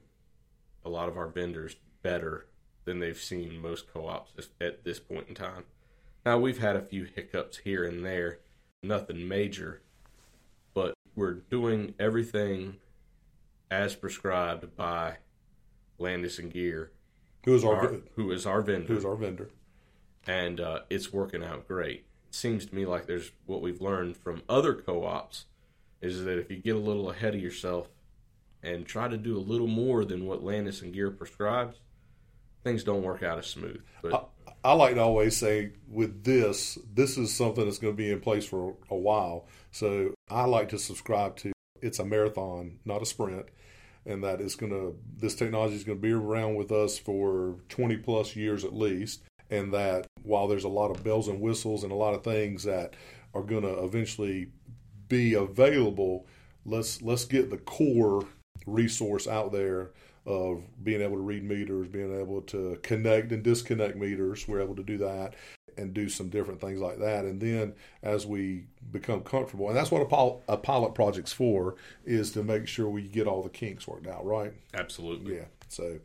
a 0.85 0.89
lot 0.89 1.09
of 1.09 1.17
our 1.17 1.27
vendors, 1.27 1.77
better 2.03 2.47
than 2.85 3.01
they've 3.01 3.19
seen 3.19 3.61
most 3.61 3.93
co 3.93 4.07
ops 4.07 4.33
at 4.61 4.85
this 4.85 5.01
point 5.01 5.29
in 5.29 5.35
time. 5.35 5.65
Now, 6.25 6.39
we've 6.39 6.59
had 6.59 6.77
a 6.77 6.83
few 6.83 7.05
hiccups 7.05 7.59
here 7.59 7.85
and 7.85 8.05
there, 8.05 8.39
nothing 8.83 9.29
major, 9.29 9.83
but 10.73 10.95
we're 11.15 11.35
doing 11.35 11.95
everything 11.99 12.77
as 13.71 13.95
prescribed 13.95 14.77
by 14.77 15.19
Landis 15.99 16.39
and 16.39 16.53
Gyr 16.53 16.91
who 17.45 17.55
is 17.55 17.65
our, 17.65 17.77
our 17.77 17.97
who 18.17 18.31
is 18.33 18.47
our 18.47 18.63
vendor? 18.63 18.89
Who 18.89 18.99
is 18.99 19.05
our 19.05 19.17
vendor? 19.17 19.51
And 20.27 20.61
uh, 20.61 20.81
it's 20.89 21.13
working 21.13 21.45
out 21.45 21.69
great. 21.69 22.07
It 22.29 22.35
seems 22.35 22.67
to 22.67 22.75
me 22.75 22.87
like 22.87 23.07
there's 23.07 23.33
what 23.47 23.61
we've 23.61 23.81
learned 23.81 24.17
from 24.17 24.43
other 24.49 24.75
co-ops 24.75 25.45
is 26.01 26.25
that 26.25 26.39
if 26.39 26.51
you 26.51 26.57
get 26.57 26.75
a 26.75 26.79
little 26.79 27.11
ahead 27.11 27.35
of 27.35 27.41
yourself 27.41 27.89
and 28.63 28.87
try 28.87 29.09
to 29.09 29.19
do 29.19 29.37
a 29.37 29.41
little 29.41 29.67
more 29.67 30.05
than 30.05 30.27
what 30.27 30.43
Landis 30.43 30.81
and 30.81 30.95
Gyr 30.95 31.11
prescribes, 31.11 31.81
things 32.63 32.83
don't 32.83 33.03
work 33.03 33.23
out 33.23 33.39
as 33.39 33.47
smooth. 33.47 33.83
But 34.01 34.31
I, 34.65 34.73
like 34.73 34.95
to 34.95 35.03
always 35.03 35.37
say 35.37 35.73
with 35.89 36.25
this, 36.25 36.79
this 36.93 37.19
is 37.19 37.35
something 37.35 37.65
that's 37.65 37.79
going 37.79 37.93
to 37.93 37.97
be 37.97 38.11
in 38.11 38.21
place 38.21 38.47
for 38.47 38.77
a 38.91 38.97
while. 38.97 39.47
So 39.71 40.15
I 40.31 40.45
like 40.45 40.71
to 40.71 40.79
subscribe 40.79 41.37
to 41.37 41.53
it's 41.83 41.99
a 41.99 42.05
marathon, 42.05 42.79
not 42.85 43.03
a 43.03 43.07
sprint 43.07 43.47
and 44.07 44.23
that 44.23 44.41
it's 44.41 44.55
going 44.55 44.73
to 44.73 44.97
this 45.17 45.35
technology 45.35 45.75
is 45.75 45.85
going 45.85 45.99
to 45.99 46.03
be 46.03 46.13
around 46.13 46.57
with 46.57 46.71
us 46.71 46.99
for 46.99 47.57
20 47.69 47.97
plus 47.99 48.37
years 48.37 48.65
at 48.65 48.75
least 48.75 49.23
and 49.51 49.73
that 49.73 50.07
while 50.23 50.49
there's 50.49 50.65
a 50.65 50.69
lot 50.69 50.91
of 50.91 51.03
bells 51.05 51.29
and 51.29 51.41
whistles 51.41 51.83
and 51.83 51.93
a 51.93 51.97
lot 51.97 52.15
of 52.15 52.23
things 52.23 52.65
that 52.65 52.95
are 53.35 53.43
going 53.43 53.63
to 53.63 53.83
eventually 53.83 54.49
be 55.09 55.35
available 55.35 56.27
let's 56.65 57.01
let's 57.03 57.25
get 57.25 57.51
the 57.51 57.59
core 57.59 58.27
resource 58.67 59.27
out 59.27 59.53
there 59.53 59.91
of 60.27 60.63
being 60.83 61.03
able 61.03 61.17
to 61.17 61.23
read 61.23 61.45
meters 61.45 61.87
being 61.89 62.19
able 62.19 62.41
to 62.41 62.79
connect 62.83 63.31
and 63.31 63.43
disconnect 63.43 63.97
meters 63.97 64.49
we're 64.49 64.61
able 64.61 64.75
to 64.75 64.83
do 64.83 64.97
that 64.97 65.35
and 65.77 65.95
do 65.95 66.09
some 66.09 66.29
different 66.29 66.61
things 66.61 66.81
like 66.81 66.99
that. 66.99 67.25
And 67.25 67.41
then 67.41 67.75
as 68.03 68.27
we 68.27 68.67
become 68.93 69.21
comfortable, 69.23 69.69
and 69.69 69.77
that's 69.77 69.91
what 69.91 70.03
a, 70.03 70.07
pil- 70.07 70.43
a 70.49 70.57
pilot 70.57 70.95
project's 70.95 71.33
for, 71.33 71.77
is 72.05 72.33
to 72.33 72.43
make 72.43 72.67
sure 72.67 72.89
we 72.89 73.03
get 73.03 73.27
all 73.27 73.43
the 73.43 73.49
kinks 73.49 73.87
worked 73.87 74.07
out, 74.07 74.25
right? 74.25 74.53
Absolutely. 74.75 75.37
Yeah. 75.37 75.45
So, 75.69 75.99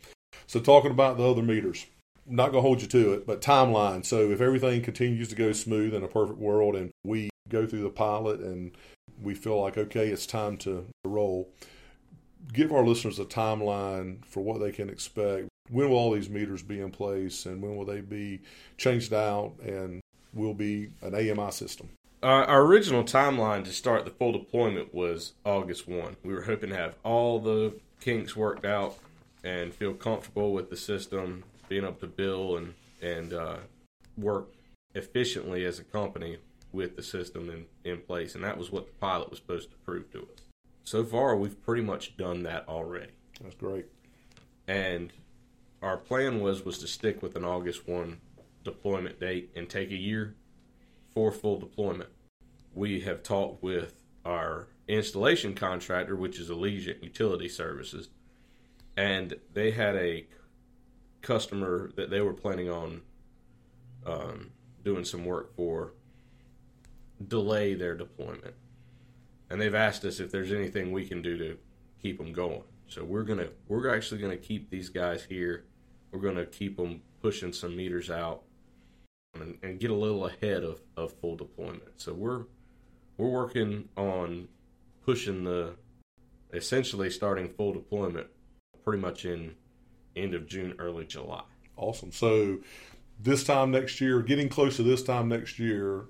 so 0.48 0.60
talking 0.60 0.92
about 0.92 1.18
the 1.18 1.30
other 1.30 1.42
meters, 1.42 1.86
I'm 2.28 2.36
not 2.36 2.52
going 2.52 2.64
to 2.64 2.68
hold 2.68 2.82
you 2.82 2.88
to 2.88 3.14
it, 3.14 3.28
but 3.28 3.42
timeline. 3.42 4.06
So 4.06 4.32
if 4.32 4.42
everything 4.42 4.82
continues 4.82 5.30
to 5.30 5.36
go 5.36 5.52
smooth 5.52 5.94
in 5.94 6.04
a 6.04 6.08
perfect 6.08 6.40
world, 6.40 6.76
and 6.76 6.92
we 7.04 7.30
go 7.48 7.66
through 7.66 7.84
the 7.84 7.90
pilot, 7.90 8.40
and 8.40 8.72
we 9.22 9.34
feel 9.34 9.62
like 9.62 9.78
okay, 9.78 10.08
it's 10.10 10.26
time 10.26 10.58
to 10.58 10.86
roll. 11.06 11.50
Give 12.52 12.72
our 12.72 12.86
listeners 12.86 13.20
a 13.20 13.26
timeline 13.26 14.26
for 14.26 14.42
what 14.42 14.60
they 14.60 14.72
can 14.72 14.90
expect 14.90 15.50
when 15.70 15.90
will 15.90 15.98
all 15.98 16.12
these 16.12 16.30
meters 16.30 16.64
be 16.64 16.82
in 16.82 16.92
place 16.92 17.46
and 17.46 17.62
when 17.62 17.76
will 17.76 17.86
they 17.86 18.02
be 18.02 18.42
changed 18.78 19.14
out 19.14 19.54
and 19.64 20.02
will 20.34 20.54
be 20.54 20.90
an 21.02 21.14
AMI 21.16 21.52
system? 21.52 21.90
Uh, 22.22 22.44
our 22.48 22.64
original 22.64 23.04
timeline 23.04 23.64
to 23.64 23.72
start 23.72 24.04
the 24.04 24.12
full 24.12 24.34
deployment 24.34 24.94
was 24.94 25.34
August 25.46 25.88
1. 25.88 26.18
We 26.24 26.34
were 26.34 26.42
hoping 26.42 26.70
to 26.70 26.76
have 26.76 26.96
all 27.04 27.40
the 27.40 27.74
kinks 28.02 28.36
worked 28.36 28.66
out 28.66 28.98
and 29.44 29.74
feel 29.74 29.94
comfortable 29.94 30.52
with 30.52 30.70
the 30.70 30.76
system, 30.76 31.46
being 31.70 31.84
able 31.84 31.94
to 31.94 32.08
bill 32.08 32.58
and, 32.58 32.74
and 33.02 33.34
uh, 33.34 33.58
work 34.18 34.50
efficiently 34.96 35.66
as 35.66 35.80
a 35.80 35.84
company 35.84 36.38
with 36.74 36.98
the 36.98 37.04
system 37.04 37.50
in, 37.50 37.66
in 37.90 38.00
place. 38.00 38.36
And 38.36 38.44
that 38.44 38.58
was 38.58 38.70
what 38.70 38.88
the 38.88 38.94
pilot 39.00 39.30
was 39.30 39.40
supposed 39.40 39.70
to 39.72 39.78
prove 39.78 40.12
to 40.12 40.20
us. 40.20 40.49
So 40.90 41.04
far, 41.04 41.36
we've 41.36 41.64
pretty 41.64 41.84
much 41.84 42.18
done 42.18 42.42
that 42.44 42.68
already. 42.68 43.12
That's 43.40 43.54
great. 43.54 43.86
And 44.68 45.14
our 45.84 45.98
plan 45.98 46.40
was 46.40 46.66
was 46.66 46.80
to 46.80 46.88
stick 46.88 47.22
with 47.22 47.36
an 47.36 47.46
August 47.46 47.88
one 47.88 48.22
deployment 48.64 49.20
date 49.20 49.52
and 49.56 49.70
take 49.70 49.92
a 49.92 49.96
year 49.96 50.34
for 51.14 51.32
full 51.32 51.60
deployment. 51.60 52.10
We 52.74 53.02
have 53.02 53.22
talked 53.22 53.62
with 53.62 54.02
our 54.26 54.66
installation 54.88 55.54
contractor, 55.54 56.16
which 56.16 56.40
is 56.40 56.50
Allegiant 56.50 57.04
Utility 57.04 57.50
Services, 57.50 58.10
and 58.98 59.36
they 59.54 59.70
had 59.70 59.96
a 59.96 60.26
customer 61.22 61.92
that 61.98 62.10
they 62.10 62.22
were 62.22 62.34
planning 62.34 62.72
on 62.72 63.02
um, 64.08 64.50
doing 64.84 65.06
some 65.06 65.24
work 65.24 65.56
for 65.56 65.94
delay 67.28 67.76
their 67.76 67.94
deployment, 67.94 68.56
and 69.50 69.60
they've 69.60 69.76
asked 69.76 70.06
us 70.06 70.20
if 70.20 70.32
there's 70.32 70.52
anything 70.52 70.92
we 70.92 71.06
can 71.06 71.22
do 71.22 71.38
to 71.38 71.58
keep 72.02 72.18
them 72.18 72.34
going. 72.34 72.64
So 72.88 73.04
we're 73.04 73.24
gonna 73.24 73.50
we're 73.68 73.94
actually 73.94 74.22
gonna 74.22 74.38
keep 74.38 74.70
these 74.70 74.90
guys 74.90 75.24
here. 75.24 75.66
We're 76.12 76.20
gonna 76.20 76.46
keep 76.46 76.78
them 76.78 77.02
pushing 77.22 77.54
some 77.54 77.76
meters 77.76 78.10
out 78.10 78.44
and, 79.36 79.58
and 79.62 79.80
get 79.80 79.92
a 79.92 79.96
little 79.96 80.26
ahead 80.26 80.64
of, 80.64 80.82
of 80.98 81.14
full 81.14 81.36
deployment. 81.36 82.02
So 82.02 82.14
we're 82.14 82.46
we're 83.18 83.30
working 83.30 83.90
on 83.96 84.48
pushing 85.06 85.44
the 85.44 85.76
essentially 86.54 87.10
starting 87.10 87.50
full 87.50 87.74
deployment 87.74 88.28
pretty 88.84 89.02
much 89.02 89.26
in 89.26 89.56
end 90.16 90.34
of 90.34 90.48
June, 90.48 90.76
early 90.80 91.06
July. 91.06 91.44
Awesome. 91.76 92.12
So 92.12 92.60
this 93.20 93.44
time 93.44 93.72
next 93.72 94.02
year, 94.02 94.22
getting 94.22 94.50
close 94.50 94.78
to 94.78 94.84
this 94.84 95.04
time 95.04 95.28
next 95.28 95.60
year, 95.60 96.06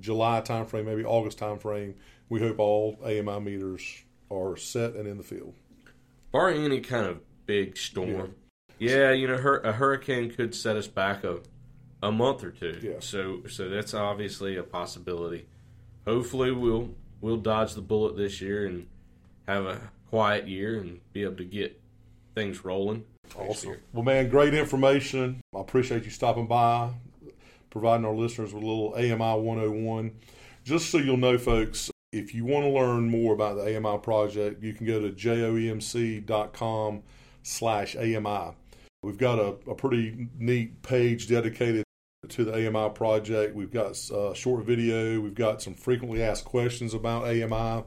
July 0.00 0.40
timeframe, 0.40 0.86
maybe 0.86 1.04
August 1.04 1.38
timeframe, 1.38 1.94
we 2.32 2.40
hope 2.40 2.58
all 2.58 2.98
AMI 3.04 3.40
meters 3.40 4.04
are 4.30 4.56
set 4.56 4.94
and 4.94 5.06
in 5.06 5.18
the 5.18 5.22
field. 5.22 5.52
Barring 6.32 6.64
any 6.64 6.80
kind 6.80 7.04
of 7.04 7.20
big 7.44 7.76
storm. 7.76 8.36
Yeah, 8.78 8.96
yeah 8.96 9.10
you 9.12 9.28
know, 9.28 9.34
a 9.34 9.70
hurricane 9.70 10.30
could 10.30 10.54
set 10.54 10.76
us 10.76 10.86
back 10.86 11.24
a, 11.24 11.40
a 12.02 12.10
month 12.10 12.42
or 12.42 12.50
two. 12.50 12.78
Yeah. 12.82 13.00
So 13.00 13.42
so 13.50 13.68
that's 13.68 13.92
obviously 13.92 14.56
a 14.56 14.62
possibility. 14.62 15.46
Hopefully 16.06 16.52
we'll 16.52 16.94
we'll 17.20 17.36
dodge 17.36 17.74
the 17.74 17.82
bullet 17.82 18.16
this 18.16 18.40
year 18.40 18.64
and 18.64 18.86
have 19.46 19.66
a 19.66 19.90
quiet 20.08 20.48
year 20.48 20.80
and 20.80 21.00
be 21.12 21.24
able 21.24 21.36
to 21.36 21.44
get 21.44 21.78
things 22.34 22.64
rolling. 22.64 23.04
Awesome. 23.36 23.76
Well, 23.92 24.04
man, 24.04 24.30
great 24.30 24.54
information. 24.54 25.42
I 25.54 25.60
appreciate 25.60 26.04
you 26.04 26.10
stopping 26.10 26.46
by, 26.46 26.94
providing 27.68 28.06
our 28.06 28.14
listeners 28.14 28.54
with 28.54 28.62
a 28.62 28.66
little 28.66 28.94
AMI 28.94 29.42
101. 29.42 30.12
Just 30.64 30.90
so 30.90 30.96
you'll 30.96 31.16
know, 31.18 31.36
folks, 31.36 31.90
if 32.12 32.34
you 32.34 32.44
want 32.44 32.64
to 32.64 32.70
learn 32.70 33.08
more 33.08 33.32
about 33.32 33.56
the 33.56 33.76
AMI 33.76 33.98
project, 33.98 34.62
you 34.62 34.74
can 34.74 34.86
go 34.86 35.00
to 35.00 35.10
joemc.com 35.10 37.02
slash 37.42 37.96
AMI. 37.96 38.54
We've 39.02 39.18
got 39.18 39.38
a, 39.38 39.56
a 39.70 39.74
pretty 39.74 40.28
neat 40.38 40.82
page 40.82 41.26
dedicated 41.28 41.84
to 42.28 42.44
the 42.44 42.68
AMI 42.68 42.90
project. 42.90 43.54
We've 43.54 43.72
got 43.72 43.98
a 44.12 44.34
short 44.34 44.64
video. 44.64 45.20
We've 45.20 45.34
got 45.34 45.62
some 45.62 45.74
frequently 45.74 46.22
asked 46.22 46.44
questions 46.44 46.94
about 46.94 47.24
AMI. 47.24 47.84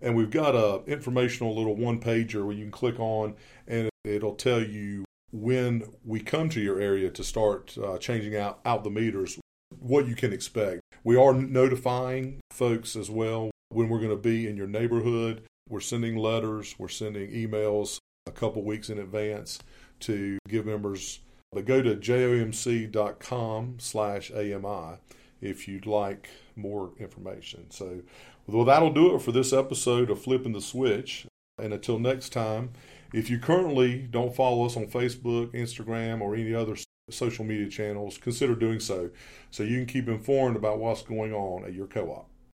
And 0.00 0.14
we've 0.14 0.30
got 0.30 0.54
a 0.54 0.82
informational 0.86 1.54
little 1.54 1.74
one 1.74 2.00
pager 2.00 2.44
where 2.44 2.54
you 2.54 2.64
can 2.64 2.70
click 2.70 3.00
on 3.00 3.34
and 3.66 3.90
it'll 4.04 4.34
tell 4.34 4.62
you 4.62 5.04
when 5.32 5.82
we 6.04 6.20
come 6.20 6.48
to 6.50 6.60
your 6.60 6.80
area 6.80 7.10
to 7.10 7.24
start 7.24 7.76
uh, 7.82 7.98
changing 7.98 8.36
out, 8.36 8.60
out 8.64 8.84
the 8.84 8.90
meters, 8.90 9.38
what 9.78 10.06
you 10.06 10.14
can 10.14 10.32
expect. 10.32 10.80
We 11.02 11.16
are 11.16 11.32
notifying 11.32 12.40
folks 12.50 12.94
as 12.94 13.10
well 13.10 13.50
when 13.76 13.90
we're 13.90 13.98
going 13.98 14.08
to 14.08 14.16
be 14.16 14.48
in 14.48 14.56
your 14.56 14.66
neighborhood. 14.66 15.42
We're 15.68 15.80
sending 15.80 16.16
letters, 16.16 16.74
we're 16.78 16.88
sending 16.88 17.30
emails 17.30 17.98
a 18.26 18.30
couple 18.30 18.64
weeks 18.64 18.88
in 18.88 18.98
advance 18.98 19.58
to 20.00 20.38
give 20.48 20.64
members. 20.64 21.20
But 21.52 21.66
go 21.66 21.82
to 21.82 21.94
joemc.com 21.94 23.76
slash 23.78 24.30
AMI 24.30 24.96
if 25.42 25.68
you'd 25.68 25.84
like 25.84 26.30
more 26.56 26.92
information. 26.98 27.70
So, 27.70 28.00
well, 28.46 28.64
that'll 28.64 28.94
do 28.94 29.14
it 29.14 29.20
for 29.20 29.32
this 29.32 29.52
episode 29.52 30.10
of 30.10 30.22
Flipping 30.22 30.54
the 30.54 30.62
Switch. 30.62 31.26
And 31.58 31.74
until 31.74 31.98
next 31.98 32.30
time, 32.30 32.70
if 33.12 33.28
you 33.28 33.38
currently 33.38 33.98
don't 33.98 34.34
follow 34.34 34.64
us 34.64 34.78
on 34.78 34.86
Facebook, 34.86 35.52
Instagram, 35.52 36.22
or 36.22 36.34
any 36.34 36.54
other 36.54 36.76
social 37.10 37.44
media 37.44 37.68
channels, 37.68 38.16
consider 38.16 38.54
doing 38.54 38.80
so 38.80 39.10
so 39.50 39.62
you 39.62 39.76
can 39.76 39.86
keep 39.86 40.08
informed 40.08 40.56
about 40.56 40.78
what's 40.78 41.02
going 41.02 41.34
on 41.34 41.66
at 41.66 41.74
your 41.74 41.86
co 41.86 42.06
op. 42.06 42.30